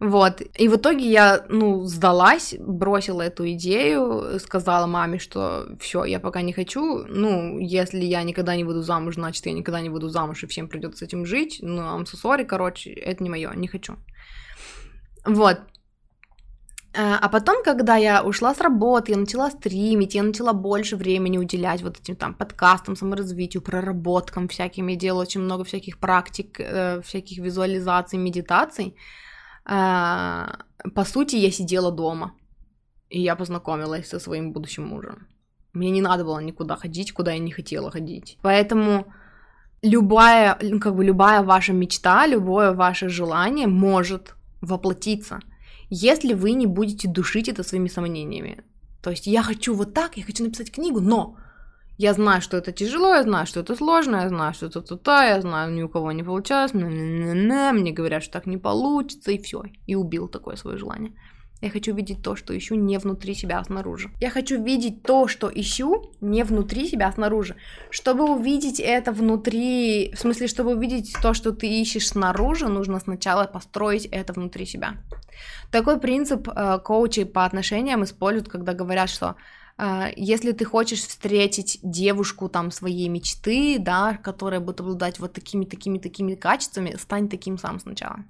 Вот. 0.00 0.40
И 0.58 0.68
в 0.68 0.76
итоге 0.76 1.10
я, 1.10 1.44
ну, 1.50 1.84
сдалась, 1.84 2.54
бросила 2.58 3.20
эту 3.20 3.50
идею, 3.52 4.38
сказала 4.40 4.86
маме, 4.86 5.18
что 5.18 5.66
все, 5.78 6.04
я 6.04 6.18
пока 6.20 6.40
не 6.40 6.54
хочу. 6.54 7.04
Ну, 7.04 7.58
если 7.58 8.00
я 8.04 8.22
никогда 8.22 8.56
не 8.56 8.64
буду 8.64 8.80
замуж, 8.80 9.16
значит, 9.16 9.44
я 9.44 9.52
никогда 9.52 9.82
не 9.82 9.90
буду 9.90 10.08
замуж, 10.08 10.42
и 10.42 10.46
всем 10.46 10.68
придется 10.68 11.04
с 11.04 11.08
этим 11.08 11.26
жить. 11.26 11.58
Ну, 11.60 12.02
sorry, 12.02 12.44
короче, 12.46 12.92
это 12.92 13.22
не 13.22 13.28
мое, 13.28 13.52
не 13.54 13.68
хочу. 13.68 13.96
Вот. 15.26 15.58
Э, 16.92 17.18
а 17.20 17.28
потом, 17.28 17.62
когда 17.62 17.96
я 17.96 18.22
ушла 18.22 18.54
с 18.54 18.60
работы, 18.60 19.12
я 19.12 19.18
начала 19.18 19.50
стримить, 19.50 20.14
я 20.14 20.22
начала 20.22 20.52
больше 20.52 20.96
времени 20.96 21.38
уделять 21.38 21.82
вот 21.82 21.98
этим 21.98 22.16
там 22.16 22.34
подкастам, 22.34 22.96
саморазвитию, 22.96 23.62
проработкам 23.62 24.48
всяким. 24.48 24.88
Я 24.88 24.96
делала 24.96 25.22
очень 25.22 25.40
много 25.40 25.62
всяких 25.64 25.98
практик, 25.98 26.60
э, 26.60 27.00
всяких 27.02 27.38
визуализаций, 27.38 28.18
медитаций. 28.18 28.96
Э, 29.66 30.46
по 30.94 31.04
сути, 31.04 31.36
я 31.36 31.50
сидела 31.52 31.92
дома, 31.92 32.32
и 33.08 33.20
я 33.20 33.36
познакомилась 33.36 34.08
со 34.08 34.18
своим 34.18 34.52
будущим 34.52 34.86
мужем. 34.86 35.26
Мне 35.72 35.90
не 35.90 36.02
надо 36.02 36.24
было 36.24 36.40
никуда 36.40 36.76
ходить, 36.76 37.12
куда 37.12 37.32
я 37.32 37.38
не 37.38 37.52
хотела 37.52 37.90
ходить. 37.92 38.36
Поэтому 38.42 39.04
любая, 39.82 40.58
ну, 40.62 40.80
как 40.80 40.96
бы 40.96 41.04
любая 41.04 41.42
ваша 41.42 41.72
мечта, 41.72 42.26
любое 42.26 42.72
ваше 42.72 43.08
желание 43.08 43.68
может 43.68 44.34
воплотиться– 44.60 45.38
если 45.90 46.32
вы 46.32 46.52
не 46.52 46.66
будете 46.66 47.08
душить 47.08 47.48
это 47.48 47.62
своими 47.62 47.88
сомнениями. 47.88 48.64
То 49.02 49.10
есть 49.10 49.26
я 49.26 49.42
хочу 49.42 49.74
вот 49.74 49.92
так, 49.92 50.16
я 50.16 50.24
хочу 50.24 50.44
написать 50.44 50.72
книгу, 50.72 51.00
но 51.00 51.36
я 51.98 52.14
знаю, 52.14 52.40
что 52.40 52.56
это 52.56 52.72
тяжело, 52.72 53.14
я 53.14 53.22
знаю, 53.22 53.46
что 53.46 53.60
это 53.60 53.74
сложно, 53.74 54.16
я 54.16 54.28
знаю, 54.28 54.54
что 54.54 54.66
это 54.66 54.80
то 54.80 55.22
я 55.22 55.40
знаю, 55.40 55.72
ни 55.74 55.82
у 55.82 55.88
кого 55.88 56.12
не 56.12 56.22
получалось, 56.22 56.72
мне 56.72 57.92
говорят, 57.92 58.22
что 58.22 58.32
так 58.32 58.46
не 58.46 58.56
получится, 58.56 59.32
и 59.32 59.42
все. 59.42 59.64
И 59.86 59.94
убил 59.94 60.28
такое 60.28 60.56
свое 60.56 60.78
желание. 60.78 61.12
Я 61.60 61.68
хочу 61.68 61.94
видеть 61.94 62.22
то, 62.22 62.36
что 62.36 62.56
ищу 62.56 62.74
не 62.74 62.98
внутри 62.98 63.34
себя, 63.34 63.58
а 63.58 63.64
снаружи. 63.64 64.10
Я 64.18 64.30
хочу 64.30 64.62
видеть 64.62 65.02
то, 65.02 65.28
что 65.28 65.50
ищу 65.52 66.10
не 66.20 66.42
внутри 66.42 66.88
себя, 66.88 67.08
а 67.08 67.12
снаружи. 67.12 67.56
Чтобы 67.90 68.24
увидеть 68.24 68.80
это 68.80 69.12
внутри, 69.12 70.12
в 70.14 70.18
смысле, 70.18 70.46
чтобы 70.46 70.74
увидеть 70.74 71.14
то, 71.22 71.34
что 71.34 71.52
ты 71.52 71.68
ищешь 71.68 72.08
снаружи, 72.08 72.66
нужно 72.68 72.98
сначала 72.98 73.44
построить 73.44 74.06
это 74.06 74.32
внутри 74.32 74.64
себя. 74.64 74.94
Такой 75.70 76.00
принцип 76.00 76.48
э, 76.48 76.78
коучи 76.78 77.24
по 77.24 77.44
отношениям 77.44 78.04
используют, 78.04 78.48
когда 78.48 78.72
говорят, 78.72 79.10
что 79.10 79.36
э, 79.76 80.12
если 80.16 80.52
ты 80.52 80.64
хочешь 80.64 81.00
встретить 81.00 81.78
девушку 81.82 82.48
там 82.48 82.70
своей 82.70 83.08
мечты, 83.08 83.76
да, 83.78 84.18
которая 84.22 84.60
будет 84.60 84.80
обладать 84.80 85.18
вот 85.18 85.34
такими, 85.34 85.66
такими, 85.66 85.98
такими 85.98 86.34
качествами, 86.34 86.96
стань 86.98 87.28
таким 87.28 87.58
сам 87.58 87.80
сначала. 87.80 88.24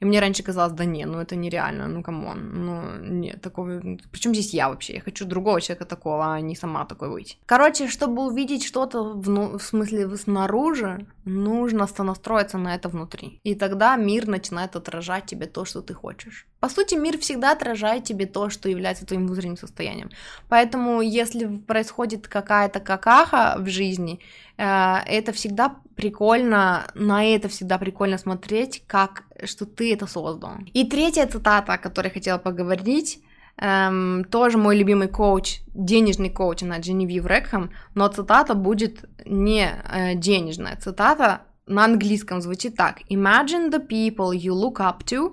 И 0.00 0.04
мне 0.04 0.20
раньше 0.20 0.42
казалось, 0.42 0.72
да 0.72 0.84
не, 0.84 1.06
ну 1.06 1.18
это 1.20 1.36
нереально, 1.36 1.88
ну 1.88 2.02
come 2.02 2.37
on, 2.37 2.64
ну 2.64 2.82
нет, 3.00 3.40
такого... 3.40 3.80
Причем 4.12 4.34
здесь 4.34 4.54
я 4.54 4.68
вообще? 4.68 4.94
Я 4.94 5.00
хочу 5.00 5.24
другого 5.24 5.60
человека 5.60 5.84
такого, 5.84 6.34
а 6.34 6.40
не 6.40 6.56
сама 6.56 6.84
такой 6.84 7.10
быть. 7.10 7.38
Короче, 7.46 7.88
чтобы 7.88 8.26
увидеть 8.26 8.64
что-то 8.64 9.02
в, 9.02 9.58
в 9.58 9.62
смысле 9.62 10.16
снаружи, 10.16 11.06
нужно 11.24 11.86
настроиться 11.98 12.58
на 12.58 12.74
это 12.74 12.88
внутри. 12.88 13.40
И 13.44 13.54
тогда 13.54 13.96
мир 13.96 14.26
начинает 14.26 14.76
отражать 14.76 15.26
тебе 15.26 15.46
то, 15.46 15.64
что 15.64 15.82
ты 15.82 15.94
хочешь. 15.94 16.46
По 16.60 16.68
сути, 16.68 16.94
мир 16.94 17.18
всегда 17.18 17.52
отражает 17.52 18.04
тебе 18.04 18.26
то, 18.26 18.50
что 18.50 18.68
является 18.68 19.06
твоим 19.06 19.26
внутренним 19.26 19.56
состоянием. 19.56 20.10
Поэтому, 20.48 21.00
если 21.00 21.46
происходит 21.46 22.28
какая-то 22.28 22.80
какаха 22.80 23.56
в 23.58 23.68
жизни, 23.68 24.18
э, 24.56 24.96
это 25.06 25.32
всегда 25.32 25.76
прикольно, 25.96 26.86
на 26.94 27.24
это 27.24 27.48
всегда 27.48 27.78
прикольно 27.78 28.18
смотреть, 28.18 28.82
как, 28.86 29.24
что 29.44 29.66
ты 29.66 29.92
это 29.92 30.06
создал. 30.06 30.54
И 30.72 30.84
третья 30.84 31.26
цитата, 31.26 31.74
о 31.74 31.78
которой 31.78 32.06
я 32.08 32.12
хотела 32.12 32.38
поговорить, 32.38 33.20
эм, 33.58 34.24
тоже 34.24 34.58
мой 34.58 34.76
любимый 34.76 35.08
коуч, 35.08 35.60
денежный 35.74 36.30
коуч, 36.30 36.62
она 36.62 36.78
Дженевив 36.78 37.26
Рекхэм, 37.26 37.70
но 37.94 38.08
цитата 38.08 38.54
будет 38.54 39.04
не 39.24 39.68
э, 39.68 40.14
денежная, 40.14 40.76
цитата 40.76 41.42
на 41.66 41.84
английском 41.84 42.40
звучит 42.40 42.76
так. 42.76 43.00
Imagine 43.10 43.70
the 43.70 43.80
people 43.80 44.32
you 44.32 44.52
look 44.52 44.78
up 44.80 45.04
to 45.04 45.30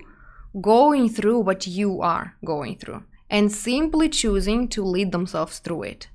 going 0.54 1.08
through 1.08 1.40
what 1.40 1.66
you 1.66 2.00
are 2.00 2.32
going 2.42 2.76
through 2.76 3.02
and 3.30 3.50
simply 3.50 4.08
choosing 4.08 4.68
to 4.68 4.82
lead 4.84 5.12
themselves 5.12 5.58
through 5.58 5.82
it. 5.82 6.08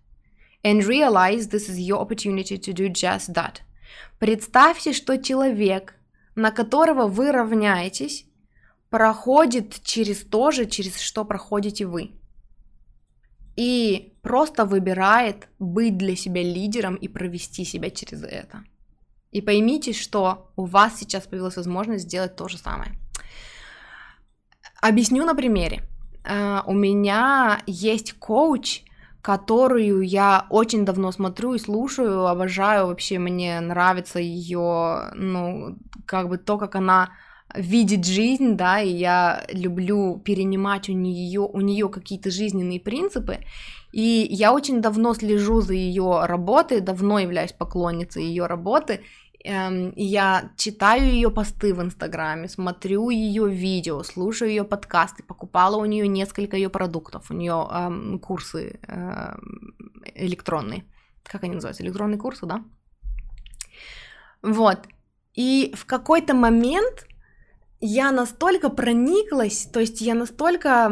And 0.64 0.84
realize 0.86 1.48
this 1.48 1.70
is 1.70 1.80
your 1.80 2.00
opportunity 2.00 2.58
to 2.58 2.74
do 2.74 2.90
just 2.90 3.34
that. 3.34 3.62
Представьте, 4.20 4.94
что 4.94 5.18
человек, 5.18 5.96
на 6.36 6.52
которого 6.52 7.08
вы 7.08 7.32
равняетесь, 7.32 8.26
проходит 8.90 9.82
через 9.84 10.24
то 10.24 10.52
же, 10.52 10.66
через 10.66 11.00
что 11.00 11.26
проходите 11.26 11.86
вы. 11.86 12.12
И 13.56 14.14
просто 14.22 14.66
выбирает 14.66 15.48
быть 15.60 15.98
для 15.98 16.16
себя 16.16 16.42
лидером 16.42 16.96
и 16.96 17.08
провести 17.08 17.66
себя 17.66 17.90
через 17.90 18.24
это. 18.24 18.64
И 19.32 19.42
поймите, 19.42 19.94
что 19.94 20.52
у 20.56 20.66
вас 20.66 20.98
сейчас 20.98 21.28
появилась 21.28 21.58
возможность 21.58 22.06
сделать 22.06 22.36
то 22.36 22.48
же 22.48 22.58
самое. 22.58 22.94
Объясню 24.82 25.26
на 25.26 25.36
примере. 25.36 25.84
Uh, 26.24 26.64
у 26.68 26.74
меня 26.74 27.62
есть 27.66 28.14
коуч, 28.14 28.84
которую 29.22 30.02
я 30.02 30.46
очень 30.50 30.86
давно 30.86 31.12
смотрю 31.12 31.54
и 31.54 31.60
слушаю, 31.60 32.28
обожаю 32.28 32.88
вообще, 32.88 33.20
мне 33.20 33.60
нравится 33.60 34.20
ее, 34.20 35.12
ну, 35.16 35.78
как 36.06 36.30
бы 36.30 36.38
то, 36.38 36.58
как 36.58 36.76
она 36.76 37.10
видеть 37.56 38.06
жизнь, 38.06 38.56
да, 38.56 38.80
и 38.80 38.90
я 38.90 39.44
люблю 39.50 40.22
перенимать 40.24 40.88
у 40.90 40.94
нее, 40.94 41.42
у 41.42 41.62
нее 41.62 41.90
какие-то 41.90 42.30
жизненные 42.30 42.80
принципы, 42.80 43.40
и 43.92 44.28
я 44.30 44.54
очень 44.54 44.82
давно 44.82 45.14
слежу 45.16 45.62
за 45.62 45.74
ее 45.74 46.26
работой, 46.26 46.80
давно 46.80 47.20
являюсь 47.20 47.54
поклонницей 47.54 48.24
ее 48.24 48.46
работы, 48.46 49.02
я 49.44 50.52
читаю 50.58 51.04
ее 51.04 51.30
посты 51.32 51.74
в 51.74 51.82
Инстаграме, 51.82 52.50
смотрю 52.50 53.10
ее 53.10 53.50
видео, 53.50 54.04
слушаю 54.04 54.50
ее 54.50 54.64
подкасты, 54.64 55.24
покупала 55.24 55.78
у 55.78 55.86
нее 55.86 56.08
несколько 56.08 56.58
ее 56.58 56.70
продуктов, 56.70 57.32
у 57.32 57.34
нее 57.34 57.68
эм, 57.72 58.20
курсы 58.20 58.80
эм, 58.88 59.76
электронные, 60.16 60.84
как 61.24 61.44
они 61.44 61.54
называются, 61.54 61.84
электронные 61.84 62.20
курсы, 62.20 62.46
да? 62.46 62.64
Вот. 64.42 64.88
И 65.36 65.74
в 65.76 65.86
какой-то 65.86 66.34
момент 66.34 67.08
я 67.80 68.12
настолько 68.12 68.70
прониклась, 68.70 69.70
то 69.72 69.80
есть 69.80 70.02
я 70.02 70.16
настолько 70.16 70.92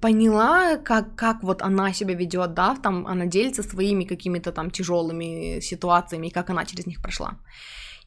поняла, 0.00 0.76
как, 0.76 1.16
как 1.16 1.42
вот 1.42 1.62
она 1.62 1.92
себя 1.92 2.14
ведет, 2.14 2.54
да, 2.54 2.76
там 2.76 3.08
она 3.08 3.26
делится 3.26 3.64
своими 3.64 4.04
какими-то 4.04 4.52
там 4.52 4.70
тяжелыми 4.70 5.60
ситуациями, 5.60 6.28
и 6.28 6.32
как 6.32 6.50
она 6.50 6.64
через 6.64 6.86
них 6.86 7.02
прошла. 7.02 7.38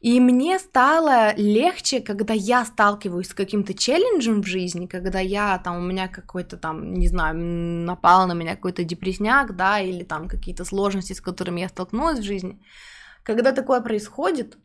И 0.02 0.18
мне 0.18 0.58
стало 0.58 1.32
легче, 1.36 2.00
когда 2.00 2.34
я 2.34 2.64
сталкиваюсь 2.64 3.28
с 3.28 3.34
каким-то 3.34 3.72
челленджем 3.72 4.42
в 4.42 4.46
жизни, 4.46 4.86
когда 4.86 5.20
я 5.20 5.56
там, 5.58 5.76
у 5.76 5.80
меня 5.80 6.08
какой-то 6.08 6.56
там, 6.56 6.94
не 6.94 7.06
знаю, 7.06 7.36
напал 7.38 8.26
на 8.26 8.32
меня 8.32 8.56
какой-то 8.56 8.82
депресняк, 8.82 9.54
да, 9.54 9.78
или 9.78 10.02
там 10.02 10.28
какие-то 10.28 10.64
сложности, 10.64 11.12
с 11.12 11.20
которыми 11.20 11.60
я 11.60 11.68
столкнулась 11.68 12.18
в 12.18 12.24
жизни. 12.24 12.60
Когда 13.22 13.52
такое 13.52 13.80
происходит, 13.80 14.58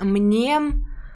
мне 0.00 0.58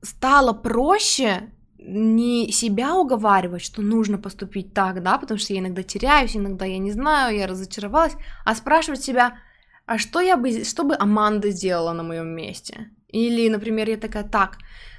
стало 0.03 0.53
проще 0.53 1.51
не 1.79 2.53
себя 2.53 2.95
уговаривать, 2.95 3.63
что 3.63 3.81
нужно 3.81 4.19
поступить 4.19 4.75
так, 4.75 5.03
да, 5.03 5.17
потому 5.17 5.39
что 5.39 5.55
я 5.55 5.61
иногда 5.61 5.83
теряюсь, 5.83 6.37
иногда 6.37 6.67
я 6.67 6.77
не 6.77 6.93
знаю, 6.93 7.39
я 7.39 7.47
разочаровалась, 7.47 8.17
а 8.45 8.55
спрашивать 8.55 9.03
себя, 9.03 9.39
а 9.87 9.97
что 9.97 10.21
я 10.21 10.37
бы, 10.37 10.65
что 10.65 10.85
бы 10.85 10.95
Аманда 10.95 11.51
сделала 11.51 11.95
на 11.95 12.03
моем 12.03 12.29
месте? 12.29 12.91
Или, 13.09 13.49
например, 13.49 13.89
я 13.89 13.97
такая, 13.97 14.25
так, 14.25 14.59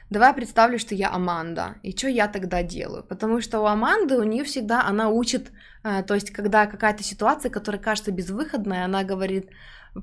давай 0.10 0.34
представлю, 0.34 0.80
что 0.80 0.95
я 0.95 1.10
Аманда, 1.12 1.76
и 1.84 1.95
что 1.95 2.07
я 2.07 2.28
тогда 2.28 2.64
делаю? 2.64 3.03
Потому 3.03 3.41
что 3.41 3.62
у 3.62 3.66
Аманды, 3.66 4.18
у 4.18 4.24
нее 4.24 4.43
всегда, 4.43 4.84
она 4.86 5.10
учит, 5.10 5.51
э, 5.84 6.03
то 6.03 6.16
есть, 6.16 6.32
когда 6.32 6.66
какая-то 6.66 7.03
ситуация, 7.03 7.51
которая 7.51 7.82
кажется 7.82 8.12
безвыходной, 8.12 8.84
она 8.84 9.03
говорит, 9.03 9.49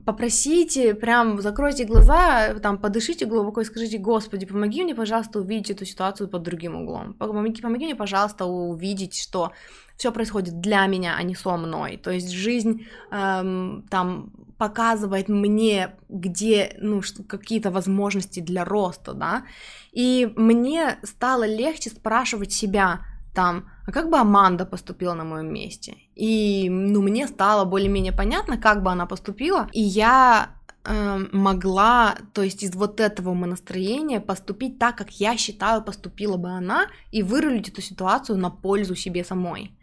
попросите, 0.04 0.94
прям 0.94 1.40
закройте 1.40 1.84
глаза, 1.84 2.54
там, 2.54 2.78
подышите 2.78 3.24
глубоко 3.24 3.60
и 3.60 3.64
скажите, 3.64 3.98
Господи, 3.98 4.46
помоги 4.46 4.82
мне, 4.82 4.94
пожалуйста, 4.94 5.40
увидеть 5.40 5.70
эту 5.70 5.84
ситуацию 5.84 6.28
под 6.28 6.42
другим 6.42 6.76
углом. 6.76 7.14
Помоги, 7.14 7.60
помоги 7.60 7.86
мне, 7.86 7.94
пожалуйста, 7.94 8.46
увидеть, 8.46 9.20
что 9.20 9.52
все 9.96 10.12
происходит 10.12 10.60
для 10.60 10.86
меня, 10.86 11.16
а 11.16 11.22
не 11.22 11.34
со 11.34 11.56
мной. 11.56 11.96
То 11.96 12.10
есть 12.10 12.30
жизнь 12.30 12.86
эм, 13.10 13.86
там 13.90 14.32
показывает 14.58 15.28
мне, 15.28 15.94
где, 16.08 16.76
ну, 16.80 17.02
какие-то 17.28 17.70
возможности 17.70 18.40
для 18.40 18.64
роста, 18.64 19.12
да. 19.12 19.44
И 19.92 20.32
мне 20.36 20.98
стало 21.02 21.46
легче 21.46 21.90
спрашивать 21.90 22.52
себя, 22.52 23.00
там, 23.34 23.68
а 23.86 23.92
как 23.92 24.08
бы 24.10 24.16
Аманда 24.16 24.64
поступила 24.64 25.14
на 25.14 25.24
моем 25.24 25.52
месте? 25.52 25.96
И, 26.14 26.68
ну, 26.70 27.02
мне 27.02 27.28
стало 27.28 27.64
более-менее 27.64 28.12
понятно, 28.12 28.56
как 28.56 28.82
бы 28.82 28.90
она 28.90 29.04
поступила, 29.04 29.68
и 29.72 29.80
я 29.82 30.50
э, 30.84 31.18
могла, 31.32 32.16
то 32.32 32.42
есть 32.42 32.62
из 32.62 32.74
вот 32.74 32.98
этого 32.98 33.34
настроения 33.34 34.20
поступить 34.20 34.78
так, 34.78 34.96
как 34.96 35.10
я 35.20 35.36
считаю, 35.36 35.82
поступила 35.82 36.38
бы 36.38 36.48
она, 36.48 36.86
и 37.12 37.22
вырулить 37.22 37.68
эту 37.68 37.82
ситуацию 37.82 38.38
на 38.38 38.48
пользу 38.48 38.94
себе 38.94 39.22
самой. 39.22 39.76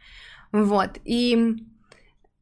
Вот, 0.53 0.91
и 1.03 1.55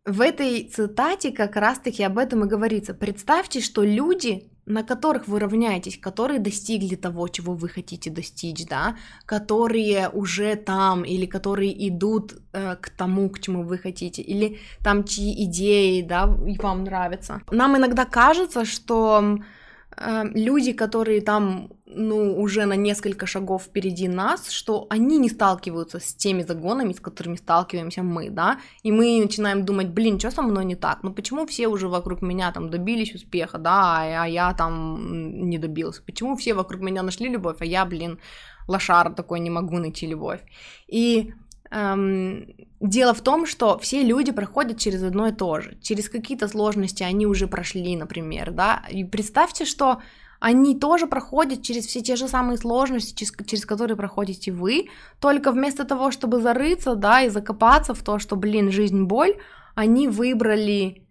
в 0.05 0.21
этой 0.21 0.63
цитате 0.63 1.31
как 1.31 1.55
раз-таки 1.55 2.03
об 2.03 2.17
этом 2.17 2.45
и 2.45 2.47
говорится. 2.47 2.93
Представьте, 2.93 3.61
что 3.61 3.83
люди 3.83 4.51
на 4.65 4.83
которых 4.83 5.27
вы 5.27 5.39
равняетесь, 5.39 5.97
которые 5.97 6.39
достигли 6.39 6.95
того, 6.95 7.27
чего 7.27 7.53
вы 7.53 7.67
хотите 7.67 8.09
достичь, 8.09 8.65
да, 8.67 8.95
которые 9.25 10.09
уже 10.09 10.55
там 10.55 11.03
или 11.03 11.25
которые 11.25 11.87
идут 11.89 12.33
э, 12.53 12.75
к 12.75 12.89
тому, 12.89 13.29
к 13.29 13.39
чему 13.39 13.63
вы 13.63 13.77
хотите, 13.77 14.21
или 14.21 14.59
там 14.83 15.03
чьи 15.03 15.43
идеи, 15.45 16.01
да, 16.01 16.27
вам 16.27 16.83
нравятся. 16.83 17.41
Нам 17.51 17.75
иногда 17.75 18.05
кажется, 18.05 18.65
что 18.65 19.39
люди, 19.97 20.73
которые 20.73 21.21
там 21.21 21.69
ну, 21.93 22.41
уже 22.41 22.65
на 22.65 22.75
несколько 22.75 23.25
шагов 23.25 23.63
впереди 23.63 24.07
нас, 24.07 24.49
что 24.49 24.87
они 24.89 25.17
не 25.17 25.29
сталкиваются 25.29 25.99
с 25.99 26.13
теми 26.13 26.43
загонами, 26.43 26.93
с 26.93 26.99
которыми 26.99 27.35
сталкиваемся 27.35 28.03
мы, 28.03 28.29
да, 28.29 28.59
и 28.83 28.91
мы 28.91 29.19
начинаем 29.21 29.65
думать, 29.65 29.89
блин, 29.89 30.19
что 30.19 30.31
со 30.31 30.41
мной 30.41 30.65
не 30.65 30.75
так, 30.75 31.03
ну 31.03 31.13
почему 31.13 31.45
все 31.45 31.67
уже 31.67 31.87
вокруг 31.87 32.21
меня 32.21 32.51
там 32.51 32.69
добились 32.69 33.13
успеха, 33.13 33.57
да, 33.57 34.23
а 34.23 34.25
я 34.25 34.53
там 34.53 35.49
не 35.49 35.57
добился, 35.57 36.01
почему 36.03 36.35
все 36.35 36.53
вокруг 36.53 36.81
меня 36.81 37.03
нашли 37.03 37.29
любовь, 37.29 37.57
а 37.59 37.65
я, 37.65 37.85
блин, 37.85 38.19
лошар 38.67 39.13
такой 39.13 39.39
не 39.39 39.49
могу 39.49 39.77
найти 39.77 40.07
любовь. 40.07 40.41
И 40.87 41.33
эм, 41.71 42.47
дело 42.79 43.13
в 43.13 43.21
том, 43.21 43.45
что 43.45 43.77
все 43.79 44.03
люди 44.03 44.31
проходят 44.31 44.77
через 44.77 45.03
одно 45.03 45.27
и 45.27 45.31
то 45.31 45.61
же, 45.61 45.77
через 45.81 46.09
какие-то 46.09 46.47
сложности 46.47 47.03
они 47.03 47.25
уже 47.25 47.47
прошли, 47.47 47.95
например, 47.95 48.51
да, 48.51 48.83
и 48.89 49.03
представьте, 49.03 49.65
что 49.65 50.01
они 50.39 50.75
тоже 50.79 51.05
проходят 51.05 51.61
через 51.61 51.85
все 51.85 52.01
те 52.01 52.15
же 52.15 52.27
самые 52.27 52.57
сложности, 52.57 53.15
через, 53.15 53.31
через 53.45 53.65
которые 53.65 53.95
проходите 53.95 54.51
вы, 54.51 54.87
только 55.19 55.51
вместо 55.51 55.85
того, 55.85 56.09
чтобы 56.09 56.41
зарыться, 56.41 56.95
да, 56.95 57.21
и 57.21 57.29
закопаться 57.29 57.93
в 57.93 58.01
то, 58.03 58.17
что, 58.17 58.35
блин, 58.35 58.71
жизнь 58.71 59.03
боль, 59.03 59.35
они 59.75 60.07
выбрали 60.07 61.07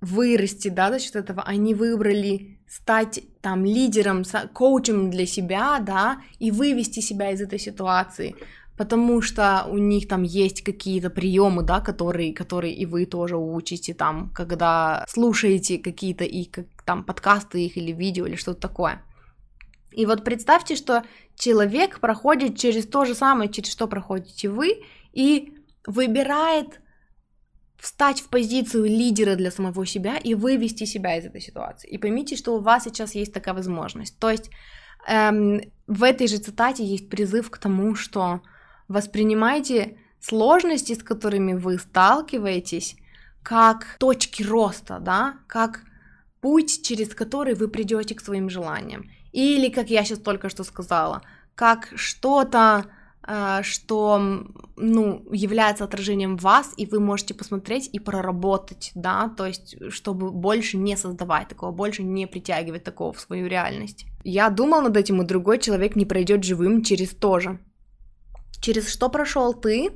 вырасти, 0.00 0.68
да, 0.68 0.90
за 0.92 1.00
счет 1.00 1.16
этого, 1.16 1.42
они 1.42 1.74
выбрали 1.74 2.60
стать 2.68 3.20
там 3.40 3.64
лидером, 3.64 4.22
коучем 4.52 5.10
для 5.10 5.26
себя, 5.26 5.78
да, 5.80 6.20
и 6.38 6.50
вывести 6.50 7.00
себя 7.00 7.32
из 7.32 7.40
этой 7.40 7.58
ситуации, 7.58 8.36
потому 8.76 9.22
что 9.22 9.66
у 9.68 9.78
них 9.78 10.08
там 10.08 10.22
есть 10.22 10.62
какие-то 10.62 11.10
приемы, 11.10 11.62
да, 11.62 11.80
которые, 11.80 12.34
которые 12.34 12.74
и 12.74 12.86
вы 12.86 13.06
тоже 13.06 13.36
учите 13.36 13.94
там, 13.94 14.30
когда 14.34 15.04
слушаете 15.08 15.78
какие-то 15.78 16.24
и 16.24 16.44
как, 16.44 16.66
там 16.84 17.04
подкасты 17.04 17.64
их 17.64 17.76
или 17.76 17.92
видео 17.92 18.26
или 18.26 18.36
что-то 18.36 18.60
такое. 18.60 19.02
И 19.92 20.06
вот 20.06 20.24
представьте, 20.24 20.74
что 20.74 21.04
человек 21.36 22.00
проходит 22.00 22.58
через 22.58 22.86
то 22.86 23.04
же 23.04 23.14
самое, 23.14 23.50
через 23.50 23.70
что 23.70 23.86
проходите 23.86 24.48
вы, 24.48 24.82
и 25.12 25.54
выбирает 25.86 26.80
встать 27.78 28.20
в 28.20 28.28
позицию 28.28 28.86
лидера 28.86 29.36
для 29.36 29.50
самого 29.50 29.86
себя 29.86 30.16
и 30.16 30.34
вывести 30.34 30.84
себя 30.84 31.16
из 31.16 31.26
этой 31.26 31.40
ситуации. 31.40 31.88
И 31.90 31.98
поймите, 31.98 32.34
что 32.34 32.56
у 32.56 32.60
вас 32.60 32.84
сейчас 32.84 33.14
есть 33.14 33.32
такая 33.32 33.54
возможность. 33.54 34.18
То 34.18 34.30
есть 34.30 34.50
эм, 35.06 35.60
в 35.86 36.02
этой 36.02 36.26
же 36.26 36.38
цитате 36.38 36.84
есть 36.84 37.08
призыв 37.08 37.50
к 37.50 37.58
тому, 37.58 37.94
что 37.94 38.40
Воспринимайте 38.88 39.96
сложности, 40.20 40.94
с 40.94 41.02
которыми 41.02 41.54
вы 41.54 41.78
сталкиваетесь, 41.78 42.96
как 43.42 43.96
точки 43.98 44.42
роста, 44.42 44.98
да, 45.00 45.36
как 45.46 45.84
путь, 46.40 46.82
через 46.82 47.14
который 47.14 47.54
вы 47.54 47.68
придете 47.68 48.14
к 48.14 48.20
своим 48.20 48.50
желаниям. 48.50 49.10
Или, 49.32 49.68
как 49.68 49.90
я 49.90 50.04
сейчас 50.04 50.18
только 50.18 50.48
что 50.48 50.64
сказала, 50.64 51.22
как 51.54 51.92
что-то, 51.94 52.86
э, 53.26 53.62
что 53.62 54.46
ну, 54.76 55.26
является 55.30 55.84
отражением 55.84 56.36
вас, 56.36 56.72
и 56.76 56.86
вы 56.86 57.00
можете 57.00 57.34
посмотреть 57.34 57.90
и 57.92 57.98
проработать, 57.98 58.92
да, 58.94 59.28
то 59.36 59.46
есть, 59.46 59.76
чтобы 59.90 60.30
больше 60.30 60.76
не 60.76 60.96
создавать 60.96 61.48
такого, 61.48 61.72
больше 61.72 62.02
не 62.02 62.26
притягивать 62.26 62.84
такого 62.84 63.12
в 63.12 63.20
свою 63.20 63.46
реальность. 63.46 64.06
Я 64.22 64.50
думал 64.50 64.82
над 64.82 64.96
этим, 64.96 65.20
и 65.20 65.26
другой 65.26 65.58
человек 65.58 65.96
не 65.96 66.06
пройдет 66.06 66.44
живым 66.44 66.82
через 66.82 67.10
то 67.10 67.40
же 67.40 67.58
через 68.64 68.88
что 68.88 69.10
прошел 69.10 69.52
ты, 69.52 69.92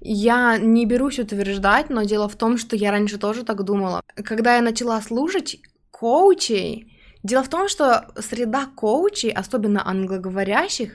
я 0.00 0.58
не 0.58 0.84
берусь 0.84 1.18
утверждать, 1.18 1.88
но 1.88 2.02
дело 2.02 2.28
в 2.28 2.36
том, 2.36 2.58
что 2.58 2.76
я 2.76 2.90
раньше 2.90 3.18
тоже 3.18 3.44
так 3.44 3.64
думала. 3.64 4.02
Когда 4.14 4.56
я 4.56 4.62
начала 4.62 5.00
слушать 5.00 5.56
коучей, 5.90 7.00
дело 7.22 7.42
в 7.42 7.48
том, 7.48 7.68
что 7.68 8.12
среда 8.20 8.66
коучей, 8.76 9.30
особенно 9.30 9.88
англоговорящих, 9.88 10.92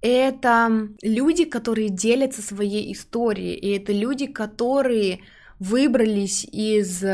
это 0.00 0.88
люди, 1.02 1.44
которые 1.44 1.90
делятся 1.90 2.40
своей 2.40 2.92
историей, 2.92 3.54
и 3.54 3.76
это 3.76 3.92
люди, 3.92 4.26
которые 4.26 5.20
выбрались 5.58 6.44
из 6.44 7.04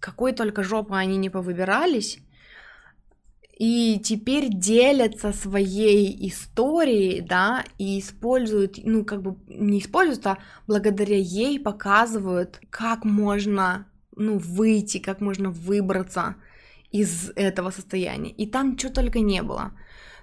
какой 0.00 0.32
только 0.32 0.64
жопы 0.64 0.94
они 0.94 1.18
не 1.18 1.30
повыбирались, 1.30 2.18
и 3.60 4.00
теперь 4.02 4.48
делятся 4.48 5.34
своей 5.34 6.16
историей, 6.28 7.20
да, 7.20 7.62
и 7.76 7.98
используют, 8.00 8.78
ну, 8.82 9.04
как 9.04 9.20
бы 9.20 9.36
не 9.48 9.80
используют, 9.80 10.26
а 10.26 10.38
благодаря 10.66 11.18
ей 11.18 11.60
показывают, 11.60 12.58
как 12.70 13.04
можно, 13.04 13.86
ну, 14.16 14.38
выйти, 14.38 14.96
как 14.96 15.20
можно 15.20 15.50
выбраться 15.50 16.36
из 16.90 17.32
этого 17.36 17.70
состояния. 17.70 18.30
И 18.30 18.46
там 18.46 18.78
что 18.78 18.88
только 18.88 19.20
не 19.20 19.42
было. 19.42 19.72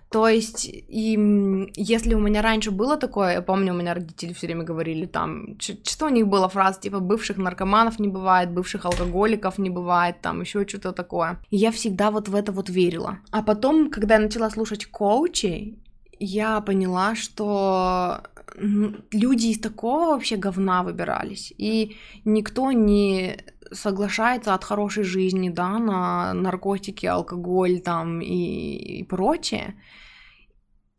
То 0.09 0.29
есть, 0.29 0.65
и 0.65 1.69
если 1.75 2.13
у 2.13 2.19
меня 2.19 2.41
раньше 2.41 2.71
было 2.71 2.95
такое, 2.95 3.33
я 3.33 3.41
помню, 3.41 3.73
у 3.73 3.77
меня 3.77 3.93
родители 3.93 4.31
все 4.33 4.47
время 4.47 4.63
говорили 4.63 5.05
там, 5.05 5.57
что 5.59 6.05
у 6.05 6.09
них 6.09 6.27
была 6.27 6.47
фраза, 6.47 6.79
типа, 6.79 6.99
бывших 6.99 7.37
наркоманов 7.37 7.99
не 7.99 8.07
бывает, 8.07 8.51
бывших 8.51 8.85
алкоголиков 8.85 9.57
не 9.57 9.69
бывает, 9.69 10.21
там, 10.21 10.41
еще 10.41 10.65
что-то 10.65 10.93
такое. 10.93 11.39
И 11.49 11.57
я 11.57 11.71
всегда 11.71 12.09
вот 12.11 12.29
в 12.29 12.35
это 12.35 12.51
вот 12.53 12.69
верила. 12.69 13.19
А 13.31 13.43
потом, 13.43 13.89
когда 13.89 14.15
я 14.15 14.21
начала 14.21 14.49
слушать 14.49 14.85
коучей, 14.85 15.77
я 16.19 16.61
поняла, 16.61 17.15
что 17.15 18.21
люди 18.55 19.47
из 19.47 19.59
такого 19.59 20.11
вообще 20.11 20.37
говна 20.37 20.83
выбирались, 20.83 21.53
и 21.57 21.95
никто 22.25 22.71
не 22.71 23.37
соглашается 23.71 24.53
от 24.53 24.63
хорошей 24.63 25.03
жизни, 25.03 25.49
да, 25.49 25.79
на 25.79 26.33
наркотики, 26.33 27.05
алкоголь 27.05 27.79
там 27.79 28.21
и, 28.21 28.99
и 28.99 29.03
прочее. 29.03 29.75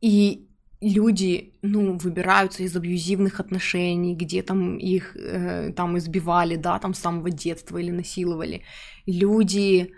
И 0.01 0.49
люди, 0.81 1.55
ну, 1.63 1.99
выбираются 1.99 2.63
из 2.63 2.77
абьюзивных 2.77 3.41
отношений, 3.41 4.15
где 4.15 4.43
там 4.43 4.77
их 4.77 5.17
э, 5.17 5.73
там 5.73 5.97
избивали, 5.99 6.57
да, 6.57 6.79
там 6.79 6.95
с 6.95 7.01
самого 7.01 7.31
детства 7.31 7.79
или 7.79 7.91
насиловали. 7.91 8.63
Люди 9.07 9.93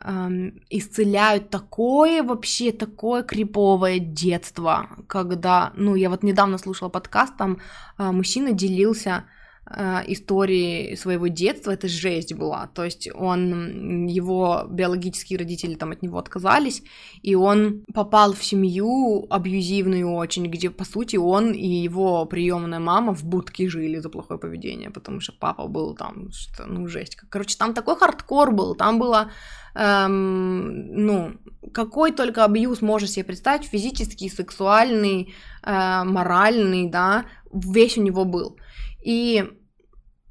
эм, 0.00 0.60
исцеляют 0.70 1.50
такое 1.50 2.22
вообще, 2.22 2.72
такое 2.72 3.22
криповое 3.22 3.98
детство, 3.98 4.88
когда, 5.06 5.72
ну, 5.76 5.94
я 5.94 6.10
вот 6.10 6.22
недавно 6.22 6.58
слушала 6.58 6.88
подкаст, 6.88 7.36
там 7.36 7.58
э, 7.98 8.10
мужчина 8.10 8.52
делился 8.52 9.24
истории 9.66 10.94
своего 10.94 11.28
детства, 11.28 11.70
это 11.70 11.88
жесть 11.88 12.34
была. 12.34 12.68
То 12.74 12.84
есть 12.84 13.08
он, 13.14 14.06
его 14.06 14.66
биологические 14.68 15.38
родители 15.38 15.74
там 15.74 15.92
от 15.92 16.02
него 16.02 16.18
отказались, 16.18 16.82
и 17.22 17.34
он 17.34 17.82
попал 17.94 18.34
в 18.34 18.44
семью 18.44 19.26
абьюзивную 19.30 20.12
очень, 20.12 20.46
где, 20.46 20.70
по 20.70 20.84
сути, 20.84 21.16
он 21.16 21.52
и 21.52 21.66
его 21.66 22.26
приемная 22.26 22.78
мама 22.78 23.14
в 23.14 23.24
будке 23.24 23.68
жили 23.68 23.98
за 24.00 24.10
плохое 24.10 24.38
поведение, 24.38 24.90
потому 24.90 25.20
что 25.20 25.32
папа 25.32 25.66
был 25.66 25.94
там, 25.94 26.30
что, 26.32 26.66
ну, 26.66 26.86
жесть. 26.86 27.16
Короче, 27.16 27.56
там 27.56 27.72
такой 27.72 27.96
хардкор 27.96 28.52
был, 28.52 28.74
там 28.74 28.98
было, 28.98 29.30
эм, 29.74 30.92
ну, 31.06 31.32
какой 31.72 32.12
только 32.12 32.44
абьюз 32.44 32.82
можешь 32.82 33.12
себе 33.12 33.24
представить, 33.24 33.64
физический, 33.64 34.28
сексуальный, 34.28 35.34
э, 35.62 36.04
моральный, 36.04 36.88
да, 36.88 37.24
весь 37.52 37.96
у 37.96 38.02
него 38.02 38.24
был. 38.24 38.58
И 39.04 39.44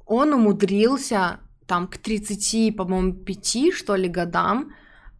он 0.04 0.34
умудрился 0.34 1.38
там 1.66 1.86
к 1.86 1.96
30, 1.96 2.76
по-моему, 2.76 3.14
5, 3.14 3.72
что 3.72 3.96
ли, 3.96 4.08
годам 4.08 4.72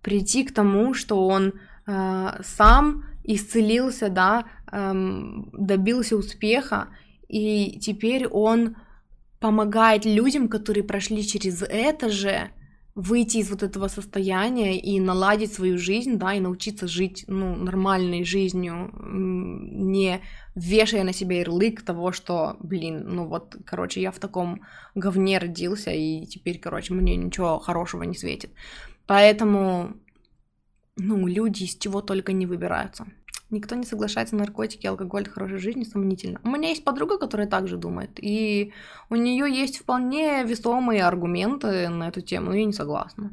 прийти 0.03 0.45
к 0.45 0.53
тому, 0.53 0.93
что 0.93 1.27
он 1.27 1.55
э, 1.87 2.41
сам 2.43 3.05
исцелился, 3.25 4.11
да, 4.11 4.45
э, 4.71 4.93
добился 5.53 6.17
успеха, 6.17 6.89
и 7.29 7.79
теперь 7.81 8.27
он 8.27 8.77
помогает 9.41 10.05
людям, 10.05 10.49
которые 10.49 10.85
прошли 10.85 11.27
через 11.27 11.63
это 11.63 12.11
же, 12.11 12.51
выйти 12.95 13.38
из 13.38 13.51
вот 13.51 13.62
этого 13.62 13.88
состояния 13.88 14.78
и 14.78 15.01
наладить 15.01 15.53
свою 15.53 15.78
жизнь, 15.78 16.16
да, 16.16 16.34
и 16.34 16.40
научиться 16.40 16.86
жить, 16.86 17.24
ну, 17.26 17.57
нормальной 17.57 18.24
жизнью, 18.24 18.92
не 19.03 20.20
вешая 20.55 21.03
на 21.03 21.12
себя 21.12 21.40
ярлык 21.40 21.82
того, 21.82 22.12
что, 22.12 22.57
блин, 22.61 23.05
ну 23.07 23.26
вот, 23.26 23.57
короче, 23.66 24.01
я 24.01 24.12
в 24.12 24.18
таком 24.20 24.62
говне 24.95 25.38
родился, 25.38 25.90
и 25.90 26.24
теперь, 26.26 26.61
короче, 26.61 26.95
мне 26.95 27.16
ничего 27.16 27.59
хорошего 27.59 28.05
не 28.05 28.14
светит. 28.14 28.53
Поэтому, 29.07 29.97
ну, 30.97 31.26
люди 31.26 31.64
из 31.64 31.76
чего 31.76 32.01
только 32.01 32.32
не 32.32 32.47
выбираются. 32.47 33.07
Никто 33.55 33.77
не 33.77 33.85
соглашается 33.85 34.35
на 34.35 34.41
наркотики, 34.41 34.85
алкоголь, 34.89 35.29
хорошей 35.29 35.59
жизни, 35.59 35.85
сомнительно. 35.85 36.41
У 36.43 36.49
меня 36.49 36.71
есть 36.71 36.83
подруга, 36.83 37.19
которая 37.19 37.47
также 37.47 37.77
думает, 37.77 38.11
и 38.17 38.73
у 39.11 39.15
нее 39.15 39.47
есть 39.49 39.79
вполне 39.79 40.43
весомые 40.43 41.05
аргументы 41.05 41.89
на 41.89 42.09
эту 42.09 42.21
тему, 42.21 42.49
но 42.49 42.57
я 42.57 42.65
не 42.65 42.73
согласна. 42.73 43.31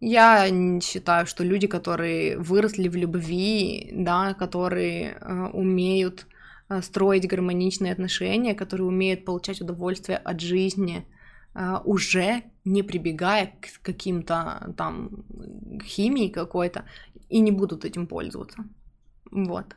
Я 0.00 0.46
считаю, 0.82 1.26
что 1.26 1.44
люди, 1.44 1.66
которые 1.66 2.36
выросли 2.36 2.88
в 2.88 2.94
любви, 2.94 3.88
да, 3.90 4.34
которые 4.34 5.16
э, 5.18 5.46
умеют 5.54 6.26
э, 6.68 6.82
строить 6.82 7.26
гармоничные 7.26 7.92
отношения, 7.92 8.54
которые 8.54 8.86
умеют 8.86 9.24
получать 9.24 9.62
удовольствие 9.62 10.18
от 10.18 10.40
жизни, 10.40 11.06
уже 11.84 12.44
не 12.64 12.82
прибегая 12.82 13.58
к 13.60 13.82
каким-то 13.82 14.74
там 14.76 15.24
химии 15.82 16.28
какой-то, 16.28 16.84
и 17.28 17.40
не 17.40 17.50
будут 17.50 17.84
этим 17.84 18.06
пользоваться. 18.06 18.64
Вот. 19.30 19.74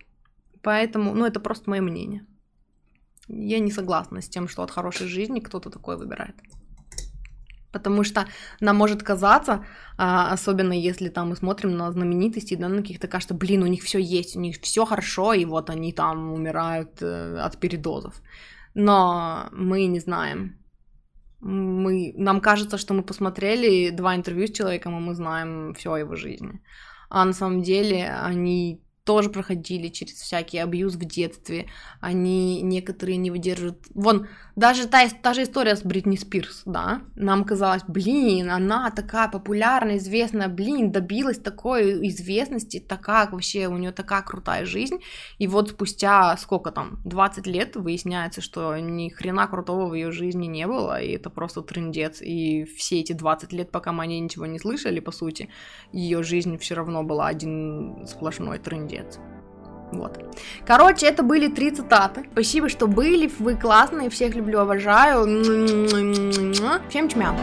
Поэтому, 0.62 1.14
ну, 1.14 1.26
это 1.26 1.40
просто 1.40 1.70
мое 1.70 1.82
мнение. 1.82 2.26
Я 3.28 3.60
не 3.60 3.72
согласна 3.72 4.22
с 4.22 4.30
тем, 4.30 4.48
что 4.48 4.64
от 4.64 4.72
хорошей 4.72 5.08
жизни 5.08 5.40
кто-то 5.40 5.70
такое 5.70 5.98
выбирает. 5.98 6.36
Потому 7.72 8.04
что 8.04 8.28
нам 8.60 8.76
может 8.76 9.02
казаться, 9.02 9.66
а, 9.98 10.34
особенно 10.34 10.74
если 10.74 11.08
там 11.10 11.30
мы 11.30 11.36
смотрим 11.36 11.78
на 11.78 11.92
знаменитости, 11.92 12.56
да, 12.56 12.68
на 12.68 12.82
каких-то 12.82 13.08
кажется, 13.08 13.34
блин, 13.34 13.64
у 13.64 13.68
них 13.68 13.84
все 13.84 14.00
есть, 14.00 14.36
у 14.36 14.42
них 14.42 14.58
все 14.62 14.86
хорошо, 14.86 15.34
и 15.34 15.46
вот 15.46 15.70
они 15.70 15.94
там 15.94 16.34
умирают 16.34 17.02
э, 17.02 17.38
от 17.38 17.58
передозов. 17.58 18.22
Но 18.74 19.48
мы 19.54 19.86
не 19.86 20.00
знаем. 20.00 20.58
Мы, 21.42 22.14
нам 22.16 22.40
кажется, 22.40 22.78
что 22.78 22.94
мы 22.94 23.04
посмотрели 23.04 23.90
два 23.90 24.16
интервью 24.16 24.48
с 24.48 24.52
человеком, 24.52 24.98
и 24.98 25.02
мы 25.02 25.16
знаем 25.16 25.74
все 25.74 25.94
о 25.94 26.00
его 26.00 26.16
жизни. 26.16 26.62
А 27.10 27.26
на 27.26 27.34
самом 27.34 27.62
деле 27.62 28.10
они 28.10 28.82
тоже 29.12 29.30
проходили 29.30 29.90
через 29.90 30.14
всякий 30.14 30.58
абьюз 30.58 30.96
в 30.96 31.04
детстве. 31.04 31.66
Они 32.00 32.62
некоторые 32.62 33.18
не 33.18 33.30
выдерживают. 33.30 33.80
Вон, 33.94 34.28
даже 34.56 34.88
та, 34.88 35.10
та 35.10 35.34
же 35.34 35.44
история 35.44 35.76
с 35.76 35.84
Бритни 35.84 36.16
Спирс, 36.16 36.62
да, 36.66 37.02
нам 37.16 37.44
казалось, 37.44 37.84
блин, 37.88 38.50
она 38.50 38.90
такая 38.90 39.28
популярная, 39.28 39.98
известная, 39.98 40.48
блин, 40.48 40.92
добилась 40.92 41.40
такой 41.40 42.08
известности, 42.08 42.80
такая 42.80 43.30
вообще, 43.30 43.68
у 43.68 43.78
нее 43.78 43.92
такая 43.92 44.22
крутая 44.22 44.66
жизнь, 44.66 45.00
и 45.40 45.48
вот 45.48 45.70
спустя 45.70 46.38
сколько 46.38 46.72
там, 46.72 47.02
20 47.04 47.48
лет 47.48 47.76
выясняется, 47.76 48.40
что 48.40 48.78
ни 48.78 49.10
хрена 49.10 49.48
крутого 49.48 49.88
в 49.88 49.94
ее 49.94 50.12
жизни 50.12 50.48
не 50.48 50.68
было, 50.68 51.02
и 51.02 51.12
это 51.12 51.30
просто 51.30 51.62
трендец, 51.62 52.22
и 52.22 52.64
все 52.64 53.02
эти 53.02 53.12
20 53.12 53.52
лет, 53.52 53.72
пока 53.72 53.92
мы 53.92 54.04
о 54.04 54.08
ней 54.08 54.22
ничего 54.22 54.46
не 54.46 54.60
слышали, 54.60 55.02
по 55.02 55.12
сути, 55.12 55.50
ее 55.92 56.24
жизнь 56.24 56.58
все 56.58 56.76
равно 56.76 57.04
была 57.04 57.28
один 57.28 58.08
сплошной 58.08 58.60
трендец. 58.60 59.01
Вот. 59.92 60.20
Короче, 60.66 61.06
это 61.06 61.22
были 61.22 61.48
три 61.48 61.72
цитаты. 61.72 62.26
Спасибо, 62.32 62.70
что 62.70 62.88
были. 62.88 63.30
Вы 63.40 63.56
классные. 63.56 64.10
Всех 64.10 64.36
люблю, 64.36 64.60
обожаю. 64.60 65.26
Всем 66.90 67.10
чмяу. 67.10 67.36